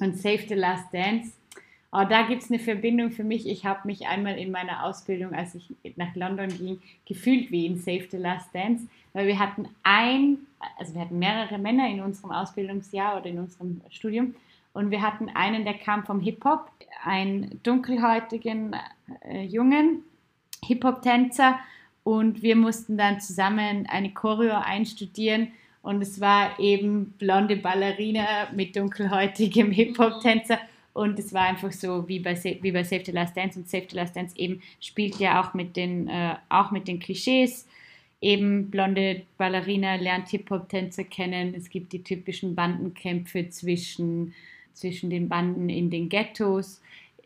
Und 0.00 0.18
Save 0.18 0.44
the 0.50 0.54
Last 0.54 0.92
Dance, 0.92 1.32
oh, 1.92 2.04
da 2.06 2.26
gibt 2.26 2.42
es 2.42 2.50
eine 2.50 2.58
Verbindung 2.58 3.10
für 3.10 3.24
mich. 3.24 3.48
Ich 3.48 3.64
habe 3.64 3.86
mich 3.86 4.06
einmal 4.06 4.36
in 4.36 4.50
meiner 4.50 4.84
Ausbildung, 4.84 5.32
als 5.32 5.54
ich 5.54 5.74
nach 5.96 6.14
London 6.14 6.48
ging, 6.48 6.82
gefühlt 7.06 7.50
wie 7.50 7.64
in 7.64 7.78
Save 7.78 8.08
the 8.10 8.18
Last 8.18 8.54
Dance, 8.54 8.86
weil 9.14 9.28
wir 9.28 9.38
hatten 9.38 9.66
ein, 9.82 10.36
also 10.76 10.92
wir 10.92 11.00
hatten 11.00 11.18
mehrere 11.18 11.56
Männer 11.56 11.88
in 11.88 12.02
unserem 12.02 12.32
Ausbildungsjahr 12.32 13.16
oder 13.16 13.30
in 13.30 13.38
unserem 13.38 13.80
Studium 13.88 14.34
und 14.72 14.90
wir 14.90 15.02
hatten 15.02 15.28
einen, 15.28 15.64
der 15.64 15.74
kam 15.74 16.04
vom 16.04 16.20
Hip-Hop, 16.20 16.70
einen 17.04 17.60
dunkelhäutigen 17.62 18.76
äh, 19.22 19.42
Jungen, 19.44 20.04
Hip-Hop-Tänzer. 20.64 21.58
Und 22.04 22.42
wir 22.42 22.56
mussten 22.56 22.96
dann 22.96 23.20
zusammen 23.20 23.86
eine 23.86 24.12
Choreo 24.12 24.54
einstudieren. 24.54 25.48
Und 25.82 26.00
es 26.00 26.20
war 26.20 26.58
eben 26.58 27.12
blonde 27.18 27.56
Ballerina 27.56 28.48
mit 28.54 28.76
dunkelhäutigem 28.76 29.70
Hip-Hop-Tänzer. 29.70 30.58
Und 30.94 31.18
es 31.18 31.32
war 31.32 31.42
einfach 31.42 31.72
so 31.72 32.06
wie 32.08 32.20
bei, 32.20 32.34
wie 32.34 32.72
bei 32.72 32.84
Save 32.84 33.04
the 33.06 33.12
Last 33.12 33.36
Dance. 33.36 33.58
Und 33.58 33.68
Save 33.68 33.86
the 33.90 33.96
Last 33.96 34.16
Dance 34.16 34.36
eben 34.36 34.62
spielt 34.80 35.16
ja 35.16 35.42
auch 35.42 35.54
mit 35.54 35.76
den, 35.76 36.08
äh, 36.08 36.36
auch 36.48 36.70
mit 36.70 36.88
den 36.88 36.98
Klischees. 36.98 37.66
Eben 38.20 38.70
blonde 38.70 39.22
Ballerina 39.36 39.96
lernt 39.96 40.28
Hip-Hop-Tänzer 40.28 41.04
kennen. 41.04 41.54
Es 41.54 41.68
gibt 41.68 41.92
die 41.92 42.04
typischen 42.04 42.54
Bandenkämpfe 42.54 43.48
zwischen, 43.48 44.32
zwischen 44.74 45.10
den 45.10 45.28
Banden 45.28 45.68
in 45.68 45.90
den 45.90 46.08
Ghettos. 46.08 46.80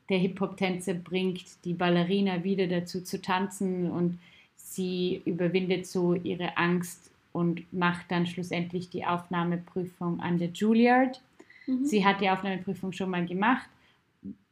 Der 0.09 0.19
Hip-Hop-Tänzer 0.19 0.95
bringt 0.95 1.45
die 1.65 1.75
Ballerina 1.75 2.45
wieder 2.45 2.67
dazu 2.67 3.03
zu 3.03 3.21
tanzen 3.21 3.91
und 3.91 4.19
sie 4.57 5.23
überwindet 5.25 5.87
so 5.87 6.15
ihre 6.15 6.57
Angst 6.57 7.11
und 7.33 7.71
macht 7.73 8.11
dann 8.11 8.27
schlussendlich 8.27 8.89
die 8.89 9.05
Aufnahmeprüfung 9.05 10.21
an 10.21 10.39
der 10.39 10.49
Juilliard. 10.49 11.21
Mhm. 11.67 11.85
Sie 11.85 12.05
hat 12.05 12.21
die 12.21 12.31
Aufnahmeprüfung 12.31 12.93
schon 12.93 13.11
mal 13.11 13.27
gemacht 13.27 13.69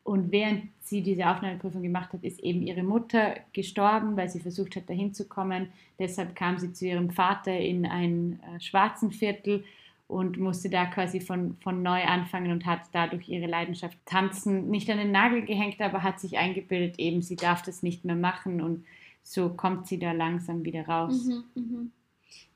und 0.04 0.30
während 0.32 0.68
sie 0.82 1.02
diese 1.02 1.26
Aufnahmeprüfung 1.26 1.82
gemacht 1.82 2.12
hat, 2.12 2.22
ist 2.24 2.40
eben 2.40 2.62
ihre 2.62 2.82
Mutter 2.82 3.36
gestorben, 3.54 4.16
weil 4.16 4.28
sie 4.28 4.40
versucht 4.40 4.76
hat, 4.76 4.88
dahin 4.88 5.14
zu 5.14 5.24
kommen. 5.24 5.68
Deshalb 5.98 6.36
kam 6.36 6.58
sie 6.58 6.74
zu 6.74 6.86
ihrem 6.86 7.10
Vater 7.10 7.58
in 7.58 7.86
ein 7.86 8.38
äh, 8.42 8.60
schwarzen 8.60 9.10
Viertel 9.10 9.64
und 10.06 10.38
musste 10.38 10.68
da 10.68 10.86
quasi 10.86 11.20
von, 11.20 11.56
von 11.62 11.82
neu 11.82 12.02
anfangen 12.02 12.52
und 12.52 12.66
hat 12.66 12.82
dadurch 12.92 13.28
ihre 13.28 13.46
Leidenschaft 13.46 13.98
tanzen 14.04 14.70
nicht 14.70 14.90
an 14.90 14.98
den 14.98 15.12
Nagel 15.12 15.44
gehängt, 15.44 15.80
aber 15.80 16.02
hat 16.02 16.20
sich 16.20 16.38
eingebildet, 16.38 16.98
eben 16.98 17.22
sie 17.22 17.36
darf 17.36 17.62
das 17.62 17.82
nicht 17.82 18.04
mehr 18.04 18.16
machen 18.16 18.60
und 18.60 18.84
so 19.22 19.48
kommt 19.48 19.86
sie 19.86 19.98
da 19.98 20.12
langsam 20.12 20.64
wieder 20.64 20.86
raus. 20.86 21.24
Mhm, 21.24 21.44
mh. 21.54 21.86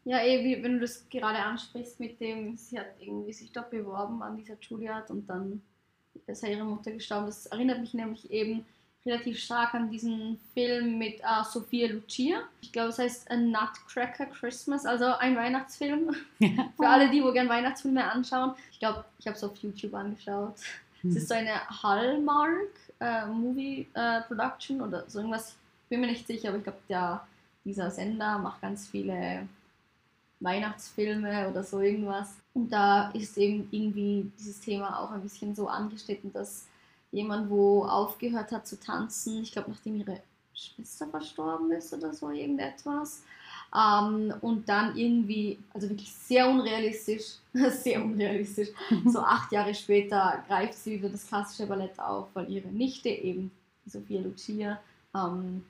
Ja, 0.05 0.25
eh, 0.25 0.63
wenn 0.63 0.75
du 0.75 0.81
das 0.81 1.09
gerade 1.09 1.39
ansprichst 1.39 2.01
mit 2.01 2.21
dem, 2.21 2.57
sie 2.57 2.79
hat 2.79 2.87
irgendwie 2.99 3.33
sich 3.33 3.53
dort 3.53 3.71
beworben 3.71 4.23
an 4.23 4.37
dieser 4.37 4.57
Juilliard 4.61 5.11
und 5.11 5.29
dann 5.29 5.61
ist 6.27 6.43
ihre 6.43 6.65
Mutter 6.65 6.93
gestorben. 6.93 7.27
Das 7.27 7.47
erinnert 7.47 7.81
mich 7.81 7.95
nämlich 7.95 8.31
eben 8.31 8.65
relativ 9.09 9.39
stark 9.39 9.75
an 9.75 9.91
diesen 9.91 10.39
Film 10.55 10.99
mit 10.99 11.21
uh, 11.21 11.45
Sophia 11.45 11.89
Lucia. 11.89 12.41
Ich 12.61 12.73
glaube, 12.73 12.91
es 12.91 12.99
heißt 12.99 13.31
A 13.31 13.37
Nutcracker 13.37 14.27
Christmas, 14.27 14.85
also 14.85 15.07
ein 15.07 15.37
Weihnachtsfilm. 15.37 16.15
Ja. 16.39 16.49
Für 16.77 16.89
alle, 16.89 17.11
die 17.11 17.23
wo 17.23 17.33
gerne 17.33 17.49
Weihnachtsfilme 17.49 18.05
anschauen. 18.05 18.55
Ich 18.71 18.79
glaube, 18.79 19.05
ich 19.19 19.27
habe 19.27 19.37
es 19.37 19.45
auf 19.45 19.57
YouTube 19.59 19.95
angeschaut. 19.95 20.55
Es 21.05 21.17
ist 21.17 21.29
so 21.29 21.35
eine 21.35 21.61
Hallmark 21.83 22.71
äh, 23.01 23.27
Movie 23.27 23.87
äh, 23.95 24.23
Production 24.23 24.81
oder 24.81 25.05
so 25.09 25.21
irgendwas. 25.21 25.57
Ich 25.85 25.89
bin 25.89 26.01
mir 26.01 26.09
nicht 26.09 26.27
sicher, 26.27 26.49
aber 26.49 26.59
ich 26.59 26.65
glaube, 26.65 27.21
dieser 27.65 27.91
Sender 27.91 28.39
macht 28.39 28.61
ganz 28.61 28.89
viele 28.89 29.49
Weihnachtsfilme 30.41 31.49
oder 31.49 31.63
so 31.63 31.81
irgendwas. 31.81 32.35
Und 32.55 32.71
da 32.71 33.11
ist 33.11 33.39
eben 33.39 33.69
irgendwie 33.71 34.31
dieses 34.39 34.61
Thema 34.61 34.99
auch 35.01 35.13
ein 35.13 35.23
bisschen 35.23 35.55
so 35.55 35.69
angeschnitten, 35.69 36.33
dass 36.33 36.67
jemand, 37.13 37.51
wo 37.51 37.85
aufgehört 37.85 38.53
hat 38.53 38.67
zu 38.67 38.79
tanzen, 38.79 39.43
ich 39.43 39.53
glaube, 39.53 39.71
nachdem 39.71 39.97
ihre 39.97 40.21
Schwester 40.55 41.07
verstorben 41.07 41.71
ist 41.73 41.93
oder 41.93 42.13
so 42.13 42.31
irgendetwas, 42.31 43.23
ähm, 43.75 44.33
und 44.41 44.69
dann 44.69 44.97
irgendwie, 44.97 45.59
also 45.75 45.89
wirklich 45.89 46.13
sehr 46.13 46.49
unrealistisch, 46.49 47.35
sehr 47.53 48.03
unrealistisch, 48.03 48.69
so 49.07 49.21
acht 49.21 49.53
Jahre 49.53 49.75
später 49.75 50.43
greift 50.49 50.75
sie 50.75 50.99
wieder 50.99 51.11
das 51.11 51.27
klassische 51.27 51.67
Ballett 51.67 51.99
auf, 51.99 52.29
weil 52.35 52.51
ihre 52.51 52.69
Nichte 52.69 53.11
eben, 53.11 53.51
Sophia 53.87 54.21
Lucia, 54.21 54.81
ähm, 55.15 55.65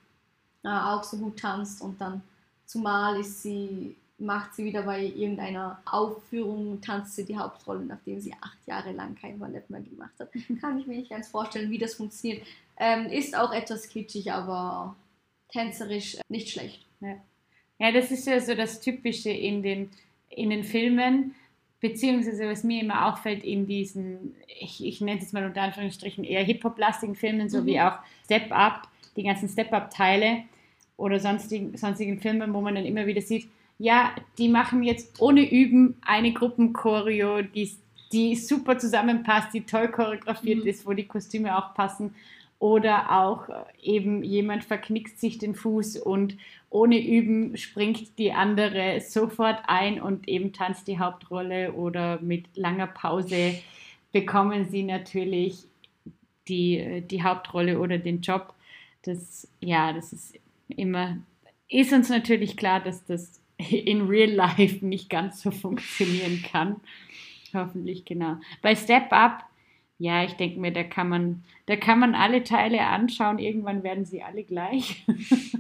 äh, 0.62 0.68
auch 0.68 1.02
so 1.02 1.16
gut 1.16 1.38
tanzt. 1.38 1.82
Und 1.82 2.00
dann 2.00 2.22
zumal 2.66 3.20
ist 3.20 3.42
sie 3.42 3.96
macht 4.18 4.54
sie 4.54 4.64
wieder 4.64 4.82
bei 4.82 5.04
irgendeiner 5.04 5.80
Aufführung, 5.84 6.80
tanzt 6.80 7.14
sie 7.14 7.24
die 7.24 7.38
Hauptrolle, 7.38 7.84
nachdem 7.84 8.20
sie 8.20 8.32
acht 8.40 8.58
Jahre 8.66 8.92
lang 8.92 9.14
kein 9.14 9.38
Ballett 9.38 9.70
mehr 9.70 9.80
gemacht 9.80 10.12
hat. 10.18 10.30
Kann 10.60 10.78
ich 10.78 10.86
mir 10.86 10.96
nicht 10.96 11.10
ganz 11.10 11.28
vorstellen, 11.28 11.70
wie 11.70 11.78
das 11.78 11.94
funktioniert. 11.94 12.42
Ähm, 12.76 13.06
ist 13.06 13.36
auch 13.36 13.52
etwas 13.52 13.88
kitschig, 13.88 14.32
aber 14.32 14.96
tänzerisch 15.52 16.18
nicht 16.28 16.50
schlecht. 16.50 16.84
Ja. 17.00 17.16
ja, 17.78 17.92
das 17.92 18.10
ist 18.10 18.26
ja 18.26 18.40
so 18.40 18.54
das 18.54 18.80
Typische 18.80 19.30
in 19.30 19.62
den, 19.62 19.90
in 20.30 20.50
den 20.50 20.64
Filmen, 20.64 21.34
beziehungsweise 21.80 22.48
was 22.48 22.64
mir 22.64 22.82
immer 22.82 23.06
auffällt 23.06 23.44
in 23.44 23.66
diesen, 23.66 24.34
ich, 24.46 24.84
ich 24.84 25.00
nenne 25.00 25.18
es 25.18 25.24
jetzt 25.24 25.32
mal 25.32 25.44
unter 25.44 25.62
Anführungsstrichen 25.62 26.24
eher 26.24 26.42
Hip-Hop-lastigen 26.42 27.14
Filmen, 27.14 27.48
so 27.48 27.62
mhm. 27.62 27.66
wie 27.66 27.80
auch 27.80 27.98
Step 28.24 28.50
Up, 28.50 28.88
die 29.16 29.22
ganzen 29.22 29.48
Step 29.48 29.72
Up-Teile 29.72 30.42
oder 30.96 31.20
sonstigen, 31.20 31.76
sonstigen 31.76 32.20
Filmen, 32.20 32.52
wo 32.52 32.60
man 32.60 32.74
dann 32.74 32.84
immer 32.84 33.06
wieder 33.06 33.22
sieht, 33.22 33.48
ja, 33.78 34.12
die 34.38 34.48
machen 34.48 34.82
jetzt 34.82 35.20
ohne 35.20 35.48
Üben 35.48 35.96
eine 36.04 36.32
Gruppenchoreo, 36.32 37.42
die, 37.42 37.70
die 38.12 38.34
super 38.34 38.78
zusammenpasst, 38.78 39.54
die 39.54 39.62
toll 39.62 39.88
choreografiert 39.88 40.64
mhm. 40.64 40.68
ist, 40.68 40.86
wo 40.86 40.92
die 40.92 41.06
Kostüme 41.06 41.56
auch 41.56 41.74
passen. 41.74 42.14
Oder 42.58 43.12
auch 43.20 43.48
eben 43.80 44.24
jemand 44.24 44.64
verknickt 44.64 45.20
sich 45.20 45.38
den 45.38 45.54
Fuß 45.54 45.96
und 45.96 46.36
ohne 46.70 46.98
Üben 46.98 47.56
springt 47.56 48.18
die 48.18 48.32
andere 48.32 49.00
sofort 49.00 49.60
ein 49.68 50.02
und 50.02 50.26
eben 50.26 50.52
tanzt 50.52 50.88
die 50.88 50.98
Hauptrolle 50.98 51.72
oder 51.72 52.20
mit 52.20 52.56
langer 52.56 52.88
Pause 52.88 53.54
bekommen 54.10 54.68
sie 54.68 54.82
natürlich 54.82 55.64
die, 56.48 57.04
die 57.08 57.22
Hauptrolle 57.22 57.78
oder 57.78 57.98
den 57.98 58.22
Job. 58.22 58.54
Das, 59.02 59.46
ja, 59.60 59.92
das 59.92 60.12
ist 60.12 60.34
immer, 60.68 61.16
ist 61.68 61.92
uns 61.92 62.08
natürlich 62.08 62.56
klar, 62.56 62.80
dass 62.80 63.04
das 63.04 63.40
in 63.58 64.06
real 64.06 64.30
life 64.30 64.84
nicht 64.84 65.10
ganz 65.10 65.42
so 65.42 65.50
funktionieren 65.50 66.42
kann. 66.50 66.76
Hoffentlich, 67.52 68.04
genau. 68.04 68.36
Bei 68.62 68.74
Step 68.74 69.12
Up, 69.12 69.44
ja, 69.98 70.24
ich 70.24 70.34
denke 70.34 70.60
mir, 70.60 70.72
da 70.72 70.84
kann 70.84 71.08
man, 71.08 71.44
da 71.66 71.76
kann 71.76 71.98
man 71.98 72.14
alle 72.14 72.44
Teile 72.44 72.80
anschauen. 72.80 73.38
Irgendwann 73.38 73.82
werden 73.82 74.04
sie 74.04 74.22
alle 74.22 74.44
gleich. 74.44 75.04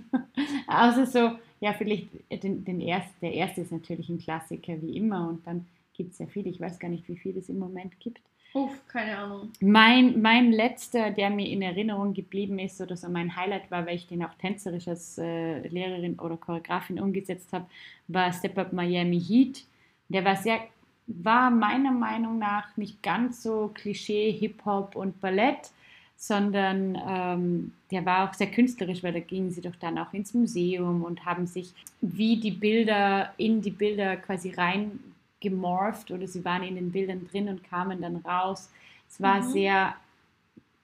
Außer 0.68 1.06
so, 1.06 1.32
ja, 1.60 1.72
vielleicht 1.72 2.08
den, 2.30 2.64
den 2.64 2.80
ersten, 2.80 3.14
der 3.20 3.34
erste 3.34 3.62
ist 3.62 3.72
natürlich 3.72 4.08
ein 4.08 4.20
Klassiker 4.20 4.80
wie 4.80 4.96
immer 4.96 5.28
und 5.28 5.44
dann 5.46 5.66
gibt 5.92 6.12
es 6.12 6.18
ja 6.18 6.26
viele. 6.26 6.50
Ich 6.50 6.60
weiß 6.60 6.78
gar 6.78 6.88
nicht, 6.88 7.08
wie 7.08 7.16
viele 7.16 7.40
es 7.40 7.48
im 7.48 7.58
Moment 7.58 7.98
gibt. 7.98 8.20
Uff, 8.54 8.86
keine 8.88 9.18
Ahnung. 9.18 9.52
Mein, 9.60 10.20
mein 10.22 10.52
letzter, 10.52 11.10
der 11.10 11.28
mir 11.30 11.46
in 11.48 11.60
Erinnerung 11.60 12.14
geblieben 12.14 12.58
ist 12.58 12.80
oder 12.80 12.96
so 12.96 13.08
mein 13.08 13.36
Highlight 13.36 13.70
war, 13.70 13.86
weil 13.86 13.96
ich 13.96 14.06
den 14.06 14.24
auch 14.24 14.34
tänzerisch 14.34 14.88
als 14.88 15.18
äh, 15.18 15.66
Lehrerin 15.68 16.18
oder 16.18 16.36
Choreografin 16.36 16.98
umgesetzt 16.98 17.52
habe, 17.52 17.66
war 18.08 18.32
Step 18.32 18.56
Up 18.56 18.72
Miami 18.72 19.20
Heat. 19.20 19.64
Der 20.08 20.24
war 20.24 20.36
sehr, 20.36 20.60
war 21.06 21.50
meiner 21.50 21.92
Meinung 21.92 22.38
nach 22.38 22.74
nicht 22.78 23.02
ganz 23.02 23.42
so 23.42 23.70
Klischee, 23.74 24.32
Hip-Hop 24.32 24.96
und 24.96 25.20
Ballett, 25.20 25.70
sondern 26.16 26.98
ähm, 27.06 27.72
der 27.90 28.04
war 28.06 28.28
auch 28.28 28.34
sehr 28.34 28.50
künstlerisch, 28.50 29.02
weil 29.02 29.12
da 29.12 29.20
gingen 29.20 29.50
sie 29.50 29.60
doch 29.60 29.76
dann 29.76 29.98
auch 29.98 30.12
ins 30.14 30.32
Museum 30.32 31.04
und 31.04 31.24
haben 31.26 31.46
sich 31.46 31.72
wie 32.00 32.40
die 32.40 32.50
Bilder 32.50 33.34
in 33.36 33.60
die 33.60 33.70
Bilder 33.70 34.16
quasi 34.16 34.50
rein 34.50 34.98
gemorpht 35.40 36.10
oder 36.10 36.26
sie 36.26 36.44
waren 36.44 36.62
in 36.62 36.74
den 36.74 36.90
Bildern 36.90 37.26
drin 37.30 37.48
und 37.48 37.64
kamen 37.64 38.00
dann 38.00 38.16
raus. 38.16 38.70
Es 39.08 39.20
war 39.20 39.40
mhm. 39.40 39.50
sehr, 39.50 39.94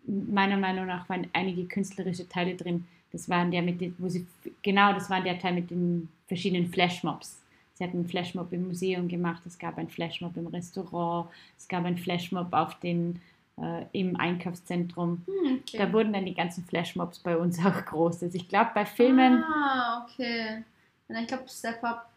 meiner 0.06 0.56
Meinung 0.56 0.86
nach 0.86 1.08
waren 1.08 1.26
einige 1.32 1.64
künstlerische 1.64 2.28
Teile 2.28 2.54
drin. 2.54 2.86
Das 3.12 3.28
waren 3.28 3.50
der 3.50 3.62
mit 3.62 3.80
den, 3.80 3.94
wo 3.98 4.08
sie, 4.08 4.26
genau, 4.62 4.92
das 4.92 5.08
war 5.10 5.20
der 5.20 5.38
Teil 5.38 5.54
mit 5.54 5.70
den 5.70 6.08
verschiedenen 6.26 6.68
Flashmobs. 6.68 7.40
Sie 7.74 7.82
hatten 7.82 7.98
einen 7.98 8.08
Flashmob 8.08 8.52
im 8.52 8.68
Museum 8.68 9.08
gemacht, 9.08 9.42
es 9.46 9.58
gab 9.58 9.78
einen 9.78 9.88
Flashmob 9.88 10.36
im 10.36 10.46
Restaurant, 10.46 11.28
es 11.58 11.66
gab 11.66 11.84
einen 11.84 11.98
Flashmob 11.98 12.52
auf 12.52 12.78
den, 12.78 13.20
äh, 13.60 13.84
im 13.92 14.16
Einkaufszentrum. 14.16 15.22
Hm, 15.26 15.60
okay. 15.60 15.78
Da 15.78 15.92
wurden 15.92 16.12
dann 16.12 16.24
die 16.24 16.34
ganzen 16.34 16.64
Flashmobs 16.64 17.18
bei 17.18 17.36
uns 17.36 17.58
auch 17.64 17.84
groß. 17.84 18.22
Also 18.22 18.36
ich 18.36 18.48
glaube, 18.48 18.70
bei 18.74 18.86
Filmen. 18.86 19.42
Ah, 19.42 20.04
okay. 20.04 20.64
Ich 21.08 21.26
glaube, 21.26 21.44
Step 21.48 21.82
Up 21.84 22.10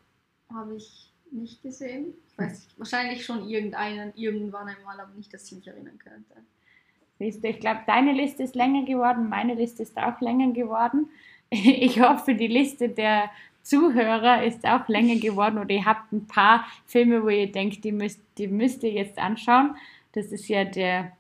habe 0.53 0.75
ich 0.75 1.11
nicht 1.31 1.61
gesehen. 1.61 2.13
Ich 2.37 2.43
weiß 2.43 2.51
nicht, 2.51 2.79
wahrscheinlich 2.79 3.25
schon 3.25 3.49
irgendeinen, 3.49 4.13
irgendwann 4.15 4.67
einmal, 4.67 4.99
aber 4.99 5.11
nicht, 5.15 5.33
dass 5.33 5.47
ich 5.47 5.57
mich 5.57 5.67
erinnern 5.67 5.97
könnte. 5.97 6.35
Siehst 7.17 7.43
du, 7.43 7.47
ich 7.47 7.59
glaube, 7.59 7.81
deine 7.87 8.13
Liste 8.13 8.43
ist 8.43 8.55
länger 8.55 8.85
geworden, 8.85 9.27
meine 9.27 9.55
Liste 9.55 9.81
ist 9.81 9.97
auch 9.97 10.21
länger 10.21 10.51
geworden. 10.53 11.09
Ich 11.49 12.01
hoffe, 12.01 12.35
die 12.35 12.47
Liste 12.47 12.89
der 12.89 13.29
Zuhörer 13.63 14.43
ist 14.43 14.65
auch 14.65 14.87
länger 14.89 15.15
geworden 15.15 15.59
oder 15.59 15.71
ihr 15.71 15.85
habt 15.85 16.11
ein 16.11 16.27
paar 16.27 16.65
Filme, 16.85 17.23
wo 17.23 17.29
ihr 17.29 17.49
denkt, 17.49 17.85
die 17.85 17.93
müsst, 17.93 18.21
die 18.37 18.47
müsst 18.47 18.83
ihr 18.83 18.91
jetzt 18.91 19.17
anschauen. 19.17 19.77
Das 20.11 20.27
ist 20.33 20.49
ja 20.49 20.65
der 20.65 21.13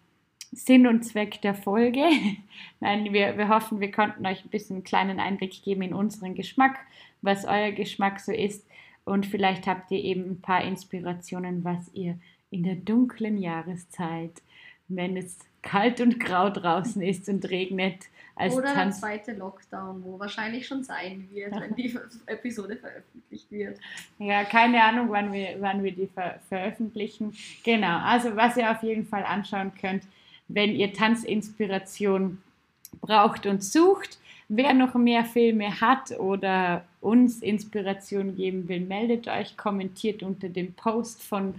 Sinn 0.51 0.85
und 0.85 1.03
Zweck 1.03 1.41
der 1.41 1.53
Folge. 1.53 2.03
Nein, 2.79 3.13
wir, 3.13 3.37
wir 3.37 3.47
hoffen, 3.47 3.79
wir 3.79 3.91
konnten 3.91 4.25
euch 4.25 4.43
ein 4.43 4.49
bisschen 4.49 4.77
einen 4.77 4.83
kleinen 4.83 5.19
Einblick 5.19 5.63
geben 5.63 5.81
in 5.81 5.93
unseren 5.93 6.35
Geschmack, 6.35 6.79
was 7.21 7.45
euer 7.45 7.71
Geschmack 7.71 8.19
so 8.19 8.31
ist. 8.31 8.65
Und 9.07 9.25
vielleicht 9.25 9.67
habt 9.67 9.89
ihr 9.91 10.03
eben 10.03 10.31
ein 10.31 10.41
paar 10.41 10.65
Inspirationen, 10.65 11.63
was 11.63 11.89
ihr 11.93 12.19
in 12.51 12.63
der 12.63 12.75
dunklen 12.75 13.37
Jahreszeit, 13.37 14.41
wenn 14.89 15.15
es 15.15 15.39
kalt 15.61 16.01
und 16.01 16.19
grau 16.19 16.49
draußen 16.49 17.01
ist 17.01 17.29
und 17.29 17.49
regnet, 17.49 18.09
als 18.35 18.53
Oder 18.53 18.73
Tanz 18.73 18.99
der 18.99 19.09
zweite 19.09 19.33
Lockdown, 19.33 20.03
wo 20.03 20.19
wahrscheinlich 20.19 20.67
schon 20.67 20.83
sein 20.83 21.29
wird, 21.31 21.57
wenn 21.57 21.73
die 21.75 21.97
Episode 22.25 22.75
veröffentlicht 22.75 23.49
wird. 23.49 23.79
Ja, 24.19 24.43
keine 24.43 24.83
Ahnung, 24.83 25.07
wann 25.09 25.31
wir, 25.31 25.55
wann 25.59 25.83
wir 25.85 25.93
die 25.93 26.07
ver 26.07 26.39
veröffentlichen. 26.49 27.33
Genau, 27.63 27.99
also 27.99 28.35
was 28.35 28.57
ihr 28.57 28.69
auf 28.69 28.83
jeden 28.83 29.07
Fall 29.07 29.23
anschauen 29.23 29.71
könnt, 29.79 30.03
wenn 30.49 30.75
ihr 30.75 30.91
Tanzinspiration 30.91 32.41
braucht 32.99 33.45
und 33.45 33.63
sucht, 33.63 34.19
wer 34.49 34.73
noch 34.73 34.95
mehr 34.95 35.25
Filme 35.25 35.79
hat 35.81 36.11
oder 36.19 36.85
uns 37.01 37.41
Inspiration 37.41 38.35
geben 38.35 38.67
will, 38.67 38.81
meldet 38.81 39.27
euch, 39.27 39.57
kommentiert 39.57 40.23
unter 40.23 40.49
dem 40.49 40.73
Post 40.73 41.23
von, 41.23 41.55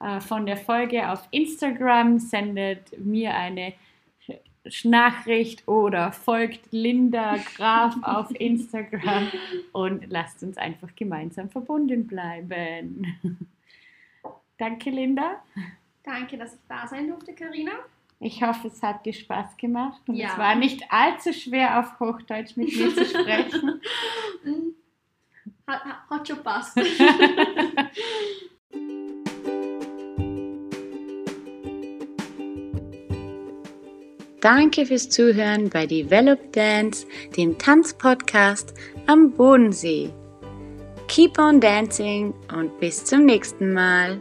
äh, 0.00 0.20
von 0.20 0.46
der 0.46 0.56
Folge 0.56 1.10
auf 1.10 1.26
Instagram, 1.30 2.18
sendet 2.18 2.98
mir 2.98 3.34
eine 3.34 3.74
Nachricht 4.84 5.66
oder 5.66 6.12
folgt 6.12 6.70
Linda 6.70 7.36
Graf 7.56 7.96
auf 8.02 8.30
Instagram 8.38 9.30
und 9.72 10.08
lasst 10.08 10.42
uns 10.42 10.56
einfach 10.56 10.94
gemeinsam 10.94 11.50
verbunden 11.50 12.06
bleiben. 12.06 13.06
Danke, 14.58 14.90
Linda. 14.90 15.42
Danke, 16.04 16.36
dass 16.36 16.54
ich 16.54 16.60
da 16.68 16.86
sein 16.86 17.08
durfte, 17.08 17.32
Karina. 17.32 17.72
Ich 18.24 18.40
hoffe, 18.40 18.68
es 18.68 18.80
hat 18.84 19.04
dir 19.04 19.12
Spaß 19.12 19.56
gemacht 19.56 20.00
und 20.06 20.14
Ja. 20.14 20.28
es 20.28 20.38
war 20.38 20.54
nicht 20.54 20.84
allzu 20.90 21.32
schwer, 21.32 21.80
auf 21.80 21.98
Hochdeutsch 21.98 22.56
mit 22.56 22.72
mir 22.74 22.94
zu 22.94 23.04
sprechen. 23.04 23.80
Hat, 25.66 25.84
hat, 25.84 26.10
hat 26.10 26.28
schon 26.28 26.42
passt. 26.42 26.76
Danke 34.40 34.86
fürs 34.86 35.08
Zuhören 35.08 35.70
bei 35.70 35.86
Develop 35.86 36.52
Dance, 36.52 37.06
dem 37.36 37.56
Tanzpodcast 37.58 38.74
am 39.06 39.30
Bodensee. 39.32 40.10
Keep 41.06 41.38
on 41.38 41.60
dancing 41.60 42.34
und 42.56 42.78
bis 42.80 43.04
zum 43.04 43.24
nächsten 43.24 43.72
Mal. 43.72 44.20